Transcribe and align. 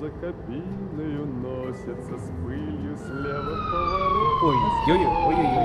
за 0.00 0.08
кабиною 0.10 1.26
носится 1.26 2.18
с 2.18 2.30
пылью 2.44 2.96
слева 2.96 3.56
поворот. 3.70 4.42
Ой, 4.42 4.56
ой, 4.88 4.96
ой, 4.96 5.04
ой, 5.26 5.34
ой, 5.34 5.58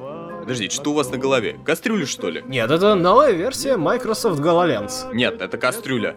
Подождите, 0.40 0.74
что 0.76 0.90
у 0.90 0.94
вас 0.94 1.10
на 1.10 1.18
голове? 1.18 1.58
Кастрюля, 1.64 2.06
что 2.06 2.30
ли? 2.30 2.42
Нет, 2.46 2.70
это 2.70 2.94
новая 2.94 3.32
версия 3.32 3.76
Microsoft 3.76 4.40
HoloLens. 4.40 5.12
Нет, 5.12 5.40
это 5.40 5.58
кастрюля. 5.58 6.16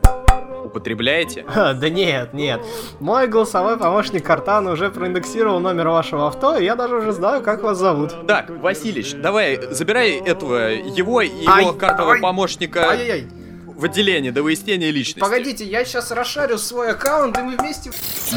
Употребляете? 0.70 1.46
Ха, 1.48 1.74
да 1.74 1.90
нет, 1.90 2.34
нет. 2.34 2.62
Мой 3.00 3.28
голосовой 3.28 3.78
помощник 3.78 4.24
Картан 4.24 4.68
уже 4.68 4.92
проиндексировал 4.92 5.60
номер 5.60 5.88
вашего 5.88 6.28
авто, 6.28 6.58
и 6.58 6.64
я 6.64 6.76
даже 6.76 6.96
уже 6.98 7.12
знаю, 7.12 7.42
как 7.42 7.64
вас 7.64 7.80
зовут. 7.80 8.28
Так, 8.28 8.52
Василич, 8.52 9.14
давай, 9.14 9.60
забирай 9.72 10.12
этого, 10.12 10.70
его 10.70 11.22
и 11.22 11.30
его 11.30 11.52
Ай, 11.52 11.74
картового 11.76 12.14
ай, 12.14 12.22
помощника 12.22 12.88
Ай-яй-яй. 12.88 13.28
в 13.66 13.84
отделение 13.84 14.32
до 14.32 14.44
выяснения 14.44 14.92
личности. 14.92 15.20
Погодите, 15.20 15.66
я 15.66 15.84
сейчас 15.86 16.12
расшарю 16.12 16.60
свой 16.60 16.92
аккаунт, 16.92 17.36
и 17.40 17.42
мы 17.42 17.58
вместе... 17.58 17.92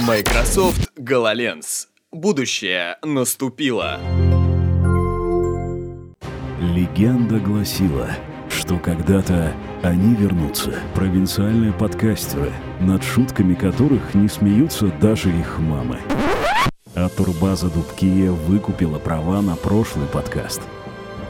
Microsoft 0.06 0.90
HoloLens. 0.98 1.88
Будущее 2.12 2.96
наступило. 3.02 4.00
Легенда 6.60 7.38
гласила, 7.40 8.08
что 8.62 8.78
когда-то 8.78 9.52
они 9.82 10.14
вернутся, 10.14 10.72
провинциальные 10.94 11.72
подкастеры, 11.72 12.52
над 12.78 13.02
шутками 13.02 13.54
которых 13.54 14.14
не 14.14 14.28
смеются 14.28 14.86
даже 15.00 15.30
их 15.30 15.58
мамы. 15.58 15.98
А 16.94 17.08
турбаза 17.08 17.68
Дубкия 17.70 18.30
выкупила 18.30 19.00
права 19.00 19.42
на 19.42 19.56
прошлый 19.56 20.06
подкаст. 20.06 20.60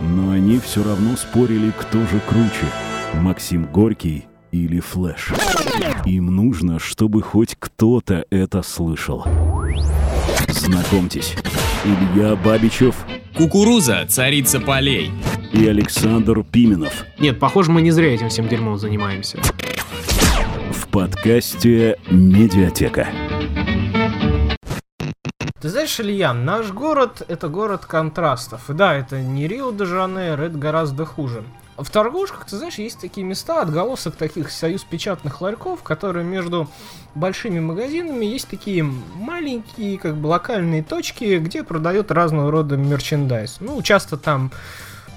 Но 0.02 0.32
они 0.32 0.58
все 0.58 0.84
равно 0.84 1.16
спорили, 1.16 1.72
кто 1.80 2.00
же 2.00 2.20
круче, 2.28 2.66
Максим 3.14 3.64
Горький 3.64 4.26
или 4.50 4.80
Флэш. 4.80 5.32
Им 6.04 6.36
нужно, 6.36 6.78
чтобы 6.78 7.22
хоть 7.22 7.56
кто-то 7.58 8.26
это 8.28 8.60
слышал. 8.62 9.24
Знакомьтесь, 10.48 11.34
Илья 11.86 12.36
Бабичев 12.36 12.94
Кукуруза, 13.34 14.04
царица 14.06 14.60
полей. 14.60 15.10
И 15.52 15.66
Александр 15.66 16.42
Пименов 16.42 17.04
Нет, 17.18 17.38
похоже, 17.38 17.70
мы 17.70 17.82
не 17.82 17.90
зря 17.90 18.14
этим 18.14 18.28
всем 18.28 18.48
дерьмом 18.48 18.78
занимаемся. 18.78 19.38
в 20.70 20.88
подкасте 20.88 21.98
«Медиатека». 22.10 23.08
Ты 25.60 25.68
знаешь, 25.68 26.00
Илья, 26.00 26.34
наш 26.34 26.72
город— 26.72 27.22
это 27.28 27.48
город 27.48 27.86
контрастов. 27.86 28.68
И 28.68 28.72
да, 28.72 28.94
это 28.94 29.20
не 29.20 29.46
Рио-де-Жанейро, 29.46 30.42
это 30.42 30.58
гораздо 30.58 31.04
хуже. 31.04 31.44
В 31.78 31.88
торгушках, 31.88 32.46
ты 32.46 32.56
знаешь, 32.56 32.74
есть 32.74 33.00
такие 33.00 33.24
места, 33.24 33.62
отголосок 33.62 34.16
таких 34.16 34.50
союз 34.50 34.82
печатных 34.82 35.40
ларьков, 35.40 35.82
которые 35.82 36.24
между 36.24 36.68
большими 37.14 37.60
магазинами 37.60 38.24
есть 38.24 38.48
такие 38.48 38.82
маленькие, 38.82 39.98
как 39.98 40.16
бы 40.16 40.26
локальные 40.26 40.82
точки, 40.82 41.38
где 41.38 41.62
продают 41.62 42.10
разного 42.10 42.50
рода 42.50 42.76
мерчендайз. 42.76 43.58
Ну, 43.60 43.80
часто 43.82 44.16
там 44.16 44.50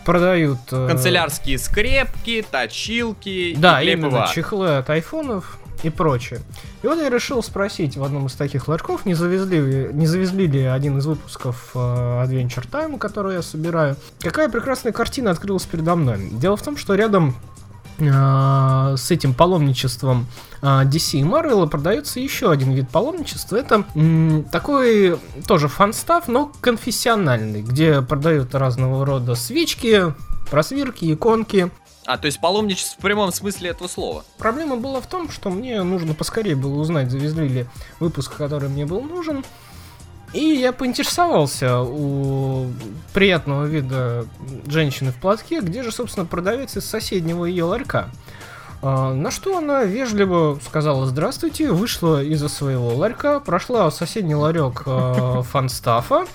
продают... 0.06 0.60
э, 0.72 0.88
Канцелярские 0.88 1.58
скрепки, 1.58 2.46
точилки 2.50 3.56
Да, 3.58 3.82
и 3.82 3.92
именно, 3.92 4.28
чехлы 4.34 4.78
от 4.78 4.90
айфонов 4.90 5.58
и 5.84 5.90
прочее. 5.90 6.40
И 6.84 6.88
вот 6.88 7.00
я 7.00 7.10
решил 7.10 7.44
спросить 7.44 7.98
в 7.98 8.04
одном 8.04 8.28
из 8.28 8.34
таких 8.34 8.68
ларьков, 8.68 9.06
не 9.06 9.14
завезли, 9.14 9.90
не 9.92 10.08
завезли 10.08 10.48
ли 10.48 10.64
один 10.64 10.98
из 10.98 11.06
выпусков 11.06 11.72
э, 11.74 11.78
Adventure 11.78 12.70
Time, 12.70 12.98
который 12.98 13.36
я 13.36 13.42
собираю, 13.42 13.96
какая 14.20 14.50
прекрасная 14.50 14.94
картина 14.94 15.32
открылась 15.32 15.64
передо 15.64 15.96
мной. 15.96 16.30
Дело 16.32 16.56
в 16.56 16.62
том, 16.62 16.78
что 16.78 16.96
рядом 16.96 17.36
с 17.98 19.12
этим 19.12 19.34
паломничеством 19.34 20.28
э, 20.62 20.66
DC 20.66 21.20
и 21.20 21.24
Marvel 21.24 21.68
продается 21.70 22.20
еще 22.20 22.52
один 22.52 22.72
вид 22.72 22.90
паломничества. 22.90 23.58
Это 23.58 23.86
такой 24.52 25.18
тоже 25.48 25.68
фанстав, 25.68 26.28
но 26.28 26.52
конфессиональный, 26.62 27.62
где 27.62 28.02
продают 28.02 28.54
разного 28.54 29.06
рода 29.06 29.36
свечки, 29.36 30.14
просвирки, 30.50 31.14
иконки. 31.14 31.72
А, 32.06 32.18
то 32.18 32.28
есть 32.28 32.40
паломничество 32.40 33.00
в 33.00 33.02
прямом 33.02 33.32
смысле 33.32 33.72
этого 33.72 33.88
слова. 33.88 34.26
Проблема 34.38 34.76
была 34.76 35.02
в 35.02 35.08
том, 35.08 35.30
что 35.32 35.50
мне 35.50 35.82
нужно 35.82 36.14
поскорее 36.14 36.56
было 36.56 36.80
узнать, 36.80 37.10
завезли 37.10 37.48
ли 37.48 37.66
выпуск, 38.00 38.36
который 38.36 38.70
мне 38.70 38.86
был 38.86 39.02
нужен. 39.02 39.44
И 40.36 40.58
я 40.58 40.74
поинтересовался 40.74 41.80
у 41.80 42.68
приятного 43.14 43.64
вида 43.66 44.26
женщины 44.68 45.12
в 45.12 45.16
платке, 45.16 45.62
где 45.62 45.82
же, 45.82 45.94
собственно, 45.94 46.26
продавец 46.26 46.76
из 46.76 46.84
соседнего 46.84 47.46
ее 47.46 47.64
ларька. 47.64 48.10
А, 48.82 49.14
На 49.14 49.32
что 49.32 49.58
она 49.58 49.86
вежливо 49.86 50.60
сказала 50.62 51.06
«Здравствуйте», 51.06 51.72
вышла 51.72 52.22
из-за 52.22 52.50
своего 52.50 52.94
ларька, 52.94 53.40
прошла 53.40 53.90
в 53.90 53.94
соседний 53.94 54.36
ларек 54.36 54.84
э, 54.86 55.42
фанстафа 55.50 56.26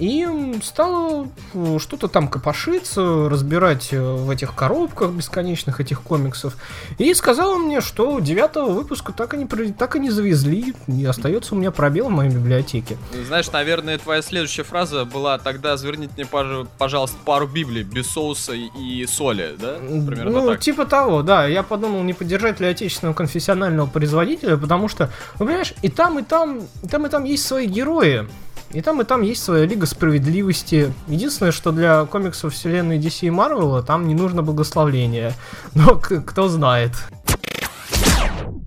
и 0.00 0.26
стала 0.62 1.28
э, 1.52 1.78
что-то 1.78 2.08
там 2.08 2.26
копошиться, 2.26 3.28
разбирать 3.28 3.92
э, 3.92 4.00
в 4.00 4.30
этих 4.30 4.54
коробках 4.54 5.10
бесконечных 5.10 5.80
этих 5.80 6.00
комиксов. 6.00 6.56
И 6.96 7.12
сказала 7.12 7.58
мне, 7.58 7.82
что 7.82 8.18
девятого 8.18 8.70
выпуска 8.70 9.12
так 9.12 9.34
и 9.34 9.36
не, 9.36 9.46
так 9.72 9.96
и 9.96 9.98
не 10.00 10.10
завезли, 10.10 10.74
и 10.88 11.04
остается 11.04 11.54
у 11.54 11.58
меня 11.58 11.70
пробел 11.70 12.06
в 12.06 12.10
моей 12.10 12.30
библиотеке. 12.30 12.96
Знаешь, 13.26 13.52
наверное, 13.52 13.98
твоя 13.98 14.22
следующая 14.22 14.62
фраза 14.62 15.04
была 15.04 15.38
«Тогда 15.38 15.76
заверните 15.76 16.14
мне, 16.16 16.24
пож- 16.24 16.66
пожалуйста, 16.78 17.18
пару 17.24 17.46
Библий 17.46 17.82
без 17.82 18.06
соуса 18.06 18.54
и 18.54 19.06
соли», 19.06 19.54
да? 19.60 19.74
Примерно 19.74 20.30
ну, 20.30 20.46
так. 20.48 20.60
типа 20.60 20.86
того, 20.86 21.22
да. 21.22 21.46
Я 21.46 21.62
подумал, 21.62 22.02
не 22.02 22.14
поддержать 22.14 22.58
ли 22.58 22.66
отечественного 22.66 23.14
конфессионального 23.14 23.86
производителя, 23.86 24.56
потому 24.56 24.88
что, 24.88 25.10
ну, 25.38 25.46
понимаешь, 25.46 25.74
и 25.82 25.90
там, 25.90 26.18
и 26.18 26.22
там, 26.22 26.60
и 26.82 26.88
там, 26.88 27.06
и 27.06 27.10
там 27.10 27.24
есть 27.24 27.46
свои 27.46 27.66
герои. 27.66 28.26
И 28.72 28.82
там, 28.82 29.00
и 29.00 29.04
там 29.04 29.22
есть 29.22 29.42
своя 29.42 29.66
Лига 29.66 29.84
Справедливости. 29.86 30.92
Единственное, 31.08 31.50
что 31.50 31.72
для 31.72 32.04
комиксов 32.06 32.54
вселенной 32.54 32.98
DC 32.98 33.26
и 33.26 33.30
Marvel 33.30 33.82
там 33.82 34.06
не 34.06 34.14
нужно 34.14 34.42
благословление. 34.42 35.32
Но 35.74 35.96
к- 35.96 36.20
кто 36.20 36.48
знает. 36.48 36.92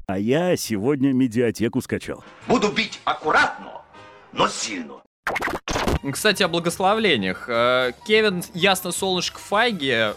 А 0.07 0.19
я 0.19 0.57
сегодня 0.57 1.13
медиатеку 1.13 1.81
скачал. 1.81 2.21
Буду 2.47 2.69
бить 2.69 2.99
аккуратно, 3.05 3.81
но 4.33 4.49
сильно. 4.49 4.95
Кстати, 6.11 6.43
о 6.43 6.49
благословлениях. 6.49 7.45
Э, 7.47 7.93
Кевин 8.05 8.43
Ясно 8.53 8.91
Солнышко 8.91 9.39
Файги 9.39 10.09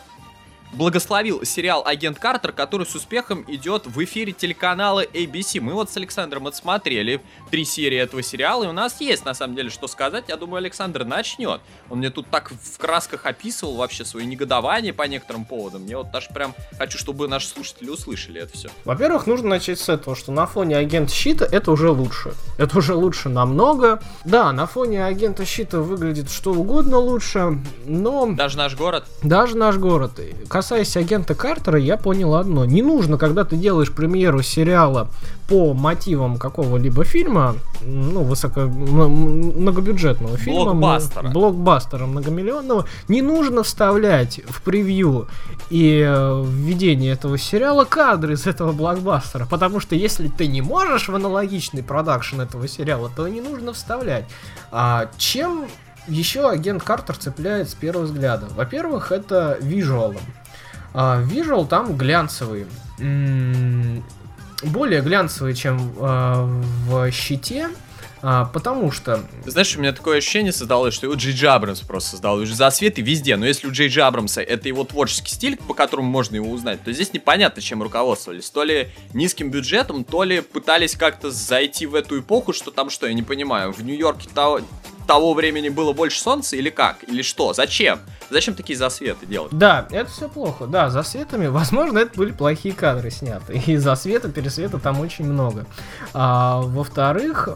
благословил 0.72 1.44
сериал 1.44 1.82
«Агент 1.86 2.18
Картер», 2.18 2.52
который 2.52 2.86
с 2.86 2.94
успехом 2.94 3.44
идет 3.48 3.86
в 3.86 4.02
эфире 4.04 4.32
телеканала 4.32 5.04
ABC. 5.04 5.60
Мы 5.60 5.72
вот 5.74 5.90
с 5.90 5.96
Александром 5.96 6.46
отсмотрели 6.46 7.20
три 7.50 7.64
серии 7.64 7.98
этого 7.98 8.22
сериала, 8.22 8.64
и 8.64 8.66
у 8.66 8.72
нас 8.72 9.00
есть, 9.00 9.24
на 9.24 9.34
самом 9.34 9.56
деле, 9.56 9.70
что 9.70 9.88
сказать. 9.88 10.24
Я 10.28 10.36
думаю, 10.36 10.58
Александр 10.58 11.04
начнет. 11.04 11.60
Он 11.90 11.98
мне 11.98 12.10
тут 12.10 12.28
так 12.30 12.50
в 12.50 12.78
красках 12.78 13.26
описывал 13.26 13.76
вообще 13.76 14.04
свои 14.04 14.26
негодования 14.26 14.92
по 14.92 15.04
некоторым 15.04 15.44
поводам. 15.44 15.82
Мне 15.82 15.96
вот 15.96 16.10
даже 16.10 16.28
прям 16.30 16.54
хочу, 16.78 16.98
чтобы 16.98 17.28
наши 17.28 17.48
слушатели 17.48 17.88
услышали 17.88 18.40
это 18.40 18.52
все. 18.52 18.68
Во-первых, 18.84 19.26
нужно 19.26 19.48
начать 19.48 19.78
с 19.78 19.88
этого, 19.88 20.16
что 20.16 20.32
на 20.32 20.46
фоне 20.46 20.76
агента 20.76 21.12
щита 21.12 21.44
это 21.44 21.70
уже 21.70 21.90
лучше. 21.90 22.34
Это 22.58 22.78
уже 22.78 22.94
лучше 22.94 23.28
намного. 23.28 24.02
Да, 24.24 24.52
на 24.52 24.66
фоне 24.66 25.04
агента 25.04 25.44
щита 25.44 25.80
выглядит 25.80 26.30
что 26.30 26.52
угодно 26.52 26.98
лучше, 26.98 27.58
но 27.84 28.26
Даже 28.26 28.56
наш 28.56 28.76
город. 28.76 29.06
Даже 29.22 29.56
наш 29.56 29.76
город. 29.76 30.20
Касаясь 30.56 30.96
агента 30.96 31.34
Картера, 31.34 31.78
я 31.78 31.98
понял 31.98 32.34
одно. 32.34 32.64
Не 32.64 32.80
нужно, 32.80 33.18
когда 33.18 33.44
ты 33.44 33.58
делаешь 33.58 33.92
премьеру 33.92 34.40
сериала 34.40 35.10
по 35.50 35.74
мотивам 35.74 36.38
какого-либо 36.38 37.04
фильма, 37.04 37.56
ну, 37.82 38.22
высоко... 38.22 38.62
многобюджетного 38.62 40.38
фильма, 40.38 40.72
Блокбастера. 40.72 41.28
блокбастера 41.28 42.06
многомиллионного, 42.06 42.86
не 43.08 43.20
нужно 43.20 43.64
вставлять 43.64 44.40
в 44.48 44.62
превью 44.62 45.28
и 45.68 46.02
э, 46.02 46.44
введение 46.48 47.12
этого 47.12 47.36
сериала 47.36 47.84
кадры 47.84 48.32
из 48.32 48.46
этого 48.46 48.72
блокбастера, 48.72 49.44
потому 49.44 49.78
что 49.78 49.94
если 49.94 50.28
ты 50.28 50.46
не 50.46 50.62
можешь 50.62 51.10
в 51.10 51.14
аналогичный 51.14 51.82
продакшн 51.82 52.40
этого 52.40 52.66
сериала, 52.66 53.10
то 53.14 53.28
не 53.28 53.42
нужно 53.42 53.74
вставлять. 53.74 54.24
А 54.72 55.10
чем 55.18 55.66
еще 56.08 56.48
агент 56.48 56.82
Картер 56.82 57.16
цепляет 57.16 57.68
с 57.68 57.74
первого 57.74 58.04
взгляда? 58.04 58.46
Во-первых, 58.56 59.12
это 59.12 59.58
визуалом. 59.60 60.16
А, 60.98 61.20
Визуал 61.22 61.66
там 61.66 61.94
глянцевый. 61.96 62.66
М, 62.98 64.02
Более 64.62 65.02
глянцевый, 65.02 65.54
чем 65.54 65.92
а, 66.00 66.46
в 66.88 67.10
щите. 67.12 67.68
а, 68.22 68.46
потому 68.46 68.90
что 68.90 69.20
Знаешь, 69.44 69.76
у 69.76 69.80
меня 69.80 69.92
такое 69.92 70.16
ощущение 70.18 70.50
создалось, 70.50 70.94
что 70.94 71.04
его 71.06 71.14
Джей 71.14 71.34
Джей 71.34 71.50
Абрамс 71.50 71.80
просто 71.80 72.12
создал. 72.12 72.36
Уже 72.38 72.54
засветы 72.54 73.02
везде. 73.02 73.36
Но 73.36 73.44
если 73.44 73.68
у 73.68 73.70
Джей 73.72 73.88
Джей 73.88 74.02
Абрамса 74.04 74.40
это 74.40 74.68
его 74.68 74.84
творческий 74.84 75.30
стиль, 75.34 75.58
по 75.58 75.74
которому 75.74 76.08
можно 76.08 76.36
его 76.36 76.48
узнать, 76.50 76.82
то 76.82 76.90
здесь 76.90 77.12
непонятно, 77.12 77.60
чем 77.60 77.82
руководствовались. 77.82 78.48
То 78.48 78.64
ли 78.64 78.88
низким 79.12 79.50
бюджетом, 79.50 80.02
то 80.04 80.22
ли 80.24 80.40
пытались 80.40 80.96
как-то 80.96 81.30
зайти 81.30 81.84
в 81.84 81.94
эту 81.94 82.20
эпоху, 82.20 82.54
что 82.54 82.70
там 82.70 82.88
что, 82.88 83.06
я 83.06 83.12
не 83.12 83.22
понимаю. 83.22 83.72
В 83.72 83.82
Нью-Йорке 83.84 84.30
того, 85.06 85.34
времени 85.34 85.68
было 85.68 85.92
больше 85.92 86.20
солнца 86.20 86.56
или 86.56 86.70
как? 86.70 87.02
Или 87.04 87.22
что? 87.22 87.52
Зачем? 87.52 88.00
Зачем 88.30 88.54
такие 88.54 88.76
засветы 88.76 89.24
делать? 89.24 89.52
Да, 89.52 89.86
это 89.90 90.10
все 90.10 90.28
плохо. 90.28 90.66
Да, 90.66 90.90
за 90.90 91.02
светами, 91.02 91.46
возможно, 91.48 91.98
это 91.98 92.16
были 92.18 92.32
плохие 92.32 92.74
кадры 92.74 93.10
сняты. 93.10 93.62
И 93.66 93.76
за 93.76 93.94
света, 93.94 94.28
пересвета 94.28 94.78
там 94.78 95.00
очень 95.00 95.24
много. 95.24 95.66
А, 96.12 96.60
во-вторых, 96.60 97.48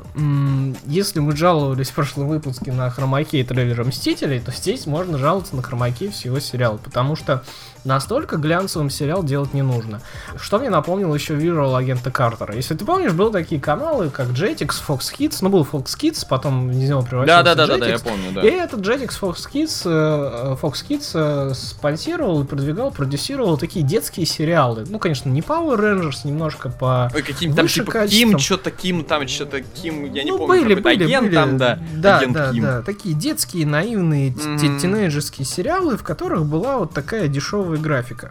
если 0.87 1.21
мы 1.21 1.37
жаловались 1.37 1.91
в 1.91 1.95
прошлом 1.95 2.29
выпуске 2.29 2.73
на 2.73 2.91
хромакей 2.91 3.45
трейлера 3.45 3.85
Мстителей, 3.85 4.41
то 4.41 4.53
здесь 4.53 4.87
можно 4.87 5.19
жаловаться 5.19 5.57
на 5.57 5.63
хромакей 5.63 6.11
всего 6.11 6.39
сериала. 6.39 6.77
Потому 6.77 7.17
что 7.17 7.43
настолько 7.85 8.37
глянцевым 8.37 8.91
сериал 8.91 9.23
делать 9.25 9.55
не 9.55 9.63
нужно. 9.63 10.01
Что 10.39 10.59
мне 10.59 10.71
напомнил 10.71 11.15
еще 11.15 11.35
Visual 11.35 11.77
агента 11.77 12.11
Картера. 12.11 12.55
Если 12.55 12.75
ты 12.75 12.85
помнишь, 12.85 13.13
были 13.13 13.33
такие 13.33 13.61
каналы, 13.61 14.11
как 14.11 14.29
Jetix, 14.29 14.75
Fox 14.87 15.13
Kids, 15.17 15.39
ну 15.41 15.49
был 15.49 15.67
Fox 15.71 15.97
Kids, 15.99 16.27
потом 16.29 16.71
из 16.71 16.89
него 16.89 17.03
превратился 17.03 17.40
Да, 17.43 17.55
да, 17.55 17.67
да, 17.67 17.75
да, 17.75 17.79
да, 17.79 17.89
я 17.89 17.99
помню, 17.99 18.33
да. 18.35 18.41
И 18.43 18.51
этот 18.51 18.81
Jetix 18.81 19.11
Fox 19.21 19.37
Kids, 19.53 20.59
Fox 20.61 20.85
Kids 20.89 21.55
спонсировал 21.55 22.45
продвигал, 22.45 22.91
продюсировал 22.91 23.57
такие 23.57 23.85
детские 23.85 24.27
сериалы. 24.27 24.85
Ну, 24.89 24.99
конечно, 24.99 25.29
не 25.29 25.41
Power 25.41 25.79
Rangers, 25.79 26.21
немножко 26.25 26.69
по... 26.71 27.11
Ой, 27.15 27.23
каким 27.23 27.55
там 27.55 27.67
типа. 27.67 28.07
Ким, 28.07 28.39
что-то 28.39 28.71
Ким, 28.71 29.05
там 29.05 29.27
что-то 29.29 29.61
Ким, 29.63 30.13
я 30.13 30.25
не 30.25 30.31
ну, 30.31 30.39
помню, 30.39 30.63
были, 30.63 30.75
были, 30.75 31.05
агент 31.05 31.27
были. 31.27 31.35
там, 31.35 31.59
да. 31.59 31.79
Да, 31.95 32.19
агент 32.19 32.33
да, 32.35 32.53
Ким. 32.53 32.63
да. 32.63 32.83
Такие 32.83 33.15
детские, 33.15 33.67
наивные, 33.67 34.31
Мгм. 34.31 34.79
тинейджерские 34.79 35.45
сериалы, 35.45 35.97
в 35.97 36.03
которых 36.03 36.47
была 36.47 36.79
вот 36.79 36.93
такая 36.93 37.29
дешевая 37.29 37.79
графика. 37.79 38.31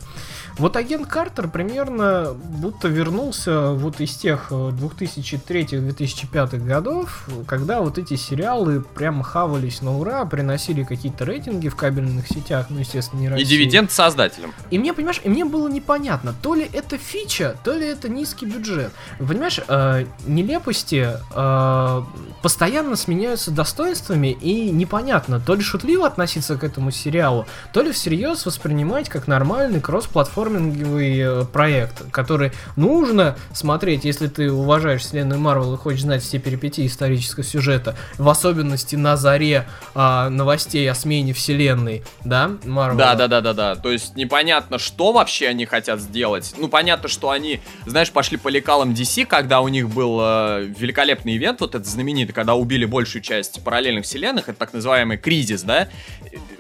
Вот 0.60 0.76
агент 0.76 1.08
Картер 1.08 1.48
примерно 1.48 2.34
будто 2.34 2.90
вернулся 2.90 3.72
вот 3.72 4.02
из 4.02 4.14
тех 4.18 4.48
э, 4.52 4.54
2003-2005 4.54 6.58
годов, 6.66 7.30
когда 7.48 7.80
вот 7.80 7.98
эти 7.98 8.18
сериалы 8.18 8.82
прям 8.82 9.22
хавались 9.22 9.82
на 9.82 9.98
ура, 9.98 10.26
приносили 10.26 10.84
какие-то 10.84 11.24
рейтинги 11.24 11.70
в 11.70 11.78
кабельных 11.78 12.28
сетях, 12.28 12.66
ну, 12.70 12.80
естественно, 12.80 13.22
не 13.22 13.28
И 13.28 13.30
России. 13.30 13.46
дивиденд 13.46 13.90
создателям. 13.90 14.54
И 14.70 14.78
мне, 14.78 14.94
понимаешь, 14.94 15.22
и 15.24 15.30
мне 15.30 15.46
было 15.46 15.70
непонятно, 15.70 16.36
то 16.42 16.56
ли 16.56 16.70
это 16.74 16.98
фича, 16.98 17.56
то 17.64 17.72
ли 17.72 17.88
это 17.88 18.10
низкий 18.10 18.46
бюджет. 18.46 18.92
Понимаешь, 19.18 19.62
э, 19.66 20.06
нелепости 20.28 21.08
э, 21.36 22.02
постоянно 22.42 22.98
сменяются 22.98 23.52
достоинствами, 23.52 24.38
и 24.42 24.72
непонятно, 24.72 25.40
то 25.40 25.56
ли 25.56 25.62
шутливо 25.62 26.06
относиться 26.06 26.58
к 26.58 26.66
этому 26.66 26.92
сериалу, 26.92 27.46
то 27.72 27.82
ли 27.82 27.94
всерьез 27.94 28.46
воспринимать 28.46 29.08
как 29.08 29.26
нормальный 29.28 29.80
кроссплатформинговый 29.80 30.49
э, 30.50 31.46
проект, 31.52 32.10
который 32.12 32.52
нужно 32.76 33.38
смотреть, 33.54 34.06
если 34.06 34.28
ты 34.28 34.52
уважаешь 34.52 35.02
вселенную 35.02 35.40
Марвел 35.40 35.74
и 35.74 35.78
хочешь 35.78 36.02
знать 36.02 36.24
все 36.24 36.40
перипетии 36.40 36.86
исторического 36.86 37.44
сюжета, 37.44 37.96
в 38.18 38.28
особенности 38.28 38.96
на 38.96 39.18
заре 39.18 39.68
а, 39.96 40.30
новостей 40.30 40.90
о 40.90 40.96
смене 40.96 41.34
вселенной, 41.34 42.04
да, 42.24 42.52
Марвел. 42.66 42.98
Да, 42.98 43.16
да, 43.16 43.28
да, 43.28 43.42
да, 43.42 43.54
да. 43.54 43.76
То 43.76 43.92
есть 43.92 44.16
непонятно, 44.16 44.78
что 44.80 45.12
вообще 45.12 45.48
они 45.48 45.66
хотят 45.66 46.00
сделать. 46.00 46.54
Ну, 46.58 46.68
понятно, 46.68 47.10
что 47.10 47.30
они, 47.30 47.60
знаешь, 47.86 48.12
пошли 48.12 48.38
по 48.38 48.48
лекалам 48.48 48.92
DC, 48.92 49.26
когда 49.26 49.62
у 49.62 49.68
них 49.68 49.90
был 49.90 50.20
э, 50.22 50.66
великолепный 50.78 51.38
ивент, 51.38 51.62
вот 51.62 51.76
этот 51.76 51.88
знаменитый, 51.88 52.34
когда 52.34 52.56
убили 52.56 52.86
большую 52.86 53.22
часть 53.22 53.64
параллельных 53.64 54.06
вселенных, 54.06 54.50
это 54.50 54.58
так 54.58 54.74
называемый 54.74 55.18
кризис, 55.18 55.64
да. 55.64 55.88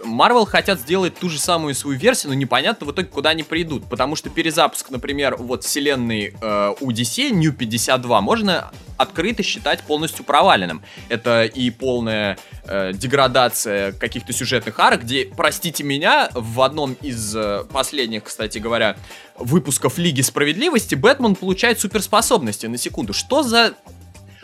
Марвел 0.09 0.45
хотят 0.45 0.79
сделать 0.79 1.15
ту 1.15 1.29
же 1.29 1.39
самую 1.39 1.75
свою 1.75 1.97
версию, 1.97 2.31
но 2.31 2.35
непонятно 2.35 2.87
в 2.87 2.91
итоге, 2.91 3.07
куда 3.07 3.29
они 3.31 3.43
придут. 3.43 3.87
Потому 3.89 4.15
что 4.15 4.29
перезапуск, 4.29 4.89
например, 4.89 5.35
вот 5.37 5.63
вселенной 5.63 6.35
э, 6.41 6.73
у 6.79 6.91
New 6.91 7.53
52, 7.53 8.21
можно 8.21 8.71
открыто 8.97 9.43
считать 9.43 9.81
полностью 9.83 10.25
проваленным. 10.25 10.81
Это 11.07 11.45
и 11.45 11.69
полная 11.69 12.37
э, 12.65 12.91
деградация 12.93 13.93
каких-то 13.93 14.33
сюжетных 14.33 14.77
арок, 14.79 15.03
где, 15.03 15.25
простите 15.25 15.83
меня, 15.83 16.29
в 16.33 16.61
одном 16.61 16.93
из 17.01 17.33
э, 17.35 17.63
последних, 17.71 18.25
кстати 18.25 18.57
говоря, 18.57 18.97
выпусков 19.37 19.97
Лиги 19.97 20.21
Справедливости 20.21 20.95
Бэтмен 20.95 21.35
получает 21.35 21.79
суперспособности. 21.79 22.65
На 22.65 22.77
секунду, 22.77 23.13
что 23.13 23.41
за 23.41 23.75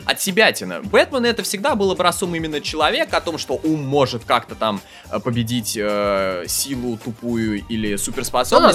от 0.06 0.20
себятина. 0.20 0.80
Бэтмен 0.82 1.24
это 1.24 1.42
всегда 1.42 1.74
был 1.74 1.90
образцом 1.90 2.34
именно 2.34 2.60
человека, 2.60 3.16
о 3.16 3.20
том, 3.20 3.38
что 3.38 3.60
ум 3.62 3.84
может 3.84 4.24
как-то 4.24 4.54
там 4.54 4.80
э, 5.10 5.18
победить 5.18 5.76
э, 5.76 6.44
силу 6.46 6.96
тупую 6.96 7.64
или 7.68 7.96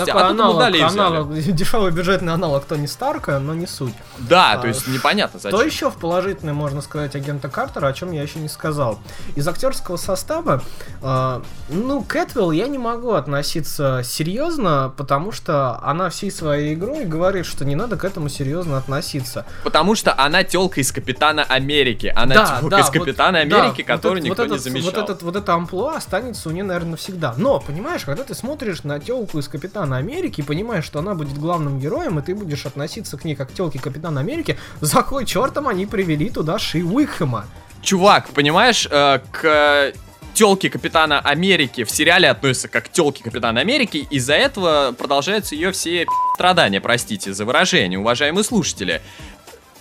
Ну 0.10 0.14
да, 0.14 0.26
а 0.26 0.30
тут 0.30 0.40
аналог, 0.40 0.60
дали 0.60 0.80
аналог, 0.80 1.34
дешевый 1.34 1.92
бюджетный 1.92 2.34
аналог 2.34 2.66
Тони 2.66 2.86
Старка, 2.86 3.40
но 3.40 3.54
не 3.54 3.66
суть. 3.66 3.94
Да, 4.20 4.54
А, 4.54 4.58
то 4.58 4.68
есть 4.68 4.88
непонятно 4.88 5.40
зачем. 5.40 5.58
Что 5.58 5.66
еще 5.66 5.90
в 5.90 5.96
положительное 5.96 6.54
можно 6.54 6.82
сказать 6.82 7.16
агента 7.16 7.48
Картера, 7.48 7.88
о 7.88 7.94
чем 7.94 8.12
я 8.12 8.22
еще 8.22 8.40
не 8.40 8.50
сказал? 8.50 9.00
Из 9.36 9.48
актерского 9.48 9.96
состава, 9.96 10.62
э, 11.02 11.42
ну, 11.70 12.04
Кэтвилл 12.04 12.52
я 12.52 12.68
не 12.68 12.78
могу 12.78 13.14
относиться 13.14 14.02
серьезно, 14.04 14.94
потому 14.98 15.32
что 15.32 15.80
она 15.82 16.10
всей 16.10 16.30
своей 16.30 16.74
игрой 16.74 17.06
говорит, 17.06 17.46
что 17.46 17.64
не 17.64 17.76
надо 17.76 17.96
к 17.96 18.04
этому 18.04 18.28
серьезно 18.28 18.78
относиться. 18.78 19.46
Потому 19.64 19.96
что 19.96 20.14
она 20.18 20.44
телка 20.44 20.82
из 20.82 20.92
Капитана 20.92 21.21
Америки. 21.30 22.12
Она 22.16 22.36
да, 22.36 22.46
телка 22.60 22.70
да, 22.70 22.80
из 22.80 22.86
вот- 22.86 22.94
Капитана 22.94 23.46
да, 23.46 23.58
Америки, 23.62 23.82
вот 23.82 23.88
которую 23.88 24.20
это- 24.20 24.28
никто 24.30 24.42
вот 24.44 24.50
не 24.50 24.56
этот- 24.56 24.64
замечал. 24.64 24.92
Вот, 24.92 24.98
этот, 25.04 25.24
вот 25.24 25.36
это 25.36 25.54
амплуа 25.54 25.96
останется 25.98 26.50
у 26.50 26.52
нее, 26.52 26.64
наверное, 26.64 26.92
навсегда. 26.92 27.34
Но, 27.38 27.60
понимаешь, 27.60 28.04
когда 28.04 28.24
ты 28.24 28.34
смотришь 28.36 28.84
на 28.84 29.00
телку 29.00 29.40
из 29.40 29.48
Капитана 29.48 29.98
Америки 29.98 30.42
и 30.42 30.44
понимаешь, 30.44 30.86
что 30.86 31.00
она 31.00 31.14
будет 31.16 31.38
главным 31.38 31.80
героем, 31.80 32.20
и 32.20 32.22
ты 32.22 32.36
будешь 32.36 32.66
относиться 32.66 33.18
к 33.18 33.24
ней 33.26 33.36
как 33.36 33.52
к 33.52 33.54
телке 33.54 33.80
Капитана 33.80 34.20
Америки, 34.22 34.58
за 34.82 35.04
кой 35.04 35.26
чертом 35.26 35.68
они 35.68 35.86
привели 35.86 36.30
туда 36.30 36.60
Ши 36.60 36.80
Уикхэма? 36.84 37.46
Чувак, 37.82 38.28
понимаешь, 38.30 38.88
э, 38.92 39.20
к 39.32 39.94
телке 40.34 40.70
Капитана 40.70 41.20
Америки 41.20 41.84
в 41.84 41.92
сериале 41.92 42.30
относятся 42.30 42.68
как 42.70 42.86
к 42.86 42.90
телке 42.90 43.22
Капитана 43.24 43.60
Америки, 43.60 44.08
из-за 44.10 44.34
этого 44.34 44.94
продолжаются 44.98 45.56
ее 45.56 45.72
все 45.74 46.06
страдания, 46.36 46.80
простите 46.80 47.34
за 47.34 47.44
выражение, 47.44 48.00
уважаемые 48.00 48.44
слушатели. 48.46 49.02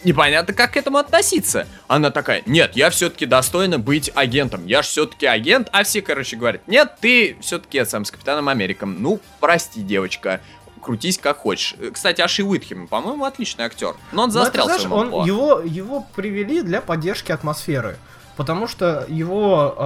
Непонятно, 0.05 0.55
как 0.55 0.73
к 0.73 0.77
этому 0.77 0.99
относиться. 0.99 1.67
Она 1.89 2.11
такая, 2.11 2.43
нет, 2.47 2.75
я 2.75 2.91
все-таки 2.91 3.27
достойна 3.27 3.79
быть 3.79 4.11
агентом, 4.15 4.67
я 4.67 4.83
ж 4.83 4.87
все-таки 4.87 5.27
агент, 5.27 5.69
а 5.73 5.85
все, 5.85 6.01
короче, 6.03 6.37
говорят, 6.37 6.67
нет, 6.67 6.95
ты 7.01 7.37
все-таки 7.41 7.85
сам 7.85 8.05
с 8.05 8.11
Капитаном 8.11 8.49
Америком. 8.49 8.97
Ну, 9.03 9.21
прости, 9.41 9.83
девочка, 9.83 10.41
крутись 10.81 11.19
как 11.19 11.39
хочешь. 11.39 11.75
Э, 11.79 11.91
Кстати, 11.93 12.21
Аши 12.21 12.43
Уитхем, 12.43 12.89
по-моему, 12.89 13.25
отличный 13.25 13.65
актер, 13.65 13.95
но 14.13 14.23
он 14.23 14.31
Но 14.31 14.43
это, 14.43 14.45
застрял 14.45 14.67
в 14.67 14.69
знаешь, 14.69 14.87
он, 14.91 15.27
его, 15.27 15.61
его 15.61 16.07
привели 16.15 16.63
для 16.63 16.81
поддержки 16.81 17.33
атмосферы. 17.33 17.99
Потому 18.41 18.67
что 18.67 19.05
его 19.07 19.75
э, 19.77 19.83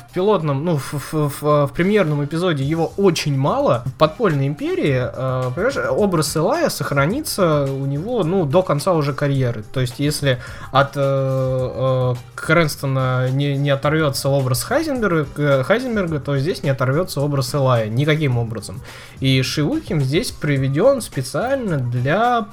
в 0.00 0.12
пилотном, 0.14 0.64
ну, 0.64 0.76
в, 0.76 0.92
в- 0.92 1.42
в- 1.42 1.66
в 1.66 1.72
премьерном 1.74 2.24
эпизоде 2.24 2.62
его 2.62 2.92
очень 2.96 3.36
мало. 3.36 3.82
В 3.84 3.92
подпольной 3.98 4.46
империи, 4.46 4.94
э, 5.12 5.50
понимаешь, 5.52 5.76
образ 5.90 6.36
Элая 6.36 6.68
сохранится 6.70 7.64
у 7.64 7.84
него, 7.84 8.22
ну, 8.22 8.44
до 8.44 8.62
конца 8.62 8.92
уже 8.92 9.12
карьеры. 9.12 9.64
То 9.72 9.80
есть, 9.80 9.98
если 9.98 10.38
от 10.70 10.92
э, 10.94 11.00
э, 11.02 12.14
Крэнстона 12.36 13.28
не, 13.30 13.56
не 13.56 13.70
оторвется 13.70 14.28
образ 14.28 14.62
Хайзенберга, 14.62 15.64
Хайзенберга, 15.64 16.20
то 16.20 16.38
здесь 16.38 16.62
не 16.62 16.70
оторвется 16.70 17.20
образ 17.20 17.52
Элая 17.56 17.88
никаким 17.88 18.38
образом. 18.38 18.82
И 19.18 19.42
Шиуким 19.42 20.00
здесь 20.00 20.30
приведен 20.30 21.00
специально 21.00 21.78
для 21.78 22.46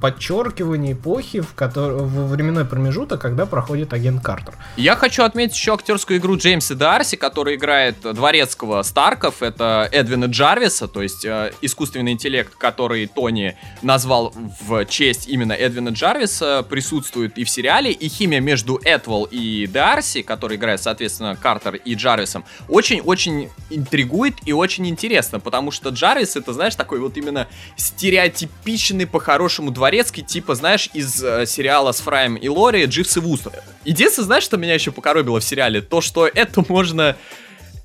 подчеркивания 0.00 0.92
эпохи, 0.92 1.40
в 1.40 1.54
которой, 1.54 2.00
в 2.02 2.28
временной 2.28 2.66
промежуток, 2.66 3.18
когда 3.20 3.46
проходит 3.46 3.94
агент 3.94 4.22
Картер. 4.22 4.52
Я 4.76 4.89
хочу 4.96 5.24
отметить 5.24 5.54
еще 5.54 5.74
актерскую 5.74 6.18
игру 6.18 6.36
Джеймса 6.36 6.74
Дарси, 6.74 7.16
который 7.16 7.56
играет 7.56 8.00
дворецкого 8.00 8.82
Старков. 8.82 9.42
Это 9.42 9.88
Эдвина 9.92 10.26
Джарвиса, 10.26 10.88
то 10.88 11.02
есть 11.02 11.24
э, 11.24 11.52
искусственный 11.60 12.12
интеллект, 12.12 12.54
который 12.54 13.06
Тони 13.06 13.56
назвал 13.82 14.34
в 14.60 14.84
честь 14.86 15.28
именно 15.28 15.52
Эдвина 15.52 15.90
Джарвиса, 15.90 16.64
присутствует 16.68 17.36
и 17.38 17.44
в 17.44 17.50
сериале. 17.50 17.92
И 17.92 18.08
химия 18.08 18.40
между 18.40 18.80
Этвелл 18.84 19.24
и 19.24 19.66
Дарси, 19.66 20.22
который 20.22 20.56
играет, 20.56 20.82
соответственно, 20.82 21.36
Картер 21.36 21.74
и 21.76 21.94
Джарвисом, 21.94 22.44
очень-очень 22.68 23.50
интригует 23.70 24.34
и 24.46 24.52
очень 24.52 24.86
интересно, 24.88 25.40
потому 25.40 25.70
что 25.70 25.90
Джарвис 25.90 26.36
это, 26.36 26.52
знаешь, 26.52 26.74
такой 26.74 27.00
вот 27.00 27.16
именно 27.16 27.48
стереотипичный 27.76 29.06
по-хорошему 29.06 29.70
дворецкий, 29.70 30.22
типа, 30.22 30.54
знаешь, 30.54 30.88
из 30.94 31.22
э, 31.22 31.46
сериала 31.46 31.92
с 31.92 32.00
Фраем 32.00 32.36
и 32.36 32.48
Лори 32.48 32.84
Дживс 32.84 33.16
и 33.16 33.20
Вустер. 33.20 33.52
Единственное, 33.84 34.26
знаешь, 34.26 34.44
что 34.44 34.56
меня 34.56 34.74
еще 34.74 34.92
покоробило 34.92 35.40
в 35.40 35.44
сериале? 35.44 35.80
То, 35.80 36.00
что 36.00 36.26
это 36.26 36.64
можно... 36.68 37.16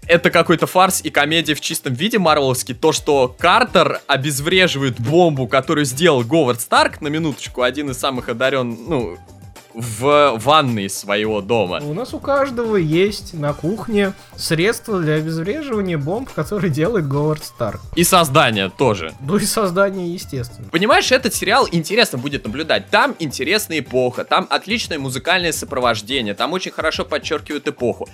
Это 0.07 0.29
какой-то 0.29 0.67
фарс 0.67 1.01
и 1.03 1.09
комедия 1.09 1.55
в 1.55 1.61
чистом 1.61 1.93
виде 1.95 2.19
марвеловский. 2.19 2.75
То, 2.75 2.91
что 2.91 3.27
Картер 3.39 4.01
обезвреживает 4.05 4.99
бомбу, 4.99 5.47
которую 5.47 5.85
сделал 5.85 6.23
Говард 6.23 6.61
Старк, 6.61 7.01
на 7.01 7.07
минуточку, 7.07 7.63
один 7.63 7.89
из 7.89 7.97
самых 7.97 8.29
одарен, 8.29 8.77
ну, 8.87 9.17
в 9.75 10.37
ванной 10.37 10.89
своего 10.89 11.41
дома. 11.41 11.79
У 11.83 11.93
нас 11.93 12.13
у 12.13 12.19
каждого 12.19 12.77
есть 12.77 13.33
на 13.33 13.53
кухне 13.53 14.13
средства 14.35 14.99
для 14.99 15.15
обезвреживания 15.15 15.97
бомб, 15.97 16.31
которые 16.31 16.71
делает 16.71 17.07
Говард 17.07 17.43
Старк. 17.43 17.81
И 17.95 18.03
создание 18.03 18.69
тоже. 18.69 19.11
Ну 19.19 19.37
и 19.37 19.45
создание, 19.45 20.13
естественно. 20.13 20.69
Понимаешь, 20.69 21.11
этот 21.11 21.33
сериал 21.33 21.67
интересно 21.71 22.17
будет 22.17 22.45
наблюдать. 22.45 22.89
Там 22.89 23.15
интересная 23.19 23.79
эпоха, 23.79 24.23
там 24.23 24.47
отличное 24.49 24.97
музыкальное 24.97 25.51
сопровождение, 25.51 26.33
там 26.33 26.53
очень 26.53 26.71
хорошо 26.71 27.03
подчеркивают 27.03 27.67
эпоху. 27.67 28.07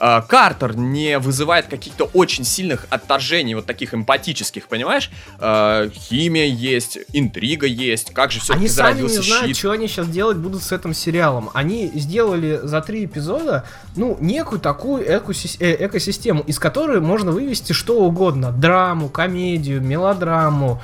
Э, 0.00 0.22
Картер 0.28 0.76
не 0.76 1.18
вызывает 1.18 1.66
каких-то 1.66 2.04
очень 2.14 2.44
сильных 2.44 2.86
отторжений, 2.90 3.54
вот 3.54 3.66
таких 3.66 3.94
эмпатических, 3.94 4.68
понимаешь? 4.68 5.10
Э, 5.38 5.88
химия 5.92 6.46
есть, 6.46 6.98
интрига 7.12 7.66
есть, 7.66 8.12
как 8.12 8.30
же 8.30 8.40
все-таки 8.40 8.60
Они 8.60 8.68
сами 8.68 9.02
не 9.02 9.08
знают, 9.08 9.46
щит. 9.48 9.56
что 9.56 9.70
они 9.70 9.88
сейчас 9.88 10.08
делать 10.08 10.36
будут 10.36 10.62
с 10.62 10.72
этим 10.72 10.94
сериалом. 10.94 11.50
Они 11.54 11.90
сделали 11.94 12.60
за 12.62 12.80
три 12.80 13.04
эпизода, 13.04 13.64
ну, 13.96 14.16
некую 14.20 14.60
такую 14.60 15.04
экосис- 15.06 15.56
э, 15.60 15.86
экосистему, 15.86 16.42
из 16.42 16.58
которой 16.58 17.00
можно 17.00 17.32
вывести 17.32 17.72
что 17.72 17.98
угодно. 18.04 18.52
Драму, 18.52 19.08
комедию, 19.08 19.80
мелодраму, 19.80 20.80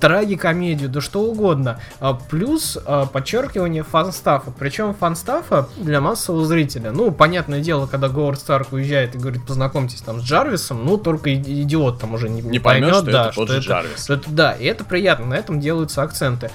трагикомедию, 0.00 0.88
да 0.88 1.00
что 1.00 1.22
угодно. 1.22 1.80
А, 2.00 2.14
Плюс 2.14 2.78
а, 2.86 3.06
подчеркивание 3.06 3.82
фанстафа. 3.82 4.50
Причем 4.58 4.94
фанстафа 4.94 5.68
для 5.76 6.00
массового 6.00 6.44
зрителя. 6.46 6.92
Ну, 6.92 7.10
понятное 7.10 7.60
дело, 7.60 7.86
когда 7.86 8.08
Говард 8.08 8.40
Старк 8.40 8.72
уезжает 8.72 9.14
и 9.14 9.18
говорит, 9.18 9.46
познакомьтесь 9.46 10.00
там 10.02 10.20
с 10.20 10.24
Джарвисом, 10.24 10.84
ну, 10.84 10.96
только 10.98 11.34
идиот 11.34 12.00
там 12.00 12.14
уже 12.14 12.28
не, 12.28 12.42
Не 12.42 12.58
поймешь, 12.58 12.90
поймет, 12.90 13.02
что 13.02 13.12
да, 13.12 13.26
это 13.26 13.34
тот 13.34 13.48
же 13.50 13.60
Джарвис. 13.60 14.04
что 14.04 14.14
это- 14.14 14.30
да, 14.30 14.52
и 14.52 14.64
это 14.64 14.84
приятно, 14.84 15.26
на 15.26 15.34
этом 15.34 15.60
делаются 15.60 16.02
акценты. 16.02 16.50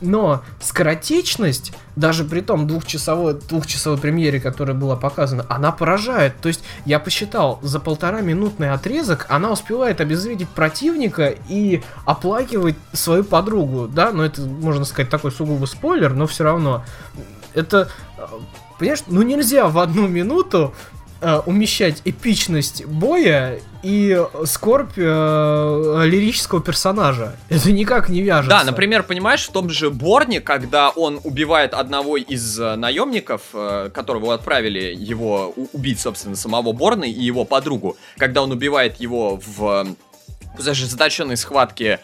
Но 0.00 0.42
скоротечность, 0.60 1.72
даже 1.96 2.24
при 2.24 2.40
том 2.40 2.66
двухчасовой, 2.66 3.34
двухчасовой 3.34 3.98
премьере, 3.98 4.40
которая 4.40 4.76
была 4.76 4.96
показана, 4.96 5.44
она 5.48 5.72
поражает. 5.72 6.34
То 6.40 6.48
есть, 6.48 6.62
я 6.84 6.98
посчитал, 7.00 7.58
за 7.62 7.80
полтора 7.80 8.20
минутный 8.20 8.70
отрезок 8.70 9.26
она 9.28 9.50
успевает 9.50 10.00
обезвредить 10.00 10.48
противника 10.48 11.34
и 11.48 11.82
оплакивать 12.04 12.76
свою 12.92 13.24
подругу, 13.24 13.88
да, 13.88 14.12
но 14.12 14.24
это, 14.24 14.42
можно 14.42 14.84
сказать, 14.84 15.10
такой 15.10 15.32
сугубо 15.32 15.66
спойлер, 15.66 16.14
но 16.14 16.26
все 16.26 16.44
равно. 16.44 16.84
Это, 17.54 17.88
э, 18.16 18.22
понимаешь, 18.78 19.02
ну 19.08 19.22
нельзя 19.22 19.68
в 19.68 19.78
одну 19.78 20.06
минуту 20.06 20.74
э, 21.20 21.40
умещать 21.46 22.02
эпичность 22.04 22.84
боя 22.84 23.60
и 23.82 24.20
скорбь 24.44 24.92
э, 24.96 26.02
лирического 26.04 26.60
персонажа. 26.60 27.36
Это 27.48 27.70
никак 27.72 28.08
не 28.08 28.22
вяжется. 28.22 28.58
Да, 28.58 28.64
например, 28.64 29.02
понимаешь, 29.02 29.46
в 29.46 29.52
том 29.52 29.70
же 29.70 29.90
Борне, 29.90 30.40
когда 30.40 30.90
он 30.90 31.20
убивает 31.24 31.74
одного 31.74 32.16
из 32.16 32.58
э, 32.58 32.76
наемников, 32.76 33.42
э, 33.52 33.90
которого 33.92 34.34
отправили 34.34 34.94
его 34.96 35.54
убить, 35.72 36.00
собственно, 36.00 36.36
самого 36.36 36.72
Борна 36.72 37.04
и 37.04 37.10
его 37.10 37.44
подругу, 37.44 37.96
когда 38.16 38.42
он 38.42 38.52
убивает 38.52 38.96
его 39.00 39.40
в 39.44 39.96
э, 40.58 40.68
ожесточенной 40.68 41.36
схватке, 41.36 42.00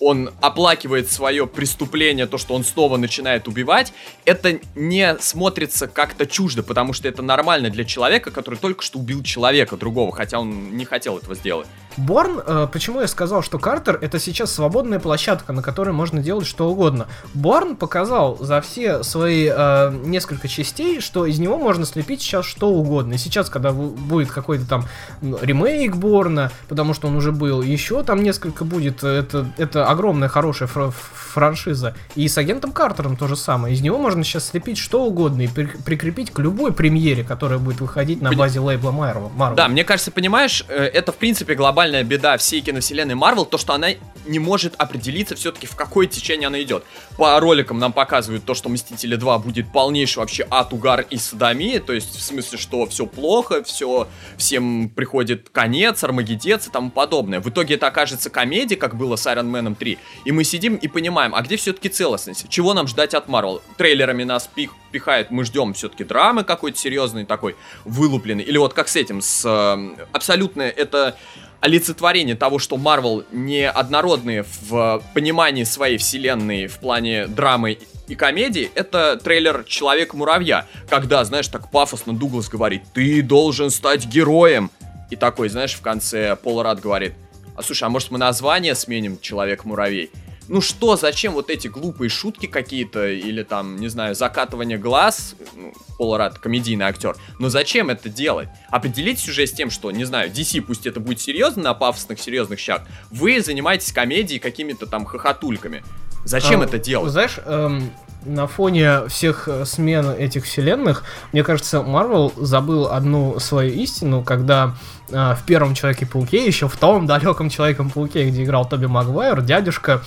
он 0.00 0.30
оплакивает 0.40 1.10
свое 1.10 1.46
преступление, 1.46 2.26
то, 2.26 2.38
что 2.38 2.54
он 2.54 2.64
снова 2.64 2.96
начинает 2.96 3.48
убивать, 3.48 3.92
это 4.24 4.58
не 4.74 5.16
смотрится 5.20 5.86
как-то 5.86 6.26
чуждо, 6.26 6.62
потому 6.62 6.92
что 6.92 7.08
это 7.08 7.22
нормально 7.22 7.70
для 7.70 7.84
человека, 7.84 8.30
который 8.30 8.56
только 8.56 8.82
что 8.82 8.98
убил 8.98 9.22
человека 9.22 9.76
другого, 9.76 10.12
хотя 10.12 10.38
он 10.38 10.76
не 10.76 10.84
хотел 10.84 11.18
этого 11.18 11.34
сделать. 11.34 11.66
Борн, 11.96 12.42
э, 12.46 12.68
почему 12.70 13.00
я 13.00 13.06
сказал, 13.06 13.42
что 13.42 13.58
Картер 13.58 13.98
это 14.00 14.18
сейчас 14.18 14.52
свободная 14.52 15.00
площадка, 15.00 15.52
на 15.52 15.62
которой 15.62 15.90
можно 15.90 16.22
делать 16.22 16.46
что 16.46 16.68
угодно. 16.68 17.06
Борн 17.32 17.74
показал 17.74 18.36
за 18.38 18.60
все 18.60 19.02
свои 19.02 19.48
э, 19.50 19.92
несколько 20.04 20.46
частей, 20.46 21.00
что 21.00 21.24
из 21.24 21.38
него 21.38 21.56
можно 21.56 21.86
слепить 21.86 22.20
сейчас 22.20 22.44
что 22.44 22.68
угодно. 22.68 23.14
И 23.14 23.18
сейчас, 23.18 23.48
когда 23.48 23.72
будет 23.72 24.30
какой-то 24.30 24.66
там 24.66 24.84
ремейк 25.22 25.96
Борна, 25.96 26.52
потому 26.68 26.92
что 26.92 27.08
он 27.08 27.16
уже 27.16 27.32
был, 27.32 27.62
еще 27.62 28.02
там 28.02 28.22
несколько 28.22 28.64
будет, 28.64 29.02
э, 29.02 29.08
это, 29.20 29.50
это 29.56 29.85
огромная 29.88 30.28
хорошая 30.28 30.68
фра- 30.68 30.90
франшиза. 30.90 31.94
И 32.14 32.28
с 32.28 32.38
агентом 32.38 32.72
Картером 32.72 33.16
то 33.16 33.28
же 33.28 33.36
самое. 33.36 33.74
Из 33.74 33.80
него 33.80 33.98
можно 33.98 34.24
сейчас 34.24 34.48
слепить 34.48 34.78
что 34.78 35.04
угодно 35.04 35.42
и 35.42 35.48
при- 35.48 35.66
прикрепить 35.66 36.30
к 36.30 36.38
любой 36.38 36.72
премьере, 36.72 37.24
которая 37.24 37.58
будет 37.58 37.80
выходить 37.80 38.20
на 38.22 38.30
базе 38.32 38.60
лейбла 38.60 38.90
Марвел. 38.90 39.30
Да, 39.56 39.68
мне 39.68 39.84
кажется, 39.84 40.10
понимаешь, 40.10 40.64
э, 40.68 40.84
это 40.84 41.12
в 41.12 41.16
принципе 41.16 41.54
глобальная 41.54 42.04
беда 42.04 42.36
всей 42.38 42.60
киновселенной 42.60 43.14
Марвел, 43.14 43.44
то, 43.44 43.58
что 43.58 43.74
она 43.74 43.88
не 44.26 44.38
может 44.38 44.74
определиться 44.78 45.36
все-таки 45.36 45.66
в 45.66 45.76
какое 45.76 46.06
течение 46.06 46.48
она 46.48 46.60
идет. 46.62 46.84
По 47.16 47.38
роликам 47.38 47.78
нам 47.78 47.92
показывают 47.92 48.44
то, 48.44 48.54
что 48.54 48.68
Мстители 48.68 49.16
2 49.16 49.38
будет 49.38 49.70
полнейший 49.72 50.20
вообще 50.20 50.46
ад, 50.50 50.72
угар 50.72 51.06
и 51.08 51.16
садомия, 51.16 51.80
то 51.80 51.92
есть 51.92 52.16
в 52.16 52.22
смысле, 52.22 52.58
что 52.58 52.86
все 52.86 53.06
плохо, 53.06 53.62
все, 53.62 54.08
всем 54.36 54.88
приходит 54.88 55.48
конец, 55.50 56.02
армагеддец 56.02 56.66
и 56.66 56.70
тому 56.70 56.90
подобное. 56.90 57.40
В 57.40 57.48
итоге 57.48 57.74
это 57.74 57.86
окажется 57.86 58.30
комедия, 58.30 58.76
как 58.76 58.96
было 58.96 59.16
с 59.16 59.26
Iron 59.26 59.50
Man 59.50 59.75
3, 59.76 59.98
и 60.24 60.32
мы 60.32 60.44
сидим 60.44 60.76
и 60.76 60.88
понимаем, 60.88 61.34
а 61.34 61.42
где 61.42 61.56
все-таки 61.56 61.88
целостность? 61.88 62.48
Чего 62.48 62.74
нам 62.74 62.88
ждать 62.88 63.14
от 63.14 63.28
Марвел? 63.28 63.62
Трейлерами 63.76 64.24
нас 64.24 64.48
пих- 64.52 64.74
пихают, 64.90 65.30
мы 65.30 65.44
ждем 65.44 65.74
все-таки 65.74 66.04
драмы 66.04 66.44
какой-то 66.44 66.78
серьезный 66.78 67.24
такой, 67.24 67.56
вылупленный. 67.84 68.44
Или 68.44 68.58
вот 68.58 68.74
как 68.74 68.88
с 68.88 68.96
этим, 68.96 69.20
с 69.20 69.44
э, 69.44 70.04
абсолютно 70.12 70.62
это 70.62 71.16
олицетворение 71.60 72.36
того, 72.36 72.58
что 72.58 72.76
Марвел 72.76 73.24
неоднородные 73.32 74.44
в 74.68 75.02
понимании 75.14 75.64
своей 75.64 75.98
вселенной 75.98 76.66
в 76.66 76.78
плане 76.78 77.26
драмы 77.26 77.78
и 78.08 78.14
комедии, 78.14 78.70
это 78.74 79.16
трейлер 79.16 79.64
Человек-муравья, 79.64 80.66
когда, 80.88 81.24
знаешь, 81.24 81.48
так 81.48 81.70
пафосно 81.70 82.12
Дуглас 82.12 82.48
говорит, 82.48 82.82
ты 82.94 83.22
должен 83.22 83.70
стать 83.70 84.06
героем. 84.06 84.70
И 85.10 85.16
такой, 85.16 85.48
знаешь, 85.48 85.74
в 85.74 85.82
конце 85.82 86.36
Пол 86.36 86.62
Рад 86.62 86.80
говорит, 86.80 87.14
а 87.56 87.62
слушай, 87.62 87.84
а 87.84 87.88
может 87.88 88.10
мы 88.10 88.18
название 88.18 88.74
сменим 88.74 89.18
Человек-муравей? 89.20 90.10
Ну 90.48 90.60
что, 90.60 90.96
зачем 90.96 91.32
вот 91.32 91.50
эти 91.50 91.66
глупые 91.66 92.08
шутки 92.08 92.46
какие-то, 92.46 93.08
или 93.08 93.42
там, 93.42 93.76
не 93.76 93.88
знаю, 93.88 94.14
закатывание 94.14 94.78
глаз, 94.78 95.34
ну, 95.56 95.72
Пол 95.98 96.16
Рад 96.16 96.38
комедийный 96.38 96.84
актер, 96.84 97.16
но 97.40 97.48
зачем 97.48 97.90
это 97.90 98.08
делать? 98.08 98.48
Определитесь 98.70 99.28
уже 99.28 99.46
с 99.46 99.52
тем, 99.52 99.70
что, 99.70 99.90
не 99.90 100.04
знаю, 100.04 100.30
DC 100.30 100.60
пусть 100.60 100.86
это 100.86 101.00
будет 101.00 101.20
серьезно, 101.20 101.62
на 101.64 101.74
пафосных, 101.74 102.20
серьезных 102.20 102.60
щах, 102.60 102.82
вы 103.10 103.40
занимаетесь 103.40 103.92
комедией 103.92 104.38
какими-то 104.38 104.86
там 104.86 105.04
хохотульками. 105.04 105.82
Зачем 106.24 106.60
А, 106.60 106.64
это 106.64 106.78
делать? 106.78 107.10
Знаешь, 107.10 107.38
эм, 107.44 107.90
на 108.26 108.46
фоне 108.46 109.06
всех 109.08 109.48
э, 109.48 109.64
смен 109.64 110.10
этих 110.10 110.44
вселенных, 110.44 111.04
мне 111.32 111.42
кажется, 111.44 111.82
Марвел 111.82 112.32
забыл 112.36 112.88
одну 112.88 113.38
свою 113.38 113.72
истину, 113.72 114.22
когда 114.22 114.74
э, 115.10 115.34
в 115.34 115.44
первом 115.46 115.74
Человеке-пауке, 115.74 116.46
еще 116.46 116.68
в 116.68 116.76
том 116.76 117.06
далеком 117.06 117.48
Человеком-пауке, 117.48 118.28
где 118.28 118.44
играл 118.44 118.68
Тоби 118.68 118.86
Магуайр, 118.86 119.40
дядюшка 119.42 120.02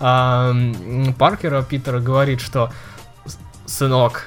э, 0.00 0.72
Паркера 1.18 1.62
Питера 1.62 2.00
говорит, 2.00 2.40
что 2.40 2.72
«С- 3.26 3.38
сынок, 3.66 4.26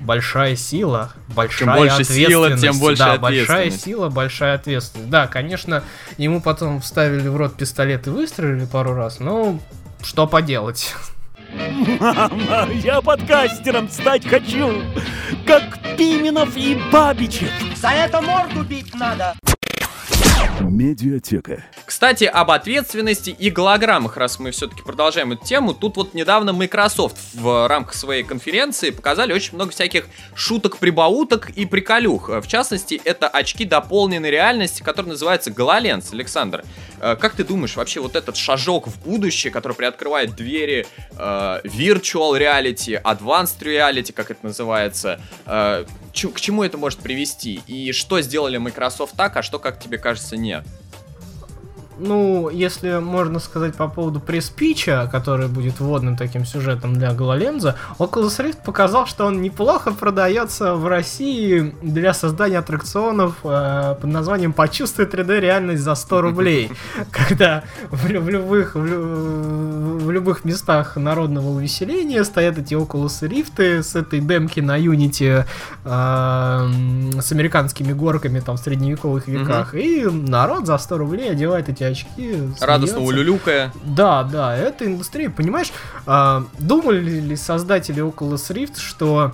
большая 0.00 0.56
сила, 0.56 1.12
большая 1.28 1.76
больше 1.76 2.04
сила, 2.04 2.46
ответственность». 2.46 2.62
тем 2.62 2.78
больше 2.80 3.02
да, 3.02 3.16
большая 3.18 3.42
ответственность. 3.42 3.84
сила, 3.84 4.08
большая 4.08 4.54
ответственность. 4.54 5.10
Да, 5.10 5.26
конечно, 5.26 5.84
ему 6.16 6.40
потом 6.40 6.80
вставили 6.80 7.28
в 7.28 7.36
рот 7.36 7.54
пистолет 7.56 8.06
и 8.06 8.10
выстрелили 8.10 8.64
пару 8.66 8.94
раз, 8.94 9.20
но 9.20 9.58
что 10.02 10.26
поделать. 10.26 10.94
Мама, 12.00 12.68
я 12.82 13.00
подкастером 13.00 13.88
стать 13.88 14.26
хочу, 14.26 14.82
как 15.46 15.78
Пименов 15.96 16.56
и 16.56 16.78
Бабичев. 16.92 17.50
За 17.76 17.88
это 17.88 18.20
морду 18.20 18.62
бить 18.62 18.94
надо. 18.94 19.34
Медиатека. 20.60 21.64
Кстати, 21.84 22.24
об 22.24 22.50
ответственности 22.50 23.30
и 23.30 23.50
голограммах, 23.50 24.16
раз 24.16 24.38
мы 24.38 24.50
все-таки 24.50 24.82
продолжаем 24.82 25.32
эту 25.32 25.44
тему. 25.44 25.72
Тут 25.74 25.96
вот 25.96 26.14
недавно 26.14 26.52
Microsoft 26.52 27.16
в 27.34 27.66
рамках 27.68 27.94
своей 27.94 28.22
конференции 28.22 28.90
показали 28.90 29.32
очень 29.32 29.54
много 29.54 29.70
всяких 29.70 30.06
шуток-прибауток 30.34 31.50
и 31.50 31.66
приколюх. 31.66 32.28
В 32.28 32.46
частности, 32.46 33.00
это 33.04 33.28
очки 33.28 33.64
дополненной 33.64 34.30
реальности, 34.30 34.82
которые 34.82 35.12
называются 35.12 35.50
GoloLens. 35.50 36.12
Александр, 36.12 36.64
э, 37.00 37.16
как 37.16 37.34
ты 37.34 37.44
думаешь, 37.44 37.76
вообще 37.76 38.00
вот 38.00 38.16
этот 38.16 38.36
шажок 38.36 38.88
в 38.88 39.02
будущее, 39.02 39.52
который 39.52 39.74
приоткрывает 39.74 40.34
двери 40.36 40.86
э, 41.12 41.60
Virtual 41.64 42.38
Reality, 42.38 43.00
Advanced 43.02 43.60
Reality, 43.60 44.12
как 44.12 44.30
это 44.30 44.44
называется, 44.44 45.20
э, 45.46 45.84
к 46.26 46.40
чему 46.40 46.64
это 46.64 46.76
может 46.76 46.98
привести? 46.98 47.62
И 47.66 47.92
что 47.92 48.20
сделали 48.20 48.56
Microsoft 48.56 49.14
так, 49.16 49.36
а 49.36 49.42
что, 49.42 49.58
как 49.58 49.78
тебе 49.78 49.98
кажется, 49.98 50.36
нет? 50.36 50.64
Ну, 51.98 52.48
если 52.48 52.98
можно 52.98 53.40
сказать 53.40 53.74
по 53.74 53.88
поводу 53.88 54.20
пресс-пича, 54.20 55.08
который 55.10 55.48
будет 55.48 55.80
вводным 55.80 56.16
таким 56.16 56.44
сюжетом 56.44 56.94
для 56.94 57.12
Гололенза, 57.12 57.76
Oculus 57.98 58.38
Rift 58.38 58.58
показал, 58.64 59.06
что 59.06 59.26
он 59.26 59.42
неплохо 59.42 59.92
продается 59.92 60.74
в 60.74 60.86
России 60.86 61.74
для 61.82 62.14
создания 62.14 62.58
аттракционов 62.58 63.36
э, 63.42 63.96
под 64.00 64.10
названием 64.10 64.52
«Почувствуй 64.52 65.06
3D 65.06 65.40
реальность 65.40 65.82
за 65.82 65.94
100 65.94 66.20
рублей», 66.20 66.70
когда 67.10 67.64
в, 67.90 68.06
в 68.06 68.28
любых, 68.28 68.74
в, 68.76 70.04
в 70.04 70.10
любых 70.10 70.44
местах 70.44 70.96
народного 70.96 71.48
увеселения 71.48 72.22
стоят 72.24 72.58
эти 72.58 72.74
Oculus 72.74 73.28
Rift 73.28 73.82
с 73.82 73.96
этой 73.96 74.20
демки 74.20 74.60
на 74.60 74.78
Unity 74.78 75.44
э, 75.84 77.20
с 77.20 77.32
американскими 77.32 77.92
горками 77.92 78.40
там 78.40 78.56
в 78.56 78.60
средневековых 78.60 79.26
веках, 79.26 79.74
и 79.74 80.04
народ 80.04 80.66
за 80.66 80.78
100 80.78 80.98
рублей 80.98 81.30
одевает 81.32 81.68
эти 81.68 81.87
очки. 81.90 82.36
Радостно 82.60 83.00
улюлюкая. 83.00 83.72
Да, 83.84 84.22
да, 84.24 84.56
это 84.56 84.86
индустрия, 84.86 85.30
понимаешь? 85.30 85.72
а, 86.06 86.44
думали 86.58 87.00
ли 87.20 87.36
создатели 87.36 88.02
Oculus 88.02 88.52
Rift, 88.54 88.78
что 88.78 89.32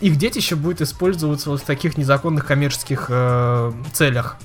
их 0.00 0.16
детище 0.16 0.56
будет 0.56 0.80
использоваться 0.82 1.50
вот 1.50 1.62
в 1.62 1.64
таких 1.64 1.96
незаконных 1.96 2.46
коммерческих 2.46 3.06
э, 3.08 3.72
целях. 3.92 4.36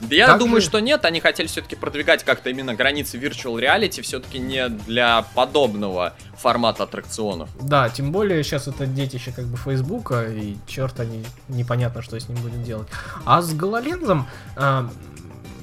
Да 0.00 0.16
я 0.16 0.26
Так 0.26 0.38
думаю, 0.40 0.60
же- 0.60 0.66
что 0.66 0.80
нет, 0.80 1.04
они 1.04 1.20
хотели 1.20 1.46
все-таки 1.46 1.76
продвигать 1.76 2.24
как-то 2.24 2.50
именно 2.50 2.74
границы 2.74 3.18
virtual 3.18 3.54
reality, 3.60 4.02
все-таки 4.02 4.38
не 4.40 4.68
для 4.68 5.22
подобного 5.34 6.14
формата 6.36 6.82
аттракционов. 6.84 7.48
Да, 7.60 7.88
тем 7.88 8.10
более 8.10 8.42
сейчас 8.42 8.66
это 8.66 8.86
детище 8.86 9.32
как 9.34 9.46
бы 9.46 9.56
Фейсбука, 9.56 10.24
и 10.24 10.56
черт 10.66 10.98
они, 10.98 11.24
непонятно, 11.48 12.02
что 12.02 12.18
с 12.18 12.28
ним 12.28 12.38
будет 12.38 12.64
делать. 12.64 12.88
А 13.24 13.42
с 13.42 13.52
гололензом, 13.54 14.26
а, 14.56 14.88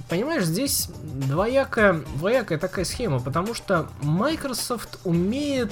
понимаешь, 0.09 0.43
здесь 0.43 0.89
двоякая, 1.03 2.01
двоякая 2.17 2.57
такая 2.57 2.83
схема, 2.83 3.19
потому 3.19 3.53
что 3.53 3.87
Microsoft 4.01 4.99
умеет 5.03 5.71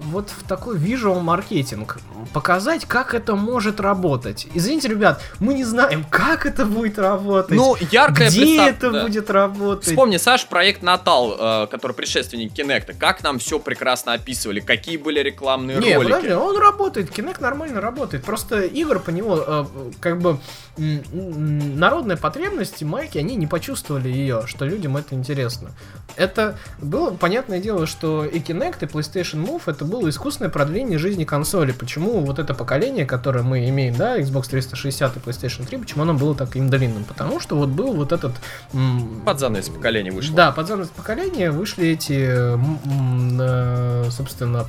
вот 0.00 0.30
в 0.30 0.42
такой 0.46 0.76
visual 0.76 1.20
маркетинг 1.20 1.98
показать, 2.32 2.84
как 2.86 3.14
это 3.14 3.34
может 3.34 3.80
работать. 3.80 4.46
Извините, 4.54 4.88
ребят, 4.88 5.22
мы 5.40 5.54
не 5.54 5.64
знаем, 5.64 6.04
как 6.08 6.46
это 6.46 6.66
будет 6.66 6.98
работать. 6.98 7.56
Ну, 7.56 7.76
яркая 7.90 8.28
где 8.28 8.40
представ- 8.40 8.68
это 8.68 8.90
да. 8.90 9.02
будет 9.02 9.30
работать. 9.30 9.86
Вспомни, 9.86 10.16
Саш, 10.16 10.46
проект 10.46 10.82
Натал, 10.82 11.36
э, 11.38 11.66
который 11.68 11.92
предшественник 11.92 12.52
Кинекта. 12.52 12.92
Как 12.92 13.22
нам 13.22 13.38
все 13.38 13.58
прекрасно 13.58 14.12
описывали, 14.12 14.60
какие 14.60 14.96
были 14.96 15.20
рекламные 15.20 15.78
Не, 15.78 15.94
ролики. 15.94 16.12
подожди, 16.12 16.32
он 16.34 16.58
работает, 16.58 17.10
Kinect 17.10 17.40
нормально 17.40 17.80
работает. 17.80 18.24
Просто 18.24 18.60
игр 18.62 18.98
по 18.98 19.10
нему, 19.10 19.36
э, 19.36 19.64
как 20.00 20.20
бы, 20.20 20.38
народные 20.76 22.18
потребности 22.18 22.84
майки, 22.84 23.18
они 23.18 23.36
не 23.36 23.46
почувствовали 23.46 24.08
ее, 24.08 24.42
что 24.46 24.66
людям 24.66 24.96
это 24.96 25.14
интересно. 25.14 25.70
Это 26.16 26.58
было 26.78 27.10
понятное 27.10 27.60
дело, 27.60 27.86
что 27.86 28.24
и 28.24 28.38
Kinect, 28.40 28.76
и 28.82 28.86
PlayStation 28.86 29.44
Move 29.44 29.62
это 29.66 29.84
было 29.86 30.08
искусственное 30.08 30.50
продление 30.50 30.98
жизни 30.98 31.24
консоли. 31.24 31.72
Почему 31.72 32.20
вот 32.20 32.38
это 32.38 32.54
поколение, 32.54 33.06
которое 33.06 33.42
мы 33.42 33.68
имеем, 33.68 33.94
да, 33.96 34.18
Xbox 34.18 34.48
360 34.50 35.16
и 35.16 35.20
PlayStation 35.20 35.66
3, 35.66 35.78
почему 35.78 36.02
оно 36.02 36.14
было 36.14 36.34
таким 36.34 36.68
длинным? 36.68 37.04
Потому 37.04 37.40
что 37.40 37.56
вот 37.56 37.68
был 37.70 37.92
вот 37.94 38.12
этот... 38.12 38.32
м, 38.72 39.22
Под 39.24 39.38
занавес 39.40 39.68
поколения 39.68 40.10
вышло. 40.10 40.36
да, 40.36 40.52
под 40.52 40.66
занавес 40.66 40.88
поколения 40.90 41.50
вышли 41.50 41.88
эти, 41.88 42.12
м, 42.54 42.78
м, 42.84 43.38
э, 43.40 44.04
собственно, 44.10 44.66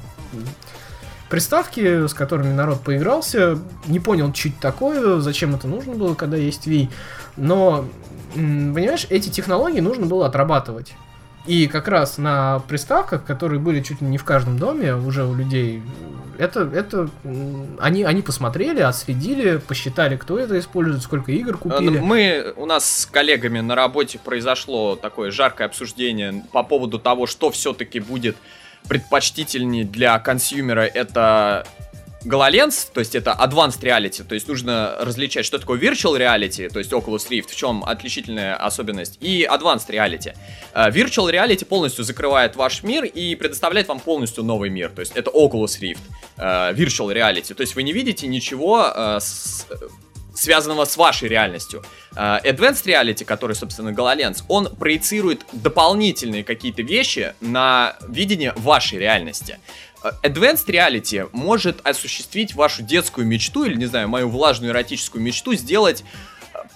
приставки, 1.30 2.08
с 2.08 2.14
которыми 2.14 2.54
народ 2.54 2.82
поигрался. 2.82 3.60
Не 3.88 4.00
понял, 4.00 4.30
это 4.30 4.52
такое, 4.62 5.20
зачем 5.20 5.56
это 5.56 5.68
нужно 5.68 5.94
было, 5.94 6.14
когда 6.16 6.38
есть 6.38 6.68
Wii. 6.68 6.90
Но, 7.36 7.86
понимаешь, 8.34 9.06
эти 9.10 9.30
технологии 9.30 9.80
нужно 9.82 10.06
было 10.06 10.26
отрабатывать. 10.28 10.94
И 11.48 11.68
как 11.68 11.88
раз 11.88 12.18
на 12.18 12.60
приставках, 12.68 13.24
которые 13.24 13.60
были 13.60 13.82
чуть 13.82 14.02
ли 14.02 14.08
не 14.08 14.18
в 14.18 14.24
каждом 14.24 14.60
доме 14.60 14.96
уже 14.96 15.26
у 15.26 15.34
людей, 15.34 15.82
это, 16.38 16.70
это 16.74 17.10
они, 17.80 18.04
они 18.04 18.22
посмотрели, 18.22 18.82
отследили, 18.82 19.58
посчитали, 19.58 20.18
кто 20.18 20.38
это 20.38 20.60
использует, 20.60 21.02
сколько 21.02 21.32
игр 21.32 21.56
Э, 21.56 21.58
купили. 21.58 22.00
Мы, 22.00 22.54
у 22.56 22.66
нас 22.66 23.02
с 23.02 23.06
коллегами 23.06 23.60
на 23.60 23.76
работе 23.76 24.20
произошло 24.20 24.96
такое 24.96 25.32
жаркое 25.32 25.68
обсуждение 25.68 26.44
по 26.52 26.64
поводу 26.64 27.00
того, 27.00 27.28
что 27.28 27.52
все-таки 27.52 28.00
будет 28.00 28.38
предпочтительнее 28.88 29.84
для 29.84 30.18
консюмера. 30.20 30.82
Это 30.82 31.66
GoloLens, 32.26 32.88
то 32.94 33.00
есть 33.00 33.16
это 33.16 33.32
Advanced 33.40 33.82
Reality, 33.82 34.24
то 34.24 34.34
есть 34.36 34.48
нужно 34.48 34.96
различать, 35.00 35.46
что 35.46 35.60
такое 35.60 35.80
Virtual 35.80 36.18
Reality, 36.18 36.70
то 36.70 36.80
есть 36.80 36.92
Oculus 36.92 37.30
Rift, 37.30 37.50
в 37.50 37.56
чем 37.56 37.84
отличительная 37.84 38.56
особенность, 38.56 39.18
и 39.22 39.48
Advanced 39.50 39.88
Reality. 39.90 40.34
Э, 40.74 40.90
Virtual 40.90 41.32
Reality 41.32 41.64
полностью 41.66 42.04
закрывает 42.04 42.56
ваш 42.56 42.84
мир 42.84 43.06
и 43.06 43.36
предоставляет 43.36 43.88
вам 43.88 44.00
полностью 44.00 44.44
новый 44.44 44.70
мир, 44.70 44.90
то 44.90 45.02
есть 45.02 45.14
это 45.16 45.30
Oculus 45.32 45.80
Rift, 45.80 46.00
э, 46.38 46.74
Virtual 46.74 47.14
Reality, 47.14 47.54
то 47.54 47.62
есть 47.62 47.76
вы 47.76 47.84
не 47.84 47.94
видите 47.94 48.28
ничего 48.28 48.92
э, 48.94 49.20
с- 49.22 49.68
связанного 50.38 50.86
с 50.86 50.96
вашей 50.98 51.28
реальностью. 51.28 51.84
Э, 52.16 52.40
Advanced 52.44 52.86
Reality, 52.86 53.26
который, 53.26 53.56
собственно, 53.56 53.90
GoloLens, 53.90 54.44
он 54.48 54.74
проецирует 54.76 55.46
дополнительные 55.52 56.44
какие-то 56.44 56.84
вещи 56.84 57.34
на 57.42 57.98
видение 58.08 58.54
вашей 58.56 59.00
реальности. 59.00 59.60
Э, 60.04 60.12
Advanced 60.24 60.68
Reality 60.68 61.28
может 61.34 61.86
осуществить 61.86 62.54
вашу 62.54 62.84
детскую 62.84 63.26
мечту, 63.26 63.66
или, 63.66 63.76
не 63.76 63.88
знаю, 63.88 64.10
мою 64.10 64.30
влажную 64.30 64.72
эротическую 64.72 65.24
мечту, 65.24 65.56
сделать 65.56 66.04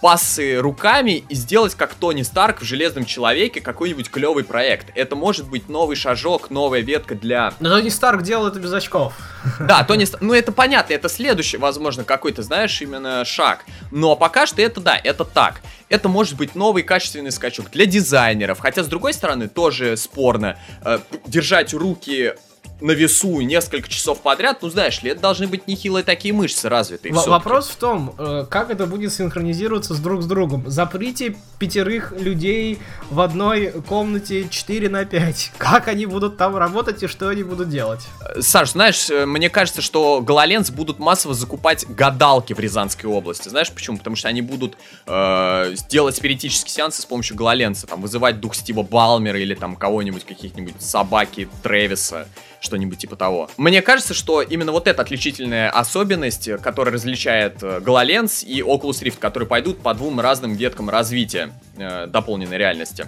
пассы 0.02 0.58
руками 0.60 1.24
и 1.30 1.36
сделать 1.36 1.76
как 1.76 1.94
Тони 1.94 2.24
Старк 2.24 2.62
в 2.62 2.64
Железном 2.66 3.06
Человеке 3.06 3.62
какой-нибудь 3.62 4.10
клевый 4.10 4.44
проект. 4.44 4.88
Это 4.96 5.16
может 5.16 5.48
быть 5.48 5.70
новый 5.70 5.96
шажок, 5.96 6.50
новая 6.50 6.82
ветка 6.82 7.16
для 7.16 7.54
Но 7.60 7.70
Тони 7.70 7.90
Старк 7.90 8.24
делал 8.24 8.48
это 8.48 8.60
без 8.60 8.74
очков. 8.74 9.14
да, 9.60 9.84
Тони 9.84 10.06
Ста- 10.06 10.18
ну 10.22 10.34
это 10.34 10.52
понятно, 10.52 10.94
это 10.94 11.08
следующий, 11.08 11.58
возможно, 11.58 12.04
какой-то, 12.04 12.42
знаешь, 12.42 12.82
именно 12.82 13.24
шаг. 13.26 13.64
Но 13.92 14.16
пока 14.16 14.46
что 14.48 14.62
это 14.62 14.82
да, 14.82 15.00
это 15.02 15.24
так. 15.24 15.62
Это 15.88 16.10
может 16.10 16.36
быть 16.36 16.56
новый 16.56 16.84
качественный 16.84 17.32
скачок 17.32 17.70
для 17.70 17.86
дизайнеров. 17.86 18.60
Хотя, 18.60 18.84
с 18.84 18.88
другой 18.88 19.14
стороны, 19.14 19.48
тоже 19.50 19.98
спорно. 19.98 20.58
э, 20.84 21.00
держать 21.28 21.74
руки 21.74 22.34
на 22.82 22.92
весу 22.92 23.42
несколько 23.42 23.88
часов 23.88 24.22
подряд, 24.22 24.60
ну 24.62 24.70
знаешь 24.70 25.02
ли, 25.04 25.12
это 25.12 25.22
должны 25.22 25.48
быть 25.48 25.68
нехилые 25.68 26.04
такие 26.04 26.34
мышцы 26.34 26.68
развитые. 26.70 27.14
Всё-таки. 27.14 27.30
Вопрос 27.30 27.70
в 27.70 27.76
том, 27.76 28.14
э, 28.18 28.46
как 28.50 28.70
это 28.70 28.86
будет 28.86 29.14
синхронизироваться 29.14 29.94
с 29.94 30.00
друг 30.00 30.22
с 30.24 30.26
другом. 30.26 30.64
Заприте 30.68 31.36
пятерых 31.60 32.14
людей 32.18 32.80
в 33.10 33.22
одной 33.22 33.72
комнате 33.88 34.48
4 34.50 34.90
на 34.90 35.06
5. 35.06 35.54
Как 35.58 35.88
они 35.88 36.06
будут 36.06 36.38
там 36.38 36.58
работать 36.58 37.04
и 37.04 37.08
что 37.08 37.30
они 37.30 37.44
будут 37.44 37.70
делать? 37.70 38.02
Саш, 38.40 38.72
знаешь, 38.72 39.10
э, 39.10 39.26
мне 39.26 39.50
кажется, 39.50 39.82
что 39.82 40.22
Гололенс 40.22 40.72
будут 40.72 41.00
массово 41.00 41.34
закупать 41.34 41.86
гадалки 41.88 42.54
в 42.54 42.60
Рязанской 42.60 43.10
области. 43.10 43.50
Знаешь 43.50 43.72
почему? 43.72 43.98
Потому 43.98 44.16
что 44.16 44.28
они 44.28 44.42
будут 44.42 44.78
э, 45.06 45.76
делать 45.90 46.16
спиритические 46.16 46.72
сеансы 46.72 47.02
с 47.02 47.06
помощью 47.06 47.36
Гололенса. 47.36 47.88
Там 47.88 48.02
вызывать 48.02 48.40
дух 48.40 48.56
Стива 48.56 48.84
Балмера 48.84 49.40
или 49.40 49.54
там 49.54 49.76
кого-нибудь, 49.76 50.26
каких-нибудь 50.26 50.82
собаки 50.82 51.48
Тревиса, 51.64 52.28
что-нибудь 52.62 53.00
типа 53.00 53.18
того. 53.18 53.50
Мне 53.58 53.82
кажется, 53.82 54.14
что 54.14 54.42
именно 54.42 54.72
вот 54.72 54.88
эта 54.88 55.02
отличительная 55.02 55.70
особенность, 55.70 56.48
э, 56.48 56.58
которая 56.58 56.94
различает 56.94 57.62
э, 57.62 57.82
Гололенс 57.82 58.44
и 58.44 58.62
Oculus 58.62 59.02
Rift, 59.02 59.18
которые 59.20 59.50
пойдут 59.50 59.82
по 59.82 59.94
двум 59.94 60.20
разным 60.20 60.54
веткам 60.54 60.90
развития 60.90 61.52
э, 61.76 62.08
дополненной 62.08 62.58
реальности. 62.58 63.08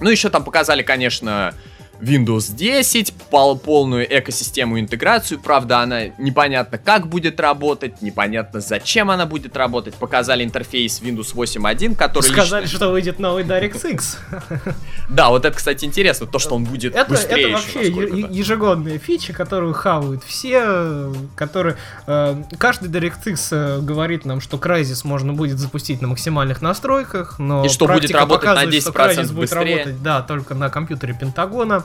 Ну, 0.00 0.08
еще 0.08 0.30
там 0.30 0.44
показали, 0.44 0.82
конечно, 0.82 1.52
Windows 2.00 2.54
10, 2.54 3.12
пол- 3.30 3.58
полную 3.58 4.06
экосистему 4.18 4.78
интеграцию, 4.80 5.40
правда, 5.40 5.80
она 5.80 6.04
непонятно 6.18 6.78
как 6.78 7.06
будет 7.08 7.40
работать, 7.40 8.02
непонятно 8.02 8.60
зачем 8.60 9.10
она 9.10 9.26
будет 9.26 9.56
работать. 9.56 9.94
Показали 9.94 10.44
интерфейс 10.44 11.00
Windows 11.00 11.34
8.1, 11.34 11.94
который 11.96 12.24
Сказали, 12.24 12.64
лично- 12.64 12.76
что 12.76 12.90
выйдет 12.90 13.18
новый 13.18 13.44
DirectX. 13.44 14.16
Да, 15.08 15.30
вот 15.30 15.44
это, 15.44 15.56
кстати, 15.56 15.84
интересно, 15.84 16.26
то, 16.26 16.38
что 16.38 16.54
он 16.56 16.64
будет 16.64 16.94
Это, 16.94 17.08
быстрее 17.10 17.44
это 17.44 17.52
вообще 17.52 17.88
ежегодная 18.30 18.98
фича, 18.98 19.32
которую 19.32 19.72
хавают 19.74 20.24
все, 20.24 21.12
которые... 21.36 21.76
э, 22.06 22.42
каждый 22.58 22.88
DirectX 22.90 23.48
э, 23.52 23.80
говорит 23.80 24.24
нам, 24.24 24.40
что 24.40 24.56
Crysis 24.56 25.00
можно 25.04 25.32
будет 25.32 25.58
запустить 25.58 26.02
на 26.02 26.08
максимальных 26.08 26.62
настройках, 26.62 27.38
но 27.38 27.64
И 27.64 27.68
что 27.68 27.86
будет 27.86 28.10
работать 28.10 28.44
на 28.46 28.54
показывает, 28.54 28.82
что 28.82 28.90
10% 28.90 28.94
Crysis 28.94 29.26
будет 29.28 29.34
быстрее. 29.36 29.76
работать, 29.76 30.02
да, 30.02 30.22
только 30.22 30.54
на 30.54 30.68
компьютере 30.70 31.16
Пентагона 31.18 31.84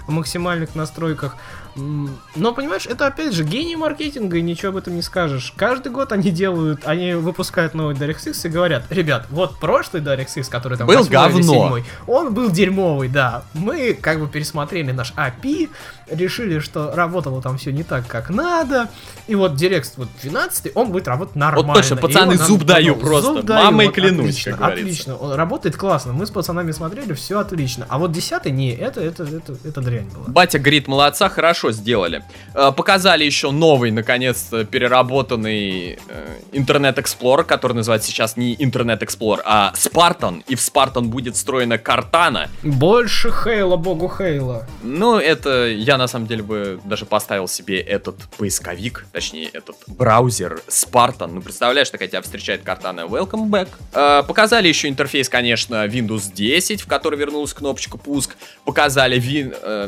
максимальных 0.09 0.75
настройках. 0.75 1.35
Но, 1.75 2.53
понимаешь, 2.53 2.85
это 2.85 3.07
опять 3.07 3.33
же 3.33 3.45
гений 3.45 3.77
маркетинга, 3.77 4.37
и 4.37 4.41
ничего 4.41 4.69
об 4.69 4.77
этом 4.77 4.95
не 4.95 5.01
скажешь. 5.01 5.53
Каждый 5.55 5.91
год 5.91 6.11
они 6.11 6.29
делают, 6.29 6.81
они 6.85 7.13
выпускают 7.13 7.73
новый 7.73 7.95
DirectX 7.95 8.47
и 8.47 8.49
говорят, 8.49 8.83
ребят, 8.89 9.27
вот 9.29 9.57
прошлый 9.57 10.01
DirectX, 10.01 10.49
который 10.49 10.77
там 10.77 10.87
Был 10.87 10.97
8 10.97 11.07
или 11.07 11.13
говно. 11.13 11.77
7, 11.77 11.85
он 12.07 12.33
был 12.33 12.51
дерьмовый, 12.51 13.07
да. 13.07 13.43
Мы 13.53 13.93
как 13.93 14.19
бы 14.19 14.27
пересмотрели 14.27 14.91
наш 14.91 15.13
API, 15.13 15.69
решили, 16.09 16.59
что 16.59 16.93
работало 16.93 17.41
там 17.41 17.57
все 17.57 17.71
не 17.71 17.83
так, 17.83 18.05
как 18.07 18.29
надо. 18.29 18.89
И 19.27 19.35
вот 19.35 19.53
Direct 19.53 19.93
вот 19.95 20.09
12, 20.21 20.73
он 20.75 20.91
будет 20.91 21.07
работать 21.07 21.35
нормально. 21.35 21.73
точно, 21.73 21.95
пацаны, 21.95 22.37
вот 22.37 22.47
зуб 22.47 22.63
даю 22.63 22.95
ну, 22.95 23.01
просто, 23.01 23.33
зуб 23.33 23.45
даю, 23.45 23.65
мамой 23.65 23.85
вот 23.87 23.95
клянусь, 23.95 24.31
Отлично, 24.31 24.51
как 24.57 24.73
отлично. 24.73 25.15
Он 25.15 25.33
работает 25.33 25.77
классно. 25.77 26.13
Мы 26.13 26.25
с 26.25 26.31
пацанами 26.31 26.71
смотрели, 26.71 27.13
все 27.13 27.39
отлично. 27.39 27.85
А 27.89 27.97
вот 27.97 28.11
10 28.11 28.45
не, 28.45 28.71
это, 28.71 29.01
это, 29.01 29.23
это, 29.23 29.55
это 29.63 29.81
дрянь 29.91 30.09
была. 30.09 30.25
Батя 30.27 30.59
говорит, 30.59 30.87
молодца, 30.87 31.29
хорошо 31.29 31.71
сделали. 31.71 32.23
Э, 32.53 32.71
Показали 32.75 33.23
еще 33.23 33.51
новый, 33.51 33.91
наконец-то, 33.91 34.63
переработанный 34.63 35.99
э, 36.07 36.39
Internet 36.53 36.95
Explorer, 36.95 37.43
который 37.43 37.73
называется 37.73 38.09
сейчас 38.09 38.37
не 38.37 38.55
Internet 38.55 38.99
Explorer, 38.99 39.41
а 39.45 39.73
Spartan. 39.75 40.43
И 40.47 40.55
в 40.55 40.59
Spartan 40.59 41.05
будет 41.05 41.35
встроена 41.35 41.77
Картана. 41.77 42.49
Больше 42.63 43.31
Хейла, 43.31 43.75
богу 43.75 44.09
Хейла. 44.09 44.67
Ну, 44.83 45.17
это 45.17 45.67
я 45.67 45.97
на 45.97 46.07
самом 46.07 46.27
деле 46.27 46.43
бы 46.43 46.79
даже 46.85 47.05
поставил 47.05 47.47
себе 47.47 47.79
этот 47.79 48.15
поисковик, 48.37 49.05
точнее, 49.11 49.49
этот 49.53 49.75
браузер 49.87 50.61
Spartan. 50.67 51.31
Ну, 51.33 51.41
представляешь, 51.41 51.89
такая 51.89 52.07
тебя 52.07 52.21
встречает 52.21 52.61
Cortana 52.63 53.01
Welcome 53.01 53.49
back. 53.49 53.67
Э, 53.93 54.23
показали 54.25 54.67
еще 54.67 54.87
интерфейс, 54.87 55.29
конечно, 55.29 55.85
Windows 55.85 56.33
10, 56.33 56.81
в 56.81 56.87
который 56.87 57.19
вернулась 57.19 57.53
кнопочка 57.53 57.97
пуск. 57.97 58.35
Показали, 58.65 59.19
Win, 59.19 59.53
э, 59.61 59.80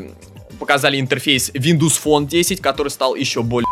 показали 0.59 0.99
интерфейс 0.99 1.49
Windows 1.51 2.01
Phone 2.03 2.27
10, 2.27 2.61
который 2.61 2.89
стал 2.89 3.15
еще 3.15 3.43
более 3.43 3.67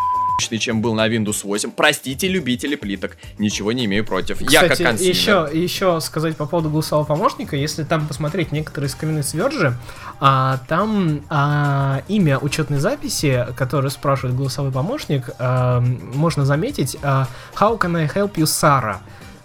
чем 0.59 0.81
был 0.81 0.93
на 0.93 1.07
Windows 1.07 1.41
8. 1.43 1.71
Простите, 1.71 2.27
любители 2.27 2.75
плиток. 2.75 3.17
Ничего 3.37 3.71
не 3.71 3.85
имею 3.85 4.05
против. 4.05 4.41
Я 4.41 4.61
как 4.61 4.71
Кстати, 4.71 4.83
consumer. 4.83 5.11
еще, 5.11 5.49
еще 5.53 6.01
сказать 6.01 6.35
по 6.35 6.45
поводу 6.45 6.69
голосового 6.69 7.05
помощника, 7.05 7.55
если 7.55 7.83
там 7.83 8.07
посмотреть 8.07 8.51
некоторые 8.51 8.89
скрины 8.89 9.23
с 9.23 9.33
Verge, 9.33 9.73
а, 10.19 10.59
там 10.67 11.23
а, 11.29 12.01
имя 12.07 12.39
учетной 12.39 12.79
записи, 12.79 13.45
которое 13.55 13.89
спрашивает 13.89 14.35
голосовой 14.35 14.71
помощник, 14.71 15.29
а, 15.39 15.79
можно 15.79 16.45
заметить 16.45 16.97
а, 17.01 17.27
How 17.59 17.77
can 17.77 17.97
I 17.97 18.07
help 18.07 18.33
you, 18.35 18.45
Sarah? 18.45 18.97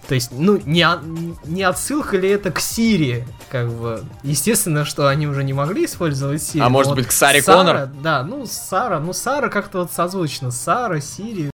То 0.08 0.14
есть, 0.14 0.30
ну, 0.32 0.60
не, 0.64 0.86
не 1.46 1.62
отсылка 1.64 2.16
ли 2.16 2.28
это 2.28 2.52
к 2.52 2.60
Сири, 2.60 3.26
как 3.50 3.68
бы. 3.70 4.04
Естественно, 4.22 4.84
что 4.84 5.08
они 5.08 5.26
уже 5.26 5.42
не 5.42 5.52
могли 5.52 5.84
использовать 5.84 6.42
Сири. 6.42 6.62
А 6.62 6.68
может 6.68 6.90
вот 6.90 6.98
быть, 6.98 7.08
к 7.08 7.12
Саре 7.12 7.42
Сара, 7.42 7.56
Коннор? 7.56 7.86
Да, 8.02 8.22
ну, 8.22 8.46
Сара, 8.46 9.00
ну, 9.00 9.12
Сара 9.12 9.48
как-то 9.48 9.78
вот 9.80 9.92
созвучно. 9.92 10.50
Сара, 10.50 11.00
Сири. 11.00 11.50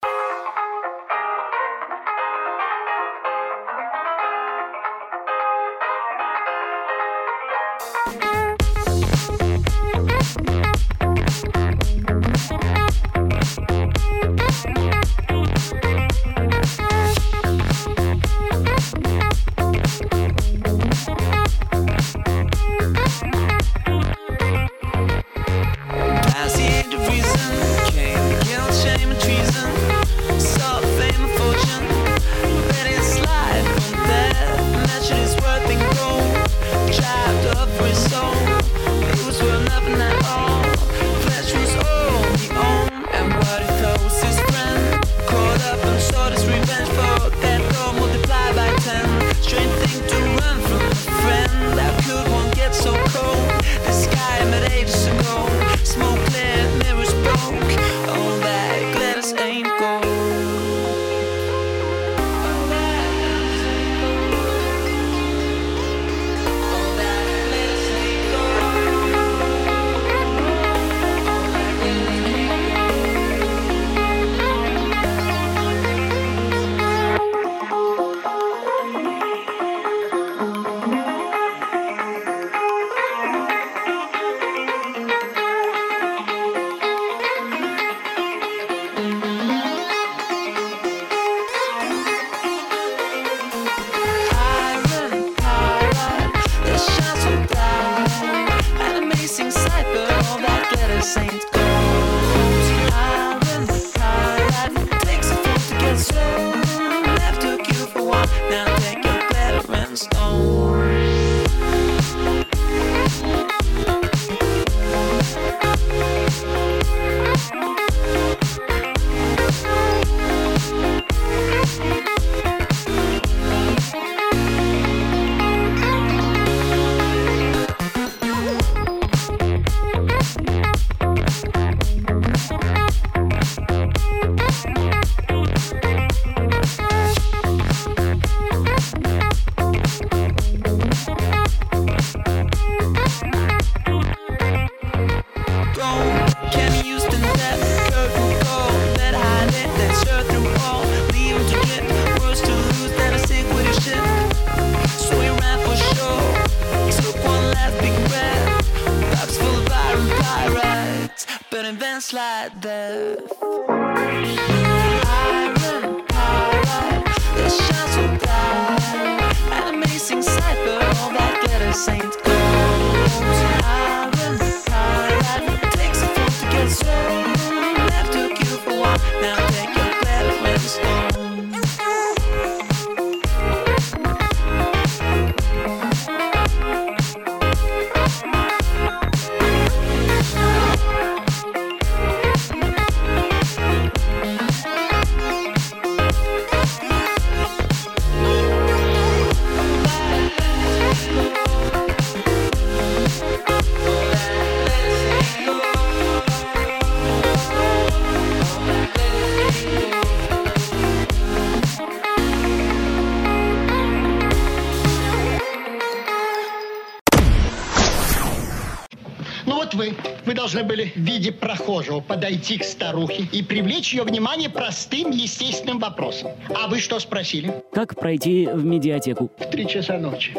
Должны 220.51 220.65
были 220.65 220.93
в 220.95 220.97
виде 220.97 221.31
прохожего 221.31 222.01
подойти 222.01 222.59
к 222.59 222.65
старухе 222.65 223.29
и 223.31 223.43
привлечь 223.43 223.93
ее 223.93 224.03
внимание 224.03 224.51
простым 224.51 225.11
естественным 225.11 225.79
вопросом. 225.79 226.33
А 226.49 226.67
вы 226.67 226.81
что 226.81 226.99
спросили? 226.99 227.63
Как 227.73 227.95
пройти 227.95 228.47
в 228.47 228.65
медиатеку? 228.65 229.31
В 229.39 229.51
три 229.51 229.69
часа 229.69 229.99
ночи. 229.99 230.35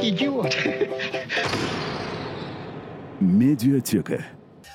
Идиот. 0.00 0.56
Медиатека. 3.18 4.24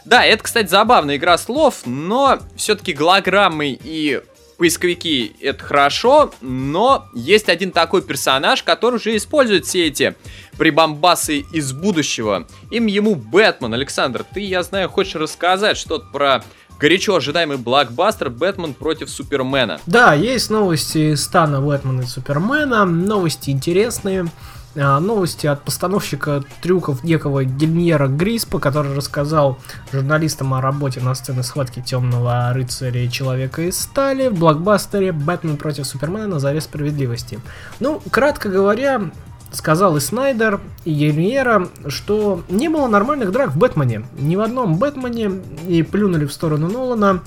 Да, 0.03 0.25
это, 0.25 0.43
кстати, 0.43 0.67
забавная 0.67 1.15
игра 1.15 1.37
слов, 1.37 1.85
но 1.85 2.39
все-таки 2.57 2.91
голограммы 2.91 3.79
и 3.81 4.19
поисковики 4.61 5.35
это 5.41 5.63
хорошо, 5.63 6.31
но 6.39 7.07
есть 7.15 7.49
один 7.49 7.71
такой 7.71 8.03
персонаж, 8.03 8.61
который 8.61 8.97
уже 8.97 9.17
использует 9.17 9.65
все 9.65 9.87
эти 9.87 10.15
прибамбасы 10.55 11.39
из 11.51 11.73
будущего. 11.73 12.45
Им 12.69 12.85
ему 12.85 13.15
Бэтмен. 13.15 13.73
Александр, 13.73 14.23
ты, 14.23 14.41
я 14.41 14.61
знаю, 14.61 14.87
хочешь 14.87 15.15
рассказать 15.15 15.77
что-то 15.77 16.05
про 16.13 16.43
горячо 16.79 17.15
ожидаемый 17.15 17.57
блокбастер 17.57 18.29
Бэтмен 18.29 18.75
против 18.75 19.09
Супермена. 19.09 19.81
Да, 19.87 20.13
есть 20.13 20.51
новости 20.51 21.15
стана 21.15 21.59
Бэтмена 21.59 22.01
и 22.01 22.05
Супермена, 22.05 22.85
новости 22.85 23.49
интересные. 23.49 24.27
А, 24.75 24.99
новости 24.99 25.47
от 25.47 25.63
постановщика 25.63 26.43
трюков 26.61 27.03
некого 27.03 27.43
Гельмьера 27.43 28.07
Гриспа, 28.07 28.59
который 28.59 28.95
рассказал 28.95 29.57
журналистам 29.91 30.53
о 30.53 30.61
работе 30.61 31.01
на 31.01 31.13
сцене 31.13 31.43
схватки 31.43 31.81
Темного 31.81 32.51
Рыцаря 32.53 33.03
и 33.03 33.09
Человека 33.09 33.63
из 33.63 33.79
Стали 33.79 34.29
в 34.29 34.39
блокбастере 34.39 35.11
«Бэтмен 35.11 35.57
против 35.57 35.85
Супермена 35.85 36.27
на 36.27 36.39
заре 36.39 36.61
справедливости». 36.61 37.39
Ну, 37.79 38.01
кратко 38.11 38.49
говоря, 38.49 39.11
сказал 39.51 39.97
и 39.97 39.99
Снайдер, 39.99 40.61
и 40.85 40.93
Гельмьера, 40.93 41.67
что 41.87 42.43
не 42.49 42.69
было 42.69 42.87
нормальных 42.87 43.31
драк 43.31 43.51
в 43.51 43.57
Бэтмене. 43.57 44.05
Ни 44.17 44.35
в 44.35 44.41
одном 44.41 44.77
Бэтмене 44.77 45.41
и 45.67 45.83
плюнули 45.83 46.25
в 46.25 46.33
сторону 46.33 46.69
Нолана. 46.69 47.21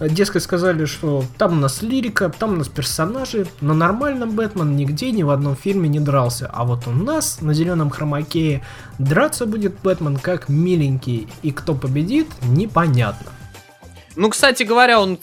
Дескать, 0.00 0.44
сказали, 0.44 0.84
что 0.84 1.24
там 1.38 1.54
у 1.54 1.60
нас 1.60 1.82
лирика, 1.82 2.28
там 2.28 2.54
у 2.54 2.56
нас 2.56 2.68
персонажи. 2.68 3.46
На 3.60 3.74
нормальном 3.74 4.30
Бэтмен 4.30 4.76
нигде 4.76 5.10
ни 5.10 5.22
в 5.22 5.30
одном 5.30 5.56
фильме 5.56 5.88
не 5.88 5.98
дрался. 5.98 6.48
А 6.52 6.64
вот 6.64 6.86
у 6.86 6.90
нас 6.90 7.40
на 7.40 7.52
зеленом 7.52 7.90
хромакее 7.90 8.62
драться 8.98 9.46
будет 9.46 9.80
Бэтмен 9.82 10.16
как 10.18 10.48
миленький. 10.48 11.28
И 11.42 11.50
кто 11.50 11.74
победит, 11.74 12.28
непонятно. 12.42 13.32
Ну, 14.14 14.30
кстати 14.30 14.62
говоря, 14.62 15.00
он 15.00 15.18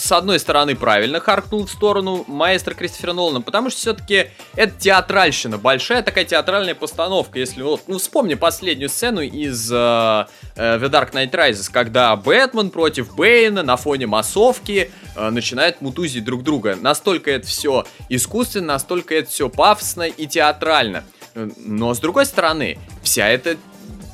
с 0.00 0.12
одной 0.12 0.38
стороны, 0.38 0.74
правильно 0.74 1.20
харкнул 1.20 1.66
в 1.66 1.70
сторону 1.70 2.24
маэстро 2.26 2.74
Кристофера 2.74 3.12
Нолана, 3.12 3.40
потому 3.40 3.70
что 3.70 3.78
все-таки 3.78 4.30
это 4.56 4.72
театральщина, 4.78 5.58
большая 5.58 6.02
такая 6.02 6.24
театральная 6.24 6.74
постановка. 6.74 7.38
Если 7.38 7.62
вот, 7.62 7.82
ну, 7.86 7.98
вспомни 7.98 8.34
последнюю 8.34 8.88
сцену 8.88 9.20
из 9.20 9.70
э, 9.70 9.76
э, 9.76 10.78
The 10.78 10.90
Dark 10.90 11.12
Knight 11.12 11.30
Rises, 11.32 11.70
когда 11.70 12.16
Бэтмен 12.16 12.70
против 12.70 13.14
Бэйна 13.14 13.62
на 13.62 13.76
фоне 13.76 14.06
массовки 14.06 14.90
э, 15.14 15.30
начинает 15.30 15.80
мутузить 15.80 16.24
друг 16.24 16.42
друга. 16.42 16.76
Настолько 16.80 17.30
это 17.30 17.46
все 17.46 17.84
искусственно, 18.08 18.68
настолько 18.68 19.14
это 19.14 19.28
все 19.28 19.48
пафосно 19.48 20.04
и 20.04 20.26
театрально. 20.26 21.04
Но 21.34 21.94
с 21.94 21.98
другой 22.00 22.26
стороны, 22.26 22.78
вся 23.02 23.28
эта 23.28 23.56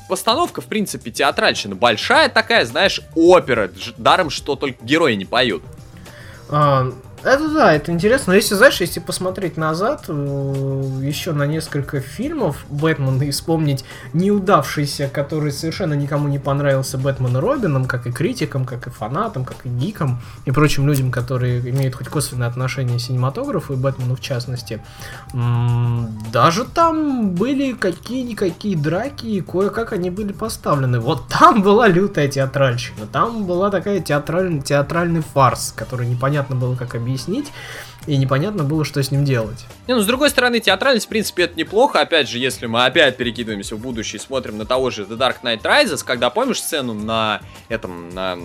постановка, 0.07 0.61
в 0.61 0.65
принципе, 0.65 1.11
театральщина. 1.11 1.75
Большая 1.75 2.29
такая, 2.29 2.65
знаешь, 2.65 3.01
опера. 3.15 3.71
Даром, 3.97 4.29
что 4.29 4.55
только 4.55 4.83
герои 4.83 5.13
не 5.13 5.25
поют. 5.25 5.63
А, 6.49 6.85
это 7.23 7.49
да, 7.49 7.73
это 7.73 7.91
интересно. 7.91 8.31
Но 8.31 8.35
если, 8.35 8.55
знаешь, 8.55 8.79
если 8.79 8.99
посмотреть 8.99 9.57
назад 9.57 10.05
э, 10.07 10.11
еще 11.01 11.31
на 11.31 11.47
несколько 11.47 11.99
фильмов 11.99 12.65
Бэтмена 12.69 13.23
и 13.23 13.31
вспомнить 13.31 13.83
неудавшийся, 14.13 15.09
который 15.09 15.51
совершенно 15.51 15.93
никому 15.93 16.27
не 16.27 16.39
понравился 16.39 16.97
Бэтмен 16.97 17.35
и 17.35 17.39
Робином, 17.39 17.85
как 17.85 18.05
и 18.07 18.11
критикам, 18.11 18.65
как 18.65 18.87
и 18.87 18.89
фанатам, 18.91 19.45
как 19.45 19.65
и 19.65 19.69
гикам 19.69 20.21
и 20.45 20.51
прочим 20.51 20.87
людям, 20.87 21.11
которые 21.11 21.59
имеют 21.69 21.95
хоть 21.95 22.07
косвенное 22.07 22.47
отношение 22.47 22.97
к 22.97 23.01
синематографу 23.01 23.73
и 23.73 23.77
Бэтмену 23.77 24.15
в 24.15 24.21
частности, 24.21 24.81
даже 25.33 26.65
там 26.65 27.31
были 27.31 27.73
какие-никакие 27.73 28.77
драки 28.77 29.25
и 29.25 29.41
кое-как 29.41 29.91
они 29.91 30.09
были 30.09 30.33
поставлены. 30.33 30.99
Вот 30.99 31.27
там 31.27 31.61
была 31.61 31.87
лютая 31.87 32.27
театральщина, 32.27 33.07
там 33.11 33.45
была 33.45 33.69
такая 33.71 33.99
театральный, 33.99 34.61
театральный 34.61 35.21
фарс, 35.21 35.73
который 35.75 36.07
непонятно 36.07 36.55
было 36.55 36.75
как 36.75 36.95
объяснить 36.95 37.06
объяснить, 37.07 37.47
и 38.05 38.17
непонятно 38.17 38.63
было, 38.63 38.83
что 38.83 39.01
с 39.01 39.11
ним 39.11 39.23
делать. 39.23 39.65
Не, 39.87 39.95
ну, 39.95 40.01
с 40.01 40.05
другой 40.05 40.29
стороны, 40.29 40.59
театральность, 40.59 41.05
в 41.05 41.09
принципе, 41.09 41.43
это 41.43 41.57
неплохо. 41.57 42.01
Опять 42.01 42.29
же, 42.29 42.37
если 42.37 42.65
мы 42.65 42.85
опять 42.85 43.17
перекидываемся 43.17 43.75
в 43.75 43.79
будущее 43.79 44.19
и 44.19 44.23
смотрим 44.23 44.57
на 44.57 44.65
того 44.65 44.89
же 44.89 45.03
The 45.03 45.17
Dark 45.17 45.37
Knight 45.43 45.61
Rises, 45.61 46.03
когда, 46.05 46.29
помнишь 46.29 46.61
сцену 46.61 46.93
на 46.93 47.41
этом, 47.69 48.09
на 48.09 48.37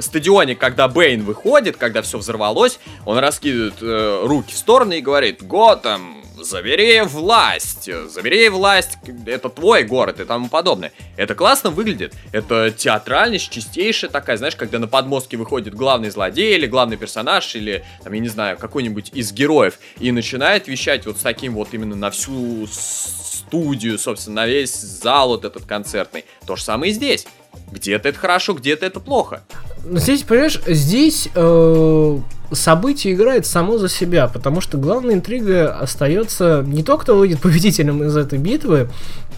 стадионе, 0.00 0.54
когда 0.54 0.88
Бэйн 0.88 1.22
выходит, 1.22 1.76
когда 1.76 2.02
все 2.02 2.18
взорвалось, 2.18 2.78
он 3.04 3.18
раскидывает 3.18 3.74
э, 3.80 4.22
руки 4.24 4.54
в 4.54 4.56
стороны 4.56 4.98
и 4.98 5.00
говорит 5.02 5.42
«Готэм, 5.42 6.21
забери 6.42 7.00
власть, 7.02 7.88
забери 8.08 8.48
власть, 8.48 8.98
это 9.26 9.48
твой 9.48 9.84
город 9.84 10.20
и 10.20 10.24
тому 10.24 10.48
подобное. 10.48 10.92
Это 11.16 11.34
классно 11.34 11.70
выглядит, 11.70 12.14
это 12.32 12.70
театральность 12.70 13.50
чистейшая 13.50 14.10
такая, 14.10 14.36
знаешь, 14.36 14.56
когда 14.56 14.78
на 14.78 14.88
подмостке 14.88 15.36
выходит 15.36 15.74
главный 15.74 16.10
злодей 16.10 16.56
или 16.56 16.66
главный 16.66 16.96
персонаж, 16.96 17.54
или, 17.54 17.84
там, 18.04 18.12
я 18.12 18.20
не 18.20 18.28
знаю, 18.28 18.58
какой-нибудь 18.58 19.10
из 19.14 19.32
героев, 19.32 19.78
и 19.98 20.12
начинает 20.12 20.68
вещать 20.68 21.06
вот 21.06 21.18
с 21.18 21.20
таким 21.20 21.54
вот 21.54 21.68
именно 21.72 21.96
на 21.96 22.10
всю 22.10 22.66
студию, 22.66 23.98
собственно, 23.98 24.42
на 24.42 24.46
весь 24.46 24.74
зал 24.74 25.28
вот 25.28 25.44
этот 25.44 25.64
концертный. 25.64 26.24
То 26.46 26.56
же 26.56 26.62
самое 26.62 26.92
и 26.92 26.94
здесь. 26.94 27.26
Где-то 27.70 28.08
это 28.08 28.18
хорошо, 28.18 28.54
где-то 28.54 28.86
это 28.86 29.00
плохо. 29.00 29.42
Здесь, 29.84 30.22
понимаешь, 30.22 30.60
здесь 30.66 31.28
э, 31.34 32.18
событие 32.52 33.14
играет 33.14 33.46
само 33.46 33.78
за 33.78 33.88
себя, 33.88 34.28
потому 34.28 34.60
что 34.60 34.78
главная 34.78 35.14
интрига 35.14 35.74
остается 35.74 36.62
не 36.66 36.82
то, 36.82 36.98
кто 36.98 37.16
выйдет 37.16 37.40
победителем 37.40 38.02
из 38.02 38.16
этой 38.16 38.38
битвы, 38.38 38.88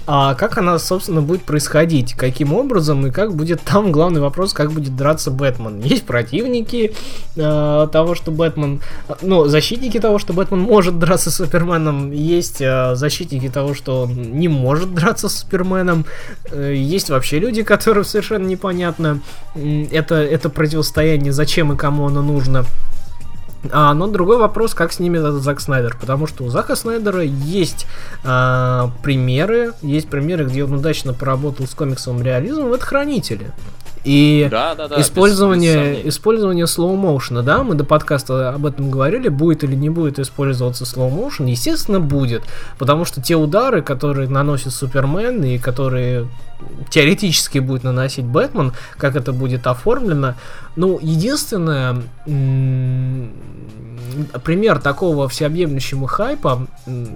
а 0.06 0.34
как 0.34 0.58
она, 0.58 0.78
собственно, 0.78 1.22
будет 1.22 1.42
происходить, 1.42 2.12
каким 2.12 2.52
образом 2.52 3.06
и 3.06 3.10
как 3.10 3.34
будет 3.34 3.62
там 3.62 3.90
главный 3.90 4.20
вопрос, 4.20 4.52
как 4.52 4.70
будет 4.70 4.94
драться 4.96 5.30
Бэтмен. 5.30 5.80
Есть 5.80 6.04
противники 6.04 6.92
э, 7.36 7.88
того, 7.90 8.14
что 8.14 8.30
Бэтмен, 8.30 8.82
ну, 9.22 9.46
защитники 9.46 9.98
того, 9.98 10.18
что 10.18 10.34
Бэтмен 10.34 10.60
может 10.60 10.98
драться 10.98 11.30
с 11.30 11.36
Суперменом, 11.36 12.12
есть 12.12 12.60
э, 12.60 12.94
защитники 12.96 13.48
того, 13.48 13.72
что 13.72 14.02
он 14.02 14.38
не 14.38 14.48
может 14.48 14.94
драться 14.94 15.30
с 15.30 15.38
Суперменом, 15.38 16.04
э, 16.50 16.74
есть 16.76 17.08
вообще 17.08 17.38
люди, 17.38 17.62
которые 17.62 18.04
совершенно 18.04 18.46
непонятно 18.46 19.20
это, 19.54 20.16
это 20.16 20.50
противостояние, 20.50 21.32
зачем 21.32 21.72
и 21.72 21.76
кому 21.76 22.06
оно 22.08 22.20
нужно. 22.20 22.66
А, 23.72 23.94
но 23.94 24.06
другой 24.06 24.38
вопрос, 24.38 24.74
как 24.74 24.92
снимет 24.92 25.22
этот 25.22 25.42
Зак 25.42 25.60
Снайдер, 25.60 25.96
потому 25.98 26.26
что 26.26 26.44
у 26.44 26.48
Зака 26.48 26.76
Снайдера 26.76 27.22
есть 27.22 27.86
а, 28.24 28.90
примеры, 29.02 29.72
есть 29.82 30.08
примеры, 30.08 30.44
где 30.44 30.64
он 30.64 30.74
удачно 30.74 31.12
поработал 31.12 31.66
с 31.66 31.74
комиксовым 31.74 32.22
реализмом, 32.22 32.72
это 32.72 32.84
Хранители. 32.84 33.52
И 34.04 34.48
да, 34.50 34.74
да, 34.74 34.86
да, 34.86 35.00
использование, 35.00 35.94
без, 35.94 36.04
без 36.04 36.14
использование 36.14 36.66
slow 36.66 36.94
motion, 36.94 37.42
да, 37.42 37.62
мы 37.62 37.74
до 37.74 37.84
подкаста 37.84 38.50
об 38.50 38.66
этом 38.66 38.90
говорили, 38.90 39.28
будет 39.28 39.64
или 39.64 39.74
не 39.74 39.88
будет 39.88 40.18
использоваться 40.18 40.84
slow 40.84 41.10
motion, 41.10 41.48
естественно, 41.48 42.00
будет, 42.00 42.42
потому 42.78 43.06
что 43.06 43.22
те 43.22 43.34
удары, 43.34 43.80
которые 43.80 44.28
наносит 44.28 44.72
Супермен 44.72 45.42
и 45.44 45.56
которые 45.56 46.28
теоретически 46.90 47.60
будет 47.60 47.84
наносить 47.84 48.26
Бэтмен, 48.26 48.74
как 48.98 49.16
это 49.16 49.32
будет 49.32 49.66
оформлено, 49.66 50.34
ну, 50.76 50.98
единственное, 51.00 52.02
пример 54.44 54.80
такого 54.80 55.28
всеобъемлющего 55.28 56.06
хайпа, 56.08 56.66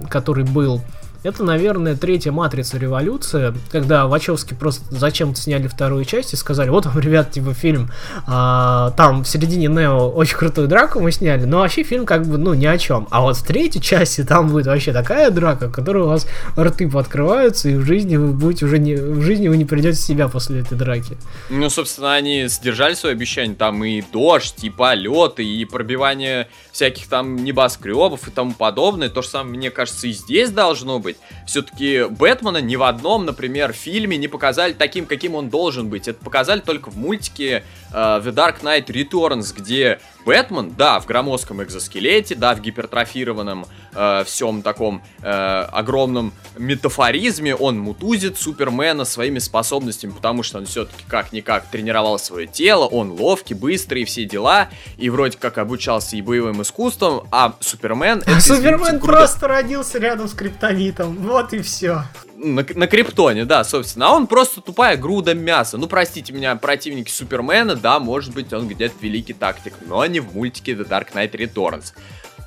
который 0.09 0.43
был 0.43 0.81
это, 1.23 1.43
наверное, 1.43 1.95
третья 1.95 2.31
матрица 2.31 2.77
революция, 2.77 3.53
когда 3.71 4.07
Вачовски 4.07 4.53
просто 4.53 4.83
зачем-то 4.89 5.39
сняли 5.39 5.67
вторую 5.67 6.05
часть 6.05 6.33
и 6.33 6.37
сказали, 6.37 6.69
вот 6.69 6.85
вам, 6.85 6.99
ребят, 6.99 7.31
типа 7.31 7.53
фильм, 7.53 7.89
а, 8.25 8.91
там 8.91 9.23
в 9.23 9.27
середине 9.27 9.67
Нео 9.67 10.09
очень 10.09 10.37
крутую 10.37 10.67
драку 10.67 10.99
мы 10.99 11.11
сняли, 11.11 11.45
но 11.45 11.59
вообще 11.59 11.83
фильм 11.83 12.05
как 12.05 12.25
бы, 12.25 12.37
ну, 12.37 12.53
ни 12.53 12.65
о 12.65 12.77
чем. 12.77 13.07
А 13.11 13.21
вот 13.21 13.35
в 13.35 13.43
третьей 13.45 13.81
части 13.81 14.23
там 14.23 14.49
будет 14.49 14.67
вообще 14.67 14.93
такая 14.93 15.29
драка, 15.29 15.67
в 15.67 15.71
которой 15.71 16.03
у 16.03 16.07
вас 16.07 16.25
рты 16.57 16.89
подкрываются, 16.89 17.69
и 17.69 17.75
в 17.75 17.85
жизни 17.85 18.15
вы 18.15 18.31
будете 18.31 18.65
уже 18.65 18.79
не, 18.79 18.95
в 18.95 19.21
жизни 19.21 19.47
вы 19.49 19.57
не 19.57 19.65
придете 19.65 19.97
себя 19.97 20.29
после 20.29 20.61
этой 20.61 20.77
драки. 20.77 21.17
Ну, 21.49 21.69
собственно, 21.69 22.13
они 22.13 22.47
сдержали 22.47 22.93
свое 22.93 23.13
обещание, 23.13 23.55
там 23.55 23.83
и 23.83 24.01
дождь, 24.01 24.63
и 24.63 24.69
полеты, 24.69 25.43
и 25.43 25.65
пробивание 25.65 26.47
всяких 26.71 27.07
там 27.07 27.35
небоскребов 27.35 28.27
и 28.27 28.31
тому 28.31 28.53
подобное. 28.53 29.09
То 29.09 29.21
же 29.21 29.27
самое, 29.27 29.57
мне 29.57 29.69
кажется, 29.69 30.07
и 30.07 30.11
здесь 30.11 30.49
должно 30.51 30.99
быть. 30.99 31.08
Все-таки 31.45 32.05
Бэтмена 32.09 32.61
ни 32.61 32.75
в 32.75 32.83
одном, 32.83 33.25
например, 33.25 33.73
фильме 33.73 34.17
не 34.17 34.27
показали 34.27 34.73
таким, 34.73 35.05
каким 35.05 35.35
он 35.35 35.49
должен 35.49 35.89
быть. 35.89 36.07
Это 36.07 36.23
показали 36.23 36.59
только 36.59 36.89
в 36.89 36.97
мультике 36.97 37.63
э, 37.91 37.95
The 37.95 38.33
Dark 38.33 38.61
Knight 38.61 38.87
Returns, 38.87 39.53
где 39.55 39.99
Бэтмен, 40.29 40.75
да, 40.77 40.99
в 40.99 41.07
громоздком 41.07 41.63
экзоскелете, 41.63 42.35
да, 42.35 42.53
в 42.53 42.61
гипертрофированном 42.61 43.65
э, 43.95 44.23
всем 44.27 44.61
таком 44.61 45.01
э, 45.23 45.27
огромном 45.27 46.33
метафоризме, 46.55 47.55
он 47.55 47.79
мутузит 47.79 48.37
Супермена 48.37 49.05
своими 49.05 49.39
способностями, 49.39 50.11
потому 50.11 50.43
что 50.43 50.59
он 50.59 50.67
все-таки 50.67 51.03
как-никак 51.07 51.65
тренировал 51.71 52.19
свое 52.19 52.45
тело, 52.45 52.85
он 52.85 53.09
ловкий, 53.09 53.55
быстрый, 53.55 54.05
все 54.05 54.25
дела, 54.25 54.69
и 54.97 55.09
вроде 55.09 55.35
как 55.39 55.57
обучался 55.57 56.15
и 56.15 56.21
боевым 56.21 56.61
искусством, 56.61 57.27
а 57.31 57.55
Супермен... 57.59 58.21
А 58.27 58.39
Супермен 58.39 58.99
просто 58.99 59.47
родился 59.47 59.97
рядом 59.97 60.27
с 60.27 60.35
криптонитом, 60.35 61.15
вот 61.15 61.53
и 61.53 61.63
все 61.63 62.03
на, 62.39 62.65
на 62.75 62.87
Криптоне, 62.87 63.45
да, 63.45 63.63
собственно. 63.63 64.07
А 64.07 64.11
он 64.13 64.27
просто 64.27 64.61
тупая 64.61 64.97
груда 64.97 65.33
мяса. 65.33 65.77
Ну, 65.77 65.87
простите 65.87 66.33
меня, 66.33 66.55
противники 66.55 67.11
Супермена, 67.11 67.75
да, 67.75 67.99
может 67.99 68.33
быть, 68.33 68.51
он 68.53 68.67
где-то 68.67 68.95
великий 69.01 69.33
тактик, 69.33 69.73
но 69.87 70.05
не 70.05 70.18
в 70.19 70.35
мультике 70.35 70.73
The 70.73 70.87
Dark 70.87 71.13
Knight 71.13 71.31
Returns. 71.31 71.93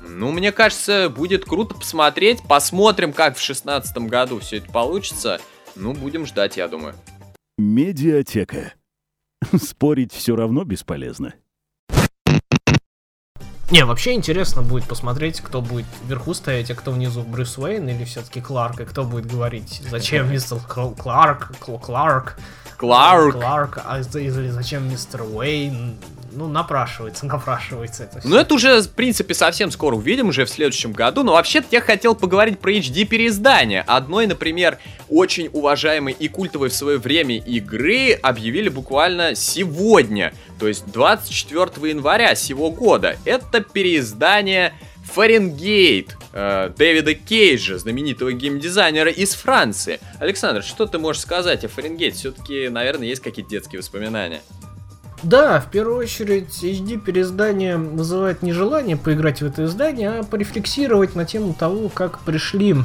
Ну, 0.01 0.31
мне 0.31 0.51
кажется, 0.51 1.09
будет 1.09 1.45
круто 1.45 1.75
посмотреть. 1.75 2.41
Посмотрим, 2.47 3.13
как 3.13 3.37
в 3.37 3.41
шестнадцатом 3.41 4.07
году 4.07 4.39
все 4.39 4.57
это 4.57 4.71
получится. 4.71 5.39
Ну, 5.75 5.93
будем 5.93 6.25
ждать, 6.25 6.57
я 6.57 6.67
думаю. 6.67 6.93
Медиатека. 7.57 8.73
Спорить 9.61 10.11
все 10.13 10.35
равно 10.35 10.63
бесполезно. 10.63 11.33
Не, 13.71 13.85
вообще 13.85 14.13
интересно 14.13 14.61
будет 14.61 14.83
посмотреть, 14.87 15.41
кто 15.41 15.61
будет 15.61 15.85
вверху 16.05 16.33
стоять, 16.33 16.69
а 16.69 16.75
кто 16.75 16.91
внизу 16.91 17.23
Брюс 17.23 17.57
Уэйн 17.57 17.87
или 17.89 18.03
все-таки 18.03 18.39
Кларк, 18.39 18.81
и 18.81 18.85
кто 18.85 19.03
будет 19.03 19.25
говорить, 19.25 19.81
зачем 19.89 20.29
мистер 20.31 20.59
Кл- 20.59 20.93
Кларк, 20.93 21.57
Кл- 21.59 21.79
Кларк, 21.79 22.37
Кларк. 22.77 23.33
Кларк, 23.33 23.79
а 23.83 23.99
или 23.99 24.49
зачем 24.49 24.87
мистер 24.87 25.23
Уэйн, 25.23 25.95
ну, 26.35 26.47
напрашивается, 26.47 27.25
напрашивается 27.27 28.03
это 28.03 28.19
всё. 28.19 28.29
Ну, 28.29 28.37
это 28.37 28.53
уже, 28.53 28.81
в 28.81 28.89
принципе, 28.89 29.33
совсем 29.33 29.71
скоро 29.71 29.95
увидим, 29.95 30.29
уже 30.29 30.45
в 30.45 30.49
следующем 30.49 30.93
году. 30.93 31.23
Но 31.23 31.33
вообще-то 31.33 31.67
я 31.71 31.81
хотел 31.81 32.15
поговорить 32.15 32.59
про 32.59 32.71
HD-переиздание. 32.73 33.81
Одной, 33.81 34.27
например, 34.27 34.77
очень 35.09 35.49
уважаемой 35.53 36.13
и 36.13 36.27
культовой 36.27 36.69
в 36.69 36.73
свое 36.73 36.97
время 36.97 37.37
игры 37.37 38.13
объявили 38.13 38.69
буквально 38.69 39.35
сегодня. 39.35 40.33
То 40.59 40.67
есть 40.67 40.85
24 40.91 41.89
января 41.89 42.35
сего 42.35 42.71
года. 42.71 43.17
Это 43.25 43.61
переиздание 43.61 44.73
Фаренгейт 45.03 46.17
э, 46.31 46.71
Дэвида 46.77 47.13
Кейджа, 47.13 47.77
знаменитого 47.77 48.31
геймдизайнера 48.31 49.11
из 49.11 49.33
Франции. 49.35 49.99
Александр, 50.19 50.63
что 50.63 50.85
ты 50.85 50.97
можешь 50.97 51.21
сказать 51.21 51.63
о 51.65 51.67
Фаренгейт? 51.67 52.15
Все-таки, 52.15 52.69
наверное, 52.69 53.07
есть 53.07 53.21
какие-то 53.21 53.51
детские 53.51 53.79
воспоминания. 53.79 54.41
Да, 55.23 55.61
в 55.61 55.71
первую 55.71 55.97
очередь 55.97 56.63
HD 56.63 56.99
переиздание 56.99 57.77
вызывает 57.77 58.41
не 58.41 58.51
желание 58.51 58.97
поиграть 58.97 59.41
в 59.41 59.45
это 59.45 59.63
издание, 59.63 60.19
а 60.19 60.23
порефлексировать 60.23 61.15
на 61.15 61.23
тему 61.25 61.55
того, 61.57 61.87
как 61.87 62.19
пришли 62.19 62.75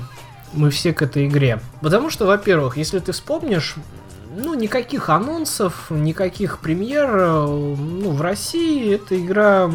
мы 0.53 0.71
все 0.71 0.93
к 0.93 1.03
этой 1.03 1.27
игре. 1.27 1.61
Потому 1.81 2.11
что, 2.11 2.27
во-первых, 2.27 2.77
если 2.77 3.01
ты 3.01 3.11
вспомнишь, 3.11 3.75
ну, 4.37 4.55
никаких 4.55 5.11
анонсов, 5.11 5.91
никаких 5.91 6.61
премьер, 6.61 7.11
э, 7.13 7.47
ну, 7.47 8.11
в 8.13 8.21
России 8.21 8.95
эта 8.95 9.19
игра 9.21 9.69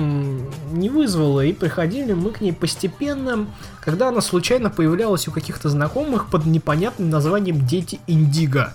не 0.71 0.89
вызвала, 0.89 1.41
и 1.41 1.52
приходили 1.52 2.13
мы 2.13 2.32
к 2.32 2.39
ней 2.39 2.54
постепенно, 2.54 3.45
когда 3.82 4.08
она 4.08 4.21
случайно 4.21 4.69
появлялась 4.69 5.28
у 5.28 5.32
каких-то 5.32 5.67
знакомых 5.67 6.30
под 6.30 6.45
непонятным 6.45 7.10
названием 7.10 7.65
«Дети 7.65 7.99
Индиго». 8.08 8.73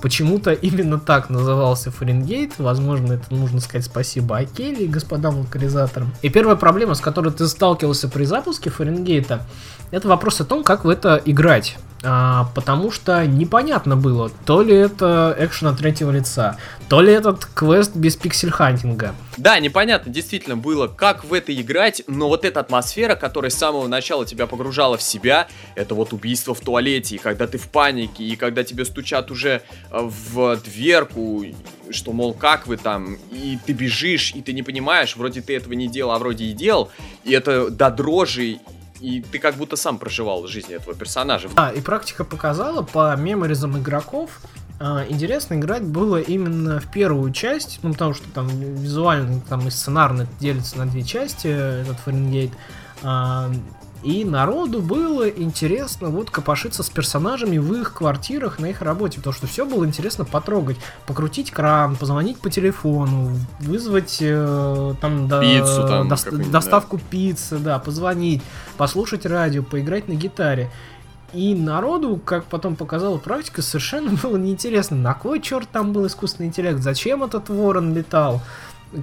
Почему-то 0.00 0.52
именно 0.52 0.98
так 0.98 1.30
назывался 1.30 1.90
Фаренгейт. 1.90 2.58
Возможно, 2.58 3.14
это 3.14 3.34
нужно 3.34 3.60
сказать 3.60 3.84
спасибо 3.84 4.38
Акелле 4.38 4.84
и 4.84 4.88
господам 4.88 5.38
локализаторам. 5.40 6.12
И 6.22 6.28
первая 6.28 6.56
проблема, 6.56 6.94
с 6.94 7.00
которой 7.00 7.32
ты 7.32 7.46
сталкивался 7.46 8.08
при 8.08 8.24
запуске 8.24 8.70
Фаренгейта, 8.70 9.46
это 9.90 10.08
вопрос 10.08 10.40
о 10.40 10.44
том, 10.44 10.64
как 10.64 10.84
в 10.84 10.88
это 10.88 11.20
играть. 11.24 11.76
А, 12.02 12.48
потому 12.54 12.90
что 12.90 13.26
непонятно 13.26 13.94
было, 13.94 14.30
то 14.46 14.62
ли 14.62 14.74
это 14.74 15.36
экшен 15.38 15.68
от 15.68 15.78
третьего 15.78 16.10
лица, 16.10 16.56
то 16.88 17.02
ли 17.02 17.12
этот 17.12 17.44
квест 17.44 17.94
без 17.94 18.16
пиксель-хантинга. 18.16 19.14
Да, 19.36 19.58
непонятно 19.58 20.10
действительно 20.10 20.56
было, 20.56 20.86
как 20.86 21.24
в 21.24 21.34
это 21.34 21.54
играть, 21.54 22.02
но 22.06 22.28
вот 22.28 22.46
эта 22.46 22.60
атмосфера, 22.60 23.16
которая 23.16 23.50
с 23.50 23.54
самого 23.54 23.86
начала 23.86 24.24
тебя 24.24 24.46
погружала 24.46 24.96
в 24.96 25.02
себя, 25.02 25.48
это 25.74 25.94
вот 25.94 26.14
убийство 26.14 26.54
в 26.54 26.60
туалете, 26.60 27.16
и 27.16 27.18
когда 27.18 27.46
ты 27.46 27.58
в 27.58 27.68
панике, 27.68 28.24
и 28.24 28.34
когда 28.34 28.64
тебе 28.64 28.86
стучат 28.86 29.30
уже 29.30 29.62
в 29.90 30.56
дверку, 30.56 31.44
что, 31.90 32.12
мол, 32.12 32.32
как 32.34 32.66
вы 32.66 32.76
там, 32.76 33.16
и 33.32 33.58
ты 33.66 33.72
бежишь, 33.72 34.32
и 34.34 34.42
ты 34.42 34.52
не 34.52 34.62
понимаешь, 34.62 35.16
вроде 35.16 35.40
ты 35.40 35.56
этого 35.56 35.72
не 35.72 35.88
делал, 35.88 36.12
а 36.12 36.18
вроде 36.18 36.44
и 36.44 36.52
делал, 36.52 36.90
и 37.24 37.32
это 37.32 37.70
до 37.70 37.90
дрожи, 37.90 38.60
и 39.00 39.20
ты 39.20 39.38
как 39.38 39.56
будто 39.56 39.76
сам 39.76 39.98
проживал 39.98 40.46
жизнь 40.46 40.72
этого 40.72 40.94
персонажа. 40.94 41.48
А, 41.56 41.72
и 41.72 41.80
практика 41.80 42.24
показала 42.24 42.82
по 42.82 43.16
меморизам 43.16 43.78
игроков, 43.78 44.40
а, 44.78 45.04
интересно 45.08 45.54
играть 45.54 45.82
было 45.82 46.20
именно 46.20 46.80
в 46.80 46.90
первую 46.90 47.32
часть, 47.32 47.80
ну, 47.82 47.92
потому 47.92 48.14
что 48.14 48.30
там 48.30 48.48
визуально 48.48 49.40
там 49.48 49.66
и 49.66 49.70
сценарно 49.70 50.26
делится 50.38 50.78
на 50.78 50.86
две 50.86 51.02
части, 51.02 51.48
этот 51.48 51.98
Фаренгейт. 52.00 52.52
И 54.02 54.24
народу 54.24 54.80
было 54.80 55.28
интересно 55.28 56.08
вот 56.08 56.30
копошиться 56.30 56.82
с 56.82 56.88
персонажами 56.88 57.58
в 57.58 57.74
их 57.74 57.92
квартирах, 57.92 58.58
на 58.58 58.66
их 58.66 58.80
работе, 58.80 59.18
потому 59.18 59.34
что 59.34 59.46
все 59.46 59.66
было 59.66 59.84
интересно 59.84 60.24
потрогать, 60.24 60.78
покрутить 61.06 61.50
кран, 61.50 61.96
позвонить 61.96 62.38
по 62.38 62.48
телефону, 62.48 63.32
вызвать 63.60 64.18
э, 64.20 64.94
там, 65.02 65.28
до- 65.28 65.40
Пиццу 65.40 65.86
там 65.86 66.08
какую-нибудь, 66.08 66.50
доставку 66.52 66.98
пиццы, 67.10 67.58
да, 67.58 67.78
позвонить, 67.78 68.42
послушать 68.78 69.26
радио, 69.26 69.62
поиграть 69.62 70.08
на 70.08 70.14
гитаре. 70.14 70.70
И 71.34 71.54
народу, 71.54 72.18
как 72.24 72.44
потом 72.46 72.76
показала 72.76 73.18
практика, 73.18 73.60
совершенно 73.60 74.12
было 74.22 74.38
неинтересно, 74.38 74.96
на 74.96 75.12
кой 75.14 75.40
черт 75.40 75.68
там 75.70 75.92
был 75.92 76.06
искусственный 76.06 76.48
интеллект, 76.48 76.80
зачем 76.80 77.22
этот 77.22 77.50
ворон 77.50 77.94
летал, 77.94 78.40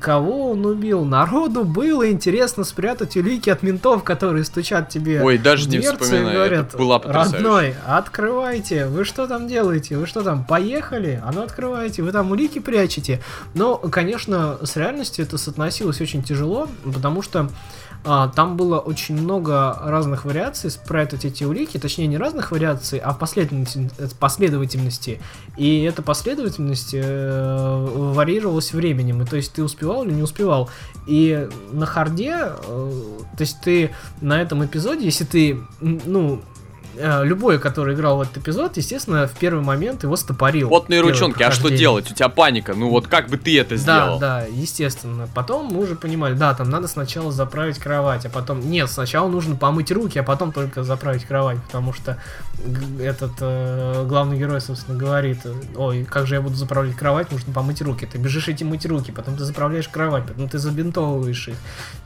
кого 0.02 0.52
он 0.52 0.65
убил. 0.65 1.06
Народу 1.06 1.63
было 1.63 2.12
интересно 2.12 2.63
спрятать 2.63 3.15
улики 3.15 3.50
от 3.50 3.63
ментов, 3.63 4.04
которые 4.04 4.43
стучат 4.43 4.89
тебе 4.89 5.21
Ой, 5.21 5.38
даже 5.38 5.69
не 5.69 5.80
вспоминай, 5.80 6.34
говорят, 6.34 6.67
это 6.67 6.78
была 6.78 7.00
потрясающе. 7.00 7.36
родной, 7.36 7.76
открывайте, 7.86 8.88
вы 8.88 9.06
что 9.06 9.28
там 9.28 9.47
делаете, 9.47 9.97
вы 9.97 10.06
что 10.06 10.23
там, 10.23 10.43
поехали, 10.43 11.21
а 11.23 11.32
ну 11.32 11.41
открывайте, 11.43 12.04
вы 12.04 12.12
там 12.12 12.32
улики 12.32 12.60
прячете. 12.60 13.21
Но, 13.54 13.78
конечно, 13.78 14.58
с 14.62 14.76
реальностью 14.76 15.23
это 15.26 15.38
соотносилось 15.38 16.02
очень 16.02 16.21
тяжело, 16.21 16.67
потому 16.84 17.21
что 17.21 17.50
а, 18.09 18.29
там 18.29 18.55
было 18.55 18.79
очень 18.79 19.21
много 19.21 19.77
разных 19.83 20.23
вариаций 20.23 20.71
спрятать 20.71 21.25
эти 21.25 21.43
улики, 21.43 21.77
точнее 21.77 22.07
не 22.07 22.17
разных 22.17 22.51
вариаций, 22.51 22.99
а 22.99 23.13
последовательности, 23.13 24.15
последовательности. 24.17 25.19
И 25.57 25.81
эта 25.81 26.01
последовательность 26.01 26.91
э, 26.93 27.85
варьировалась 28.13 28.71
временем, 28.71 29.21
и 29.21 29.25
то 29.25 29.35
есть 29.35 29.51
ты 29.51 29.61
успевал 29.61 30.05
или 30.05 30.13
не 30.13 30.21
успевал. 30.21 30.69
И 31.05 31.49
на 31.73 31.85
харде, 31.85 32.33
э, 32.37 32.91
то 33.35 33.41
есть 33.41 33.59
ты 33.59 33.91
на 34.21 34.41
этом 34.41 34.63
эпизоде, 34.63 35.03
если 35.03 35.25
ты, 35.25 35.59
ну, 35.81 36.41
любой, 37.23 37.60
который 37.60 37.95
играл 37.95 38.17
в 38.17 38.21
этот 38.21 38.38
эпизод, 38.38 38.77
естественно, 38.77 39.27
в 39.27 39.38
первый 39.38 39.63
момент 39.63 40.03
его 40.03 40.15
стопорил. 40.15 40.69
Потные 40.69 40.99
Первое 40.99 41.13
ручонки, 41.13 41.43
а 41.43 41.51
что 41.51 41.69
делать? 41.69 42.10
У 42.12 42.13
тебя 42.13 42.29
паника, 42.29 42.73
ну 42.73 42.89
вот 42.89 43.07
как 43.07 43.29
бы 43.29 43.38
ты 43.38 43.60
это 43.60 43.75
Да, 43.75 43.77
сделал? 43.77 44.19
да, 44.19 44.43
естественно. 44.49 45.27
Потом 45.33 45.67
мы 45.67 45.81
уже 45.81 45.95
понимали, 45.95 46.33
да, 46.33 46.53
там 46.53 46.69
надо 46.69 46.88
сначала 46.88 47.31
заправить 47.31 47.77
кровать, 47.77 48.25
а 48.25 48.29
потом... 48.29 48.69
Нет, 48.69 48.89
сначала 48.89 49.27
нужно 49.27 49.55
помыть 49.55 49.91
руки, 49.91 50.19
а 50.19 50.23
потом 50.23 50.51
только 50.51 50.83
заправить 50.83 51.25
кровать, 51.25 51.62
потому 51.63 51.93
что 51.93 52.17
этот 52.99 53.31
э, 53.39 54.05
главный 54.07 54.38
герой, 54.39 54.62
собственно, 54.62 54.97
говорит, 54.97 55.39
ой, 55.75 56.05
как 56.10 56.25
же 56.27 56.36
я 56.36 56.41
буду 56.41 56.55
заправлять 56.55 56.95
кровать, 56.95 57.31
нужно 57.31 57.53
помыть 57.53 57.81
руки. 57.81 58.07
Ты 58.12 58.17
бежишь 58.17 58.49
идти 58.49 58.63
мыть 58.63 58.86
руки, 58.86 59.12
потом 59.12 59.38
ты 59.38 59.43
заправляешь 59.43 59.88
кровать, 59.88 60.25
потом 60.25 60.49
ты 60.49 60.57
забинтовываешь 60.57 61.47
их. 61.49 61.55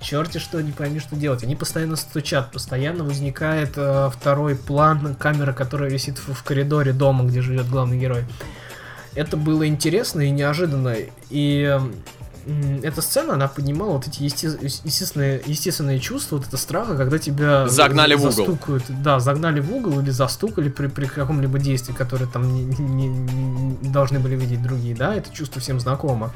Черти 0.02 0.40
что, 0.40 0.62
не 0.62 0.72
пойми, 0.72 1.00
что 1.00 1.16
делать. 1.16 1.44
Они 1.44 1.56
постоянно 1.56 1.96
стучат, 1.96 2.52
постоянно 2.52 3.04
возникает 3.04 3.74
э, 3.78 4.10
второй 4.14 4.56
план, 4.56 4.81
камера, 5.20 5.54
которая 5.54 5.90
висит 5.90 6.18
в, 6.20 6.34
в 6.34 6.44
коридоре 6.44 6.94
дома, 6.94 7.24
где 7.26 7.42
живет 7.42 7.70
главный 7.70 8.00
герой. 8.00 8.24
Это 9.16 9.36
было 9.38 9.68
интересно 9.68 10.22
и 10.22 10.30
неожиданно. 10.30 10.96
И 11.30 11.80
эта 12.82 13.02
сцена, 13.02 13.36
она 13.36 13.48
поднимала 13.48 13.92
вот 13.92 14.08
эти 14.08 14.24
есте- 14.24 14.58
естественные, 14.84 15.42
естественные 15.46 16.00
чувства, 16.00 16.38
вот 16.38 16.48
это 16.48 16.58
страха, 16.58 16.98
когда 16.98 17.20
тебя 17.20 17.68
Загнали 17.68 18.16
в 18.16 18.22
угол. 18.22 18.32
застукают. 18.32 18.84
Да, 18.90 19.20
загнали 19.20 19.60
в 19.60 19.72
угол 19.72 20.00
или 20.00 20.10
застукали 20.10 20.70
при, 20.70 20.88
при 20.88 21.06
каком-либо 21.06 21.60
действии, 21.60 21.94
которое 21.94 22.26
там 22.26 22.52
не- 22.52 22.64
не- 22.64 23.08
не 23.08 23.90
должны 23.90 24.20
были 24.20 24.36
видеть 24.36 24.64
другие, 24.64 24.96
да, 24.96 25.14
это 25.14 25.32
чувство 25.32 25.62
всем 25.62 25.80
знакомо. 25.80 26.32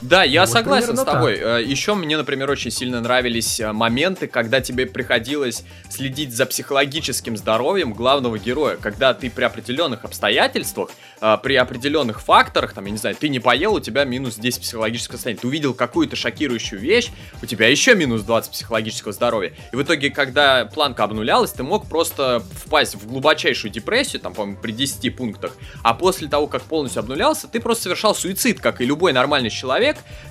Да, 0.00 0.24
я 0.24 0.42
Вот 0.42 0.50
согласен 0.50 0.96
с 0.96 1.04
тобой. 1.04 1.64
Еще 1.64 1.94
мне, 1.94 2.16
например, 2.16 2.50
очень 2.50 2.70
сильно 2.70 3.00
нравились 3.00 3.60
э, 3.60 3.72
моменты, 3.72 4.26
когда 4.26 4.60
тебе 4.60 4.86
приходилось 4.86 5.64
следить 5.88 6.34
за 6.34 6.46
психологическим 6.46 7.36
здоровьем 7.36 7.92
главного 7.92 8.38
героя, 8.38 8.76
когда 8.76 9.14
ты 9.14 9.30
при 9.30 9.44
определенных 9.44 10.04
обстоятельствах, 10.04 10.90
э, 11.20 11.38
при 11.42 11.56
определенных 11.56 12.20
факторах, 12.20 12.72
там, 12.74 12.84
я 12.86 12.90
не 12.90 12.98
знаю, 12.98 13.16
ты 13.16 13.28
не 13.28 13.40
поел, 13.40 13.74
у 13.74 13.80
тебя 13.80 14.04
минус 14.04 14.36
10 14.36 14.62
психологического 14.62 15.16
состояния, 15.16 15.40
ты 15.40 15.46
увидел 15.46 15.74
какую-то 15.74 16.16
шокирующую 16.16 16.80
вещь, 16.80 17.10
у 17.42 17.46
тебя 17.46 17.68
еще 17.68 17.94
минус 17.94 18.22
20 18.22 18.52
психологического 18.52 19.12
здоровья. 19.12 19.52
И 19.72 19.76
в 19.76 19.82
итоге, 19.82 20.10
когда 20.10 20.64
планка 20.66 21.04
обнулялась, 21.04 21.52
ты 21.52 21.62
мог 21.62 21.88
просто 21.88 22.42
впасть 22.64 22.96
в 22.96 23.06
глубочайшую 23.06 23.70
депрессию, 23.70 24.20
там, 24.20 24.34
по-моему, 24.34 24.58
при 24.60 24.72
10 24.72 25.14
пунктах, 25.16 25.56
а 25.82 25.94
после 25.94 26.28
того, 26.28 26.46
как 26.46 26.62
полностью 26.62 27.00
обнулялся, 27.00 27.48
ты 27.48 27.60
просто 27.60 27.84
совершал 27.84 28.14
суицид, 28.14 28.60
как 28.60 28.80
и 28.80 28.84
любой 28.84 29.12
нормальный 29.12 29.50
человек, 29.50 29.83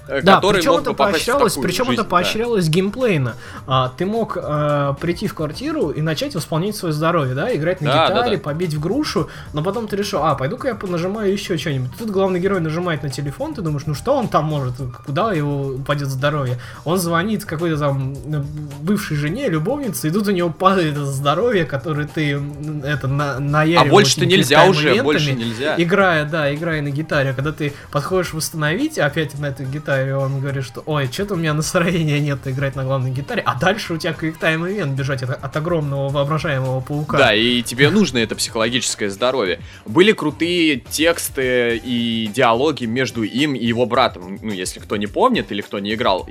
э, 0.07 0.21
Да, 0.21 0.35
который 0.35 0.57
причем 0.57 0.71
мог 0.71 0.81
это 0.81 0.91
бы 0.91 0.95
поощрялось, 0.95 1.53
причем 1.55 1.85
жизнь, 1.85 1.93
это 1.93 2.03
да. 2.03 2.09
поощрялось 2.09 2.69
геймплейно. 2.69 3.35
А, 3.67 3.91
ты 3.97 4.05
мог 4.05 4.37
э, 4.37 4.93
прийти 4.99 5.27
в 5.27 5.33
квартиру 5.33 5.89
и 5.89 6.01
начать 6.01 6.35
восполнять 6.35 6.75
свое 6.75 6.93
здоровье, 6.93 7.35
да, 7.35 7.55
играть 7.55 7.81
на 7.81 7.91
Да, 7.91 8.07
да, 8.07 8.15
гитаре, 8.15 8.37
да. 8.37 8.43
побить 8.43 8.73
в 8.73 8.79
грушу, 8.79 9.29
но 9.53 9.63
потом 9.63 9.87
ты 9.87 9.95
решил, 9.95 10.23
а, 10.23 10.35
пойду-ка 10.35 10.67
я 10.69 10.77
нажимаю 10.87 11.31
еще 11.31 11.57
что-нибудь. 11.57 11.91
Тут 11.97 12.09
главный 12.09 12.39
герой 12.39 12.59
нажимает 12.59 13.03
на 13.03 13.09
телефон, 13.09 13.53
ты 13.53 13.61
думаешь, 13.61 13.83
ну 13.85 13.93
что 13.93 14.15
он 14.15 14.27
там 14.27 14.45
может, 14.45 14.75
куда 15.05 15.31
его 15.33 15.67
упадет 15.67 16.09
здоровье? 16.09 16.59
Он 16.85 16.97
звонит 16.97 17.45
какой-то 17.45 17.77
там 17.77 18.13
э, 18.13 18.43
бывшей 18.81 19.17
жене, 19.17 19.49
любовнице, 19.49 20.07
и 20.07 20.11
тут 20.11 20.27
у 20.27 20.31
него 20.31 20.49
падает 20.49 20.97
здоровье, 20.97 21.65
которое 21.65 22.07
ты 22.07 22.41
это 22.83 23.07
на, 23.07 23.39
наяривал 23.39 23.87
А 23.87 23.89
больше-то 23.89 24.25
нельзя 24.25 24.65
уже, 24.65 25.01
больше 25.03 25.33
нельзя. 25.33 25.75
Играя, 25.77 26.25
да, 26.25 26.53
играя 26.53 26.81
на 26.81 26.89
гитаре, 26.89 27.31
а 27.31 27.33
когда 27.33 27.51
ты 27.51 27.73
подходишь 27.91 28.33
восстановить, 28.33 28.97
опять 28.97 29.33
на 29.43 29.47
этой 29.47 29.65
гитаре, 29.65 30.15
он 30.15 30.39
говорит, 30.39 30.63
что 30.63 30.81
ой, 30.85 31.09
что-то 31.11 31.35
у 31.35 31.37
меня 31.37 31.53
настроения 31.53 32.19
нет 32.19 32.39
играть 32.45 32.75
на 32.75 32.83
главной 32.83 33.11
гитаре, 33.11 33.43
а 33.45 33.55
дальше 33.55 33.93
у 33.93 33.97
тебя 33.97 34.13
квиктайм 34.13 34.65
ивент 34.65 34.97
бежать 34.97 35.21
от, 35.23 35.31
от 35.31 35.55
огромного 35.55 36.09
воображаемого 36.09 36.79
паука. 36.81 37.17
Да, 37.17 37.33
и 37.33 37.61
тебе 37.61 37.89
нужно 37.89 38.17
это 38.19 38.35
психологическое 38.35 39.09
здоровье. 39.09 39.59
Были 39.85 40.13
крутые 40.13 40.77
тексты 40.77 41.81
и 41.83 42.29
диалоги 42.33 42.85
между 42.85 43.23
им 43.23 43.53
и 43.53 43.65
его 43.65 43.85
братом. 43.85 44.39
Ну, 44.41 44.51
если 44.51 44.79
кто 44.79 44.95
не 44.97 45.07
помнит 45.07 45.51
или 45.51 45.61
кто 45.61 45.79
не 45.79 45.93
играл, 45.93 46.27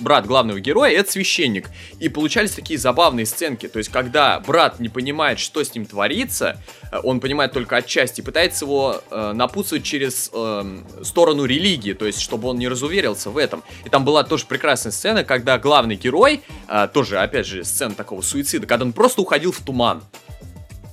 брат 0.00 0.26
главного 0.26 0.60
героя 0.60 0.92
это 0.92 1.12
священник. 1.12 1.68
И 2.00 2.08
получались 2.08 2.52
такие 2.52 2.78
забавные 2.78 3.26
сценки. 3.26 3.68
То 3.68 3.78
есть, 3.78 3.90
когда 3.90 4.40
брат 4.40 4.80
не 4.80 4.88
понимает, 4.88 5.38
что 5.38 5.62
с 5.62 5.74
ним 5.74 5.84
творится, 5.86 6.58
э, 6.90 6.98
он 7.02 7.20
понимает 7.20 7.52
только 7.52 7.76
отчасти, 7.76 8.22
пытается 8.22 8.64
его 8.64 9.02
э, 9.10 9.32
напутствовать 9.32 9.84
через 9.84 10.30
эм, 10.32 10.84
сторону 11.02 11.44
религии, 11.44 11.92
то 11.92 12.06
есть, 12.06 12.20
чтобы 12.20 12.48
он 12.48 12.53
не 12.56 12.68
разуверился 12.68 13.30
в 13.30 13.38
этом. 13.38 13.62
И 13.84 13.88
там 13.88 14.04
была 14.04 14.24
тоже 14.24 14.46
прекрасная 14.46 14.92
сцена, 14.92 15.24
когда 15.24 15.58
главный 15.58 15.96
герой, 15.96 16.42
э, 16.68 16.88
тоже, 16.92 17.18
опять 17.18 17.46
же, 17.46 17.64
сцена 17.64 17.94
такого 17.94 18.20
суицида, 18.22 18.66
когда 18.66 18.84
он 18.84 18.92
просто 18.92 19.22
уходил 19.22 19.52
в 19.52 19.60
туман. 19.60 20.02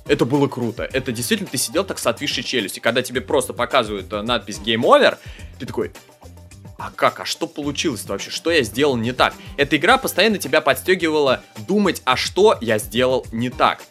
Это 0.06 0.24
было 0.24 0.48
круто. 0.48 0.88
Это 0.92 1.12
действительно 1.12 1.48
ты 1.50 1.58
сидел 1.58 1.84
так 1.84 1.98
с 1.98 2.06
отвисшей 2.06 2.42
челюстью. 2.42 2.82
Когда 2.82 3.02
тебе 3.02 3.20
просто 3.20 3.52
показывают 3.52 4.12
э, 4.12 4.22
надпись 4.22 4.58
Game 4.58 4.82
Over, 4.82 5.16
ты 5.58 5.66
такой, 5.66 5.92
а 6.78 6.90
как, 6.90 7.20
а 7.20 7.24
что 7.24 7.46
получилось-то 7.46 8.12
вообще? 8.12 8.30
Что 8.30 8.50
я 8.50 8.62
сделал 8.62 8.96
не 8.96 9.12
так? 9.12 9.34
Эта 9.56 9.76
игра 9.76 9.98
постоянно 9.98 10.38
тебя 10.38 10.60
подстегивала 10.60 11.42
думать, 11.68 12.02
а 12.04 12.16
что 12.16 12.58
я 12.60 12.78
сделал 12.78 13.24
не 13.30 13.50
так. 13.50 13.82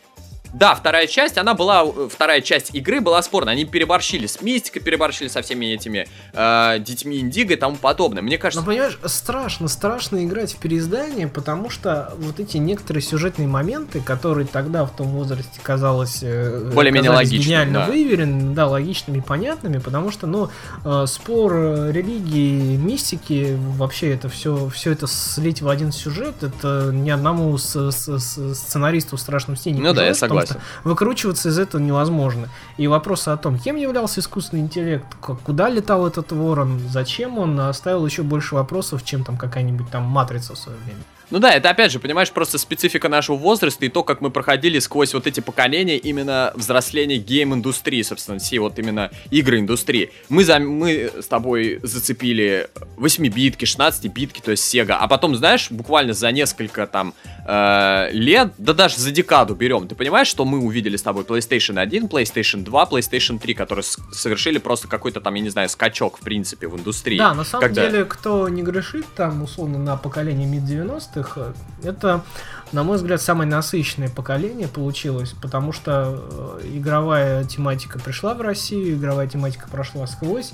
Да, 0.53 0.75
вторая 0.75 1.07
часть, 1.07 1.37
она 1.37 1.53
была, 1.53 1.83
э, 1.85 2.09
вторая 2.11 2.41
часть 2.41 2.75
игры 2.75 2.99
была 2.99 3.21
спорная. 3.21 3.53
Они 3.53 3.65
переборщили 3.65 4.27
с 4.27 4.41
мистикой, 4.41 4.81
переборщили 4.81 5.27
со 5.29 5.41
всеми 5.41 5.67
этими 5.67 6.07
э, 6.33 6.79
детьми 6.79 7.19
Индиго 7.19 7.53
и 7.53 7.55
тому 7.55 7.77
подобное. 7.77 8.21
Мне 8.21 8.37
кажется, 8.37 8.61
Но 8.61 8.69
понимаешь, 8.71 8.99
страшно, 9.05 9.67
страшно 9.69 10.23
играть 10.25 10.53
в 10.53 10.57
переиздание, 10.57 11.27
потому 11.27 11.69
что 11.69 12.13
вот 12.17 12.39
эти 12.39 12.57
некоторые 12.57 13.01
сюжетные 13.01 13.47
моменты, 13.47 14.01
которые 14.01 14.45
тогда 14.45 14.85
в 14.85 14.91
том 14.95 15.07
возрасте 15.07 15.59
казалось 15.63 16.19
э, 16.21 16.71
Более-менее 16.73 17.11
логичными, 17.11 17.43
гениально 17.43 17.79
да. 17.79 17.85
выверенными, 17.85 18.53
да, 18.53 18.67
логичными 18.67 19.19
и 19.19 19.21
понятными, 19.21 19.77
потому 19.77 20.11
что, 20.11 20.27
ну, 20.27 20.49
э, 20.83 21.05
спор 21.07 21.53
э, 21.55 21.91
религии, 21.93 22.75
мистики, 22.75 23.57
вообще 23.77 24.13
это 24.13 24.27
все, 24.27 24.69
все 24.69 24.91
это 24.91 25.07
слить 25.07 25.61
в 25.61 25.69
один 25.69 25.91
сюжет, 25.91 26.43
это 26.43 26.89
ни 26.93 27.09
одному 27.09 27.57
с- 27.57 27.91
с- 27.91 28.19
с- 28.19 28.55
сценаристу 28.55 29.15
в 29.15 29.21
страшном 29.21 29.55
сне 29.55 29.71
не 29.71 29.81
Ну 29.81 29.93
да, 29.93 30.05
я 30.07 30.13
потому 30.13 30.40
согласен. 30.47 30.65
что 30.81 30.89
выкручиваться 30.89 31.49
из 31.49 31.59
этого 31.59 31.81
невозможно. 31.81 32.49
И 32.77 32.87
вопросы 32.87 33.29
о 33.29 33.37
том, 33.37 33.57
кем 33.57 33.75
являлся 33.75 34.19
искусственный 34.19 34.61
интеллект, 34.61 35.05
куда 35.19 35.69
летал 35.69 36.07
этот 36.07 36.31
ворон, 36.31 36.79
зачем 36.89 37.37
он, 37.37 37.59
оставил 37.59 38.05
еще 38.05 38.23
больше 38.23 38.55
вопросов, 38.55 39.03
чем 39.03 39.23
там 39.23 39.37
какая-нибудь 39.37 39.89
там 39.89 40.03
матрица 40.03 40.53
в 40.53 40.57
свое 40.57 40.77
время. 40.79 41.01
Ну 41.31 41.39
да, 41.39 41.53
это 41.53 41.69
опять 41.69 41.93
же, 41.93 41.99
понимаешь, 41.99 42.29
просто 42.29 42.57
специфика 42.57 43.07
нашего 43.07 43.37
возраста 43.37 43.85
и 43.85 43.89
то, 43.89 44.03
как 44.03 44.19
мы 44.19 44.31
проходили 44.31 44.79
сквозь 44.79 45.13
вот 45.13 45.27
эти 45.27 45.39
поколения 45.39 45.97
именно 45.97 46.51
взросления 46.55 47.17
гейм-индустрии, 47.17 48.01
собственно, 48.01 48.37
всей 48.37 48.59
вот 48.59 48.77
именно 48.77 49.11
игры-индустрии. 49.29 50.11
Мы, 50.27 50.43
за, 50.43 50.59
мы 50.59 51.09
с 51.21 51.27
тобой 51.27 51.79
зацепили 51.83 52.69
8-битки, 52.97 53.63
16-битки, 53.63 54.41
то 54.43 54.51
есть 54.51 54.75
Sega, 54.75 54.97
а 54.99 55.07
потом, 55.07 55.37
знаешь, 55.37 55.71
буквально 55.71 56.11
за 56.11 56.33
несколько 56.33 56.85
там 56.85 57.13
э, 57.45 58.09
лет, 58.11 58.53
да 58.57 58.73
даже 58.73 58.97
за 58.97 59.11
декаду 59.11 59.55
берем, 59.55 59.87
ты 59.87 59.95
понимаешь, 59.95 60.27
что 60.27 60.45
мы 60.45 60.59
увидели 60.59 60.95
с 60.97 61.01
тобой 61.01 61.23
PlayStation 61.23 61.79
1, 61.79 62.05
PlayStation 62.05 62.63
2, 62.63 62.83
PlayStation 62.89 63.39
3, 63.39 63.53
которые 63.53 63.83
совершили 64.11 64.57
просто 64.57 64.87
какой-то 64.87 65.21
там, 65.21 65.33
я 65.35 65.41
не 65.41 65.49
знаю, 65.49 65.69
скачок, 65.69 66.17
в 66.17 66.21
принципе, 66.21 66.67
в 66.67 66.77
индустрии. 66.77 67.17
Да, 67.17 67.33
на 67.33 67.43
самом 67.43 67.63
Когда- 67.63 67.89
деле, 67.89 68.05
кто 68.05 68.49
не 68.49 68.61
грешит 68.63 69.05
там, 69.15 69.43
условно, 69.43 69.77
на 69.77 69.97
поколение 69.97 70.47
мид-90-х, 70.47 71.41
э, 71.83 71.87
это, 71.87 72.23
на 72.71 72.83
мой 72.83 72.97
взгляд, 72.97 73.21
самое 73.21 73.49
насыщенное 73.49 74.09
поколение 74.09 74.67
получилось, 74.67 75.33
потому 75.41 75.71
что 75.73 76.59
э, 76.61 76.67
игровая 76.75 77.43
тематика 77.45 77.99
пришла 77.99 78.33
в 78.33 78.41
Россию, 78.41 78.95
игровая 78.95 79.27
тематика 79.27 79.67
прошла 79.69 80.07
сквозь, 80.07 80.51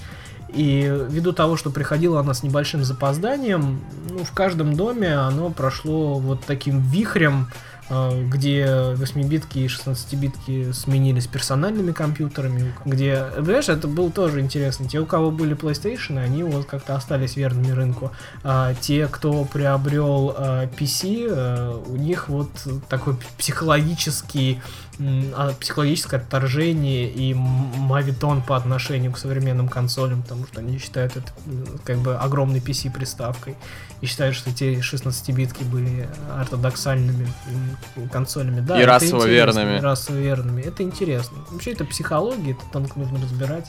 и 0.49 0.91
ввиду 1.09 1.33
того, 1.33 1.57
что 1.57 1.69
приходила 1.69 2.19
она 2.19 2.33
с 2.33 2.43
небольшим 2.43 2.83
запозданием, 2.83 3.81
ну, 4.09 4.23
в 4.23 4.31
каждом 4.31 4.75
доме 4.75 5.13
оно 5.15 5.49
прошло 5.49 6.19
вот 6.19 6.45
таким 6.45 6.81
вихрем, 6.81 7.47
э, 7.89 8.23
где 8.27 8.65
8-битки 8.65 9.59
и 9.59 9.67
16-битки 9.67 10.71
сменились 10.71 11.27
персональными 11.27 11.91
компьютерами, 11.91 12.73
где, 12.85 13.25
понимаешь, 13.35 13.69
это 13.69 13.87
было 13.87 14.09
тоже 14.09 14.39
интересно. 14.39 14.87
Те, 14.87 14.99
у 14.99 15.05
кого 15.05 15.31
были 15.31 15.55
PlayStation, 15.55 16.17
они 16.17 16.43
вот 16.43 16.65
как-то 16.65 16.95
остались 16.95 17.35
верными 17.35 17.71
рынку. 17.71 18.11
А 18.43 18.73
те, 18.75 19.07
кто 19.07 19.43
приобрел 19.45 20.33
э, 20.37 20.69
PC, 20.77 21.27
э, 21.29 21.81
у 21.87 21.95
них 21.97 22.29
вот 22.29 22.49
такой 22.89 23.15
психологический 23.37 24.61
психологическое 25.59 26.17
отторжение 26.17 27.09
и 27.09 27.33
мавитон 27.33 28.41
по 28.41 28.55
отношению 28.57 29.11
к 29.11 29.17
современным 29.17 29.67
консолям, 29.69 30.23
потому 30.23 30.45
что 30.47 30.59
они 30.59 30.79
считают 30.79 31.15
это 31.17 31.31
как 31.85 31.97
бы 31.99 32.15
огромной 32.15 32.59
PC-приставкой 32.59 33.55
и 34.01 34.05
считают, 34.05 34.35
что 34.35 34.51
те 34.51 34.75
16-битки 34.75 35.63
были 35.63 36.07
ортодоксальными 36.35 37.27
консолями. 38.11 38.61
Да, 38.61 38.79
И 38.79 38.85
расово 38.85 39.25
верными. 39.25 39.79
расово 39.79 40.17
верными. 40.17 40.61
Это 40.61 40.83
интересно. 40.83 41.37
Вообще 41.51 41.71
это 41.73 41.85
психология, 41.85 42.51
это 42.51 42.61
тонко 42.71 42.99
нужно 42.99 43.19
разбирать. 43.21 43.67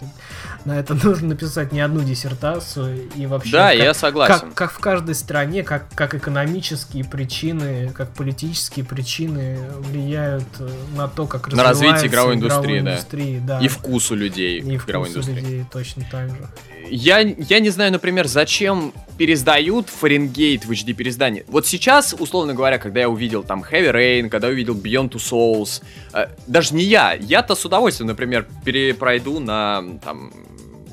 На 0.64 0.78
это 0.78 0.94
нужно 1.04 1.28
написать 1.28 1.72
не 1.72 1.80
одну 1.80 2.00
диссертацию 2.00 3.08
и 3.14 3.26
вообще... 3.26 3.52
Да, 3.52 3.68
как- 3.70 3.78
я 3.78 3.94
согласен. 3.94 4.40
Как, 4.48 4.54
как 4.54 4.72
в 4.72 4.78
каждой 4.78 5.14
стране, 5.14 5.62
как, 5.62 5.88
как 5.94 6.14
экономические 6.14 7.04
причины, 7.04 7.90
как 7.94 8.12
политические 8.14 8.84
причины 8.84 9.58
влияют 9.78 10.44
э, 10.58 10.68
на 10.96 11.08
то, 11.18 11.26
как 11.26 11.52
На 11.52 11.64
развитие 11.64 11.70
развивается 11.94 12.06
игровой 12.06 12.34
индустрии, 12.36 12.80
да. 12.80 12.90
индустрии, 12.92 13.42
да. 13.44 13.58
И 13.58 13.66
вкус 13.66 14.12
у 14.12 14.14
людей 14.14 14.60
И 14.60 14.78
в 14.78 14.86
игровой 14.86 15.08
индустрии. 15.08 15.34
людей 15.34 15.64
точно 15.72 16.06
так 16.08 16.28
же. 16.28 16.48
Я, 16.90 17.18
я 17.18 17.58
не 17.58 17.70
знаю, 17.70 17.90
например, 17.90 18.28
зачем 18.28 18.92
пересдают 19.18 19.88
Фаренгейт 19.88 20.64
в 20.64 20.70
HD 20.70 20.92
переиздании. 20.92 21.44
Вот 21.48 21.66
сейчас, 21.66 22.14
условно 22.16 22.54
говоря, 22.54 22.78
когда 22.78 23.00
я 23.00 23.08
увидел 23.08 23.42
там 23.42 23.64
Heavy 23.64 23.92
Rain, 23.92 24.28
когда 24.28 24.46
я 24.46 24.52
увидел 24.52 24.76
Beyond 24.76 25.10
Two 25.10 25.16
Souls, 25.16 25.82
э, 26.14 26.28
даже 26.46 26.72
не 26.76 26.84
я, 26.84 27.14
я-то 27.14 27.56
с 27.56 27.64
удовольствием, 27.64 28.06
например, 28.06 28.46
перепройду 28.64 29.40
на 29.40 29.82
там 30.04 30.32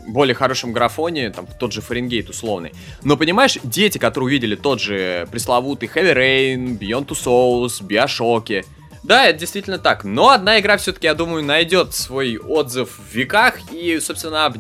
более 0.07 0.33
хорошем 0.33 0.73
графоне, 0.73 1.29
там, 1.29 1.47
тот 1.59 1.71
же 1.71 1.81
Фаренгейт 1.81 2.29
условный. 2.29 2.73
Но 3.03 3.15
понимаешь, 3.15 3.59
дети, 3.63 3.99
которые 3.99 4.25
увидели 4.27 4.55
тот 4.55 4.81
же 4.81 5.27
пресловутый 5.31 5.87
Heavy 5.87 6.15
Rain, 6.15 6.79
Beyond 6.79 7.05
Two 7.07 7.15
Souls, 7.15 7.83
Биошоки, 7.85 8.65
да, 9.05 9.25
это 9.27 9.39
действительно 9.39 9.77
так. 9.77 10.03
Но 10.03 10.29
одна 10.29 10.59
игра 10.59 10.77
все-таки, 10.77 11.07
я 11.07 11.13
думаю, 11.13 11.43
найдет 11.43 11.93
свой 11.93 12.37
отзыв 12.37 12.97
в 12.97 13.13
веках. 13.15 13.55
И, 13.71 13.99
собственно, 13.99 14.47
об- 14.47 14.57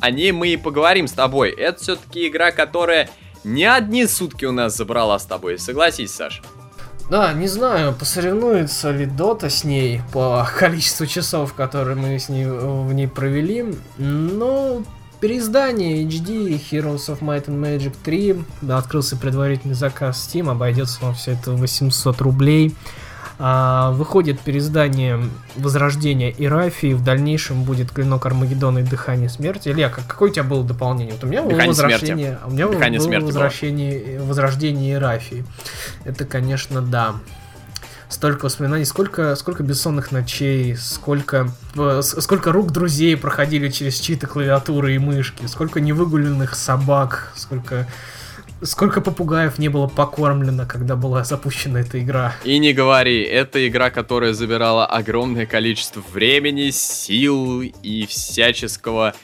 о 0.00 0.10
ней 0.10 0.32
мы 0.32 0.48
и 0.48 0.56
поговорим 0.56 1.08
с 1.08 1.12
тобой. 1.12 1.50
Это 1.50 1.82
все-таки 1.82 2.28
игра, 2.28 2.50
которая 2.50 3.08
не 3.44 3.64
одни 3.64 4.06
сутки 4.06 4.44
у 4.44 4.52
нас 4.52 4.76
забрала 4.76 5.18
с 5.18 5.24
тобой. 5.24 5.58
Согласись, 5.58 6.12
Саш? 6.12 6.42
Да, 7.08 7.32
не 7.32 7.46
знаю, 7.46 7.94
посоревнуется 7.94 8.90
ли 8.90 9.06
Дота 9.06 9.48
с 9.48 9.64
ней 9.64 10.00
по 10.12 10.46
количеству 10.58 11.06
часов, 11.06 11.54
которые 11.54 11.96
мы 11.96 12.18
с 12.18 12.28
ней, 12.28 12.44
в 12.46 12.92
ней 12.92 13.06
провели. 13.06 13.64
Но 13.96 14.82
переиздание 15.20 16.04
HD 16.04 16.60
Heroes 16.70 17.06
of 17.08 17.20
Might 17.20 17.46
and 17.46 17.60
Magic 17.62 17.94
3 18.04 18.36
да, 18.60 18.78
открылся 18.78 19.16
предварительный 19.16 19.74
заказ 19.74 20.28
Steam, 20.28 20.50
обойдется 20.50 20.98
вам 21.00 21.14
все 21.14 21.32
это 21.32 21.52
800 21.52 22.20
рублей. 22.20 22.74
А, 23.38 23.90
выходит 23.92 24.40
переиздание 24.40 25.20
Возрождения 25.56 26.34
Ирафии, 26.38 26.94
в 26.94 27.04
дальнейшем 27.04 27.64
будет 27.64 27.90
Клинок 27.92 28.24
Армагеддона 28.24 28.78
и 28.78 28.82
Дыхание 28.82 29.28
Смерти. 29.28 29.68
Илья, 29.68 29.90
как, 29.90 30.06
какое 30.06 30.30
у 30.30 30.32
тебя 30.32 30.44
было 30.44 30.64
дополнение? 30.64 31.12
Вот 31.14 31.24
у 31.24 31.26
меня 31.26 31.42
было 31.42 31.50
Дыхание 31.50 31.68
Возвращение, 31.68 32.16
смерти. 32.16 32.38
а 32.42 32.46
у 32.46 32.50
меня 32.50 32.68
Дыхание 32.68 32.98
было 32.98 33.06
смерти 33.06 33.22
было. 33.22 33.28
возвращение, 33.32 34.20
Возрождение 34.20 34.94
Ирафии. 34.94 35.44
Это, 36.04 36.24
конечно, 36.24 36.80
да. 36.80 37.16
Столько 38.08 38.44
воспоминаний, 38.44 38.84
сколько, 38.84 39.34
сколько 39.34 39.62
бессонных 39.64 40.12
ночей, 40.12 40.76
сколько, 40.76 41.48
э, 41.74 42.00
сколько 42.02 42.52
рук 42.52 42.70
друзей 42.70 43.16
проходили 43.16 43.68
через 43.68 43.98
чьи-то 43.98 44.28
клавиатуры 44.28 44.94
и 44.94 44.98
мышки, 44.98 45.44
сколько 45.46 45.80
невыгуленных 45.80 46.54
собак, 46.54 47.32
сколько, 47.34 47.86
сколько 48.62 49.00
попугаев 49.00 49.58
не 49.58 49.68
было 49.68 49.86
покормлено, 49.86 50.66
когда 50.66 50.96
была 50.96 51.24
запущена 51.24 51.80
эта 51.80 52.00
игра. 52.02 52.34
И 52.44 52.58
не 52.58 52.72
говори, 52.72 53.22
это 53.22 53.66
игра, 53.66 53.90
которая 53.90 54.32
забирала 54.32 54.86
огромное 54.86 55.46
количество 55.46 56.02
времени, 56.12 56.70
сил 56.70 57.62
и 57.62 58.06
всяческого 58.06 59.14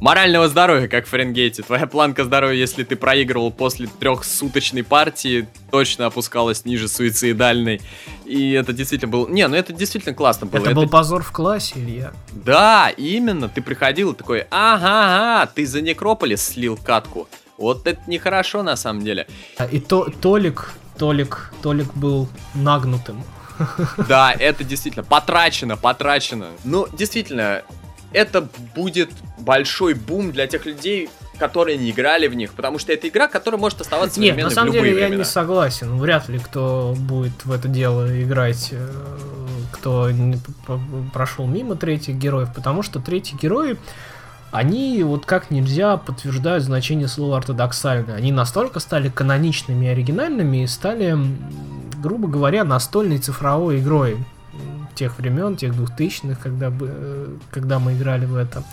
морального 0.00 0.48
здоровья, 0.48 0.88
как 0.88 1.06
в 1.06 1.10
Фаренгейте. 1.10 1.62
Твоя 1.62 1.86
планка 1.86 2.24
здоровья, 2.24 2.58
если 2.58 2.84
ты 2.84 2.96
проигрывал 2.96 3.50
после 3.50 3.86
трехсуточной 3.86 4.82
партии, 4.82 5.46
точно 5.70 6.06
опускалась 6.06 6.64
ниже 6.64 6.88
суицидальной. 6.88 7.80
И 8.24 8.52
это 8.52 8.72
действительно 8.72 9.12
был... 9.12 9.28
Не, 9.28 9.46
ну 9.46 9.56
это 9.56 9.72
действительно 9.72 10.14
классно 10.14 10.46
было. 10.46 10.64
Это 10.64 10.74
был 10.74 10.88
позор 10.88 11.22
в 11.22 11.32
классе, 11.32 11.74
Илья. 11.76 12.12
Да, 12.32 12.90
именно, 12.96 13.48
ты 13.48 13.60
приходил 13.60 14.12
и 14.12 14.16
такой, 14.16 14.46
ага, 14.50 15.42
ага, 15.42 15.52
ты 15.54 15.66
за 15.66 15.82
Некрополис 15.82 16.42
слил 16.42 16.78
катку. 16.82 17.28
Вот 17.60 17.86
это 17.86 18.00
нехорошо 18.06 18.62
на 18.62 18.74
самом 18.76 19.02
деле. 19.04 19.26
А, 19.58 19.66
И 19.66 19.78
то, 19.80 20.08
Толик, 20.20 20.72
Толик, 20.98 21.52
Толик 21.62 21.94
был 21.94 22.28
нагнутым. 22.54 23.22
Да, 24.08 24.32
это 24.32 24.64
действительно 24.64 25.04
потрачено, 25.04 25.76
потрачено. 25.76 26.46
Ну, 26.64 26.88
действительно, 26.92 27.62
это 28.12 28.48
будет 28.74 29.10
большой 29.38 29.92
бум 29.94 30.32
для 30.32 30.46
тех 30.46 30.64
людей, 30.64 31.10
которые 31.38 31.76
не 31.76 31.90
играли 31.90 32.26
в 32.26 32.34
них, 32.34 32.52
потому 32.54 32.78
что 32.78 32.92
это 32.92 33.08
игра, 33.08 33.28
которая 33.28 33.60
может 33.60 33.80
оставаться 33.80 34.18
Нет, 34.20 34.36
на 34.36 34.50
самом 34.50 34.72
деле 34.72 34.88
я 34.88 34.94
времена. 34.94 35.16
не 35.16 35.24
согласен. 35.24 35.98
Вряд 35.98 36.28
ли 36.28 36.38
кто 36.38 36.94
будет 36.98 37.44
в 37.44 37.52
это 37.52 37.68
дело 37.68 38.22
играть, 38.22 38.68
э, 38.72 38.88
кто 39.72 40.10
прошел 41.12 41.46
мимо 41.46 41.76
третьих 41.76 42.16
героев, 42.16 42.48
потому 42.54 42.82
что 42.82 43.00
третьи 43.00 43.36
герои, 43.36 43.76
они 44.50 45.02
вот 45.02 45.26
как 45.26 45.50
нельзя 45.50 45.96
подтверждают 45.96 46.64
значение 46.64 47.08
слова 47.08 47.38
ортодоксально. 47.38 48.14
Они 48.14 48.32
настолько 48.32 48.80
стали 48.80 49.08
каноничными 49.08 49.86
и 49.86 49.88
оригинальными 49.88 50.64
и 50.64 50.66
стали, 50.66 51.16
грубо 52.02 52.28
говоря, 52.28 52.64
настольной 52.64 53.18
цифровой 53.18 53.80
игрой 53.80 54.18
тех 54.94 55.18
времен, 55.18 55.56
тех 55.56 55.74
двухтысячных, 55.74 56.38
когда, 56.40 56.68
бы- 56.68 56.90
э, 56.92 57.36
когда 57.50 57.78
мы 57.78 57.94
играли 57.94 58.26
в 58.26 58.36
это. 58.36 58.64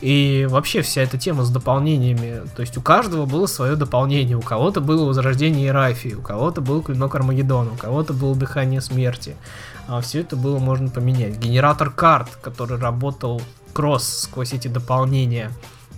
И 0.00 0.46
вообще 0.48 0.80
вся 0.80 1.02
эта 1.02 1.18
тема 1.18 1.44
с 1.44 1.50
дополнениями, 1.50 2.42
то 2.56 2.62
есть 2.62 2.78
у 2.78 2.80
каждого 2.80 3.26
было 3.26 3.46
свое 3.46 3.76
дополнение, 3.76 4.36
у 4.36 4.40
кого-то 4.40 4.80
было 4.80 5.04
Возрождение 5.04 5.68
Ирафии, 5.68 6.14
у 6.14 6.22
кого-то 6.22 6.60
был 6.60 6.80
Клинок 6.82 7.14
Армагеддона, 7.14 7.72
у 7.72 7.76
кого-то 7.76 8.14
было 8.14 8.34
Дыхание 8.34 8.80
Смерти. 8.80 9.36
А 9.86 10.00
все 10.00 10.20
это 10.20 10.36
было 10.36 10.58
можно 10.58 10.88
поменять. 10.88 11.38
Генератор 11.38 11.90
карт, 11.90 12.30
который 12.40 12.78
работал 12.78 13.42
кросс 13.74 14.20
сквозь 14.20 14.54
эти 14.54 14.68
дополнения. 14.68 15.50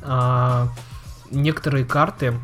А, 0.02 0.68
некоторые 1.30 1.84
карты 1.84 2.34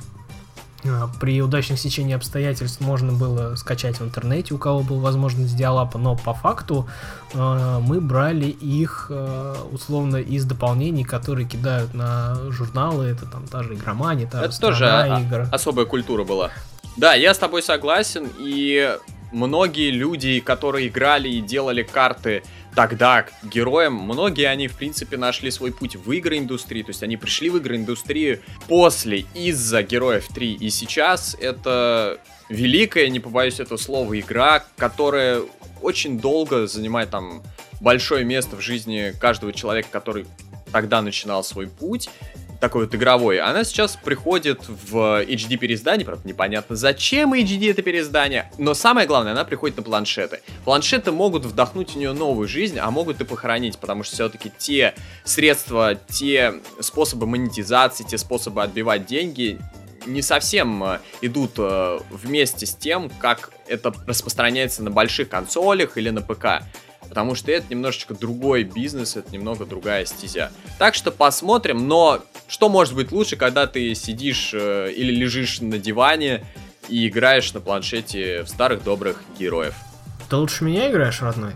а, 0.84 1.08
при 1.20 1.40
удачном 1.40 1.78
сечении 1.78 2.14
обстоятельств 2.14 2.80
можно 2.80 3.12
было 3.12 3.54
скачать 3.56 3.98
в 3.98 4.04
интернете, 4.04 4.54
у 4.54 4.58
кого 4.58 4.80
была 4.80 5.00
возможность 5.00 5.56
диалапа, 5.56 5.98
но 5.98 6.16
по 6.16 6.34
факту 6.34 6.88
э, 7.34 7.78
мы 7.80 8.00
брали 8.00 8.46
их 8.46 9.06
э, 9.10 9.54
условно 9.70 10.16
из 10.16 10.44
дополнений, 10.44 11.04
которые 11.04 11.48
кидают 11.48 11.94
на 11.94 12.36
журналы, 12.50 13.06
это 13.06 13.26
там 13.26 13.46
та 13.46 13.62
же 13.62 13.74
игромания, 13.74 14.26
та 14.26 14.40
же 14.40 14.44
Это 14.46 14.60
тоже 14.60 14.84
«Страна 14.86 15.16
а- 15.16 15.20
игр». 15.20 15.48
особая 15.52 15.86
культура 15.86 16.24
была. 16.24 16.50
Да, 16.96 17.14
я 17.14 17.32
с 17.32 17.38
тобой 17.38 17.62
согласен, 17.62 18.28
и 18.38 18.96
многие 19.32 19.90
люди, 19.90 20.40
которые 20.40 20.88
играли 20.88 21.28
и 21.28 21.40
делали 21.40 21.82
карты 21.82 22.42
тогда 22.74 23.26
героям, 23.42 23.94
многие 23.94 24.46
они, 24.46 24.68
в 24.68 24.76
принципе, 24.76 25.16
нашли 25.16 25.50
свой 25.50 25.72
путь 25.72 25.96
в 25.96 26.18
игроиндустрии, 26.18 26.82
то 26.82 26.90
есть 26.90 27.02
они 27.02 27.16
пришли 27.16 27.50
в 27.50 27.58
игроиндустрию 27.58 28.40
после, 28.66 29.26
из-за 29.34 29.82
Героев 29.82 30.28
3, 30.28 30.54
и 30.54 30.70
сейчас 30.70 31.36
это 31.38 32.18
великая, 32.48 33.08
не 33.08 33.20
побоюсь 33.20 33.60
этого 33.60 33.78
слова, 33.78 34.18
игра, 34.18 34.64
которая 34.76 35.42
очень 35.82 36.18
долго 36.18 36.66
занимает 36.66 37.10
там 37.10 37.42
большое 37.80 38.24
место 38.24 38.56
в 38.56 38.60
жизни 38.60 39.12
каждого 39.20 39.52
человека, 39.52 39.88
который 39.90 40.26
тогда 40.72 41.02
начинал 41.02 41.44
свой 41.44 41.66
путь, 41.66 42.08
такой 42.62 42.84
вот 42.84 42.94
игровой, 42.94 43.40
она 43.40 43.64
сейчас 43.64 43.96
приходит 43.96 44.60
в 44.68 45.24
HD 45.24 45.56
переиздание, 45.56 46.06
правда 46.06 46.28
непонятно 46.28 46.76
зачем 46.76 47.34
HD 47.34 47.72
это 47.72 47.82
переиздание, 47.82 48.52
но 48.56 48.72
самое 48.72 49.08
главное, 49.08 49.32
она 49.32 49.44
приходит 49.44 49.78
на 49.78 49.82
планшеты. 49.82 50.42
Планшеты 50.64 51.10
могут 51.10 51.44
вдохнуть 51.44 51.90
в 51.90 51.96
нее 51.96 52.12
новую 52.12 52.46
жизнь, 52.46 52.78
а 52.78 52.88
могут 52.92 53.20
и 53.20 53.24
похоронить, 53.24 53.78
потому 53.78 54.04
что 54.04 54.14
все-таки 54.14 54.52
те 54.58 54.94
средства, 55.24 55.96
те 56.08 56.54
способы 56.78 57.26
монетизации, 57.26 58.04
те 58.04 58.16
способы 58.16 58.62
отбивать 58.62 59.06
деньги 59.06 59.58
не 60.06 60.22
совсем 60.22 60.84
э, 60.84 61.00
идут 61.20 61.54
э, 61.58 61.98
вместе 62.10 62.66
с 62.66 62.76
тем, 62.76 63.10
как 63.18 63.50
это 63.66 63.92
распространяется 64.06 64.84
на 64.84 64.90
больших 64.90 65.28
консолях 65.28 65.98
или 65.98 66.10
на 66.10 66.22
ПК. 66.22 66.62
Потому 67.12 67.34
что 67.34 67.52
это 67.52 67.66
немножечко 67.68 68.14
другой 68.14 68.62
бизнес, 68.62 69.16
это 69.16 69.30
немного 69.32 69.66
другая 69.66 70.06
стезя. 70.06 70.50
Так 70.78 70.94
что 70.94 71.10
посмотрим, 71.10 71.86
но 71.86 72.22
что 72.48 72.70
может 72.70 72.94
быть 72.94 73.12
лучше, 73.12 73.36
когда 73.36 73.66
ты 73.66 73.94
сидишь 73.94 74.52
э, 74.54 74.90
или 74.96 75.12
лежишь 75.12 75.60
на 75.60 75.76
диване 75.76 76.42
и 76.88 77.06
играешь 77.06 77.52
на 77.52 77.60
планшете 77.60 78.44
в 78.44 78.48
старых 78.48 78.82
добрых 78.82 79.22
героев. 79.38 79.74
Ты 80.30 80.36
лучше 80.36 80.64
меня 80.64 80.90
играешь, 80.90 81.20
родной? 81.20 81.52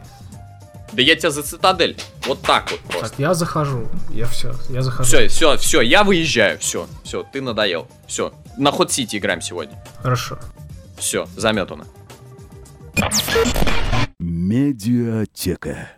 Да 0.93 1.01
я 1.01 1.17
тебя 1.17 1.31
за 1.31 1.43
цитадель. 1.43 1.97
Вот 2.27 2.43
так 2.43 2.71
вот 2.71 2.81
просто. 2.81 3.09
Так, 3.09 3.19
я 3.19 3.33
захожу. 3.33 3.89
Я 4.11 4.27
все, 4.27 4.53
я 4.69 4.83
захожу. 4.83 5.09
Все, 5.09 5.29
все, 5.29 5.57
все, 5.57 5.81
я 5.81 6.05
выезжаю. 6.05 6.59
Все, 6.59 6.87
все, 7.03 7.23
ты 7.23 7.41
надоел. 7.41 7.89
Все. 8.07 8.35
На 8.59 8.73
ход 8.73 8.93
Сити 8.93 9.17
играем 9.17 9.41
сегодня. 9.41 9.83
Хорошо. 10.03 10.39
Все, 10.99 11.27
заметано. 11.35 11.87
Медиатека. 14.19 15.93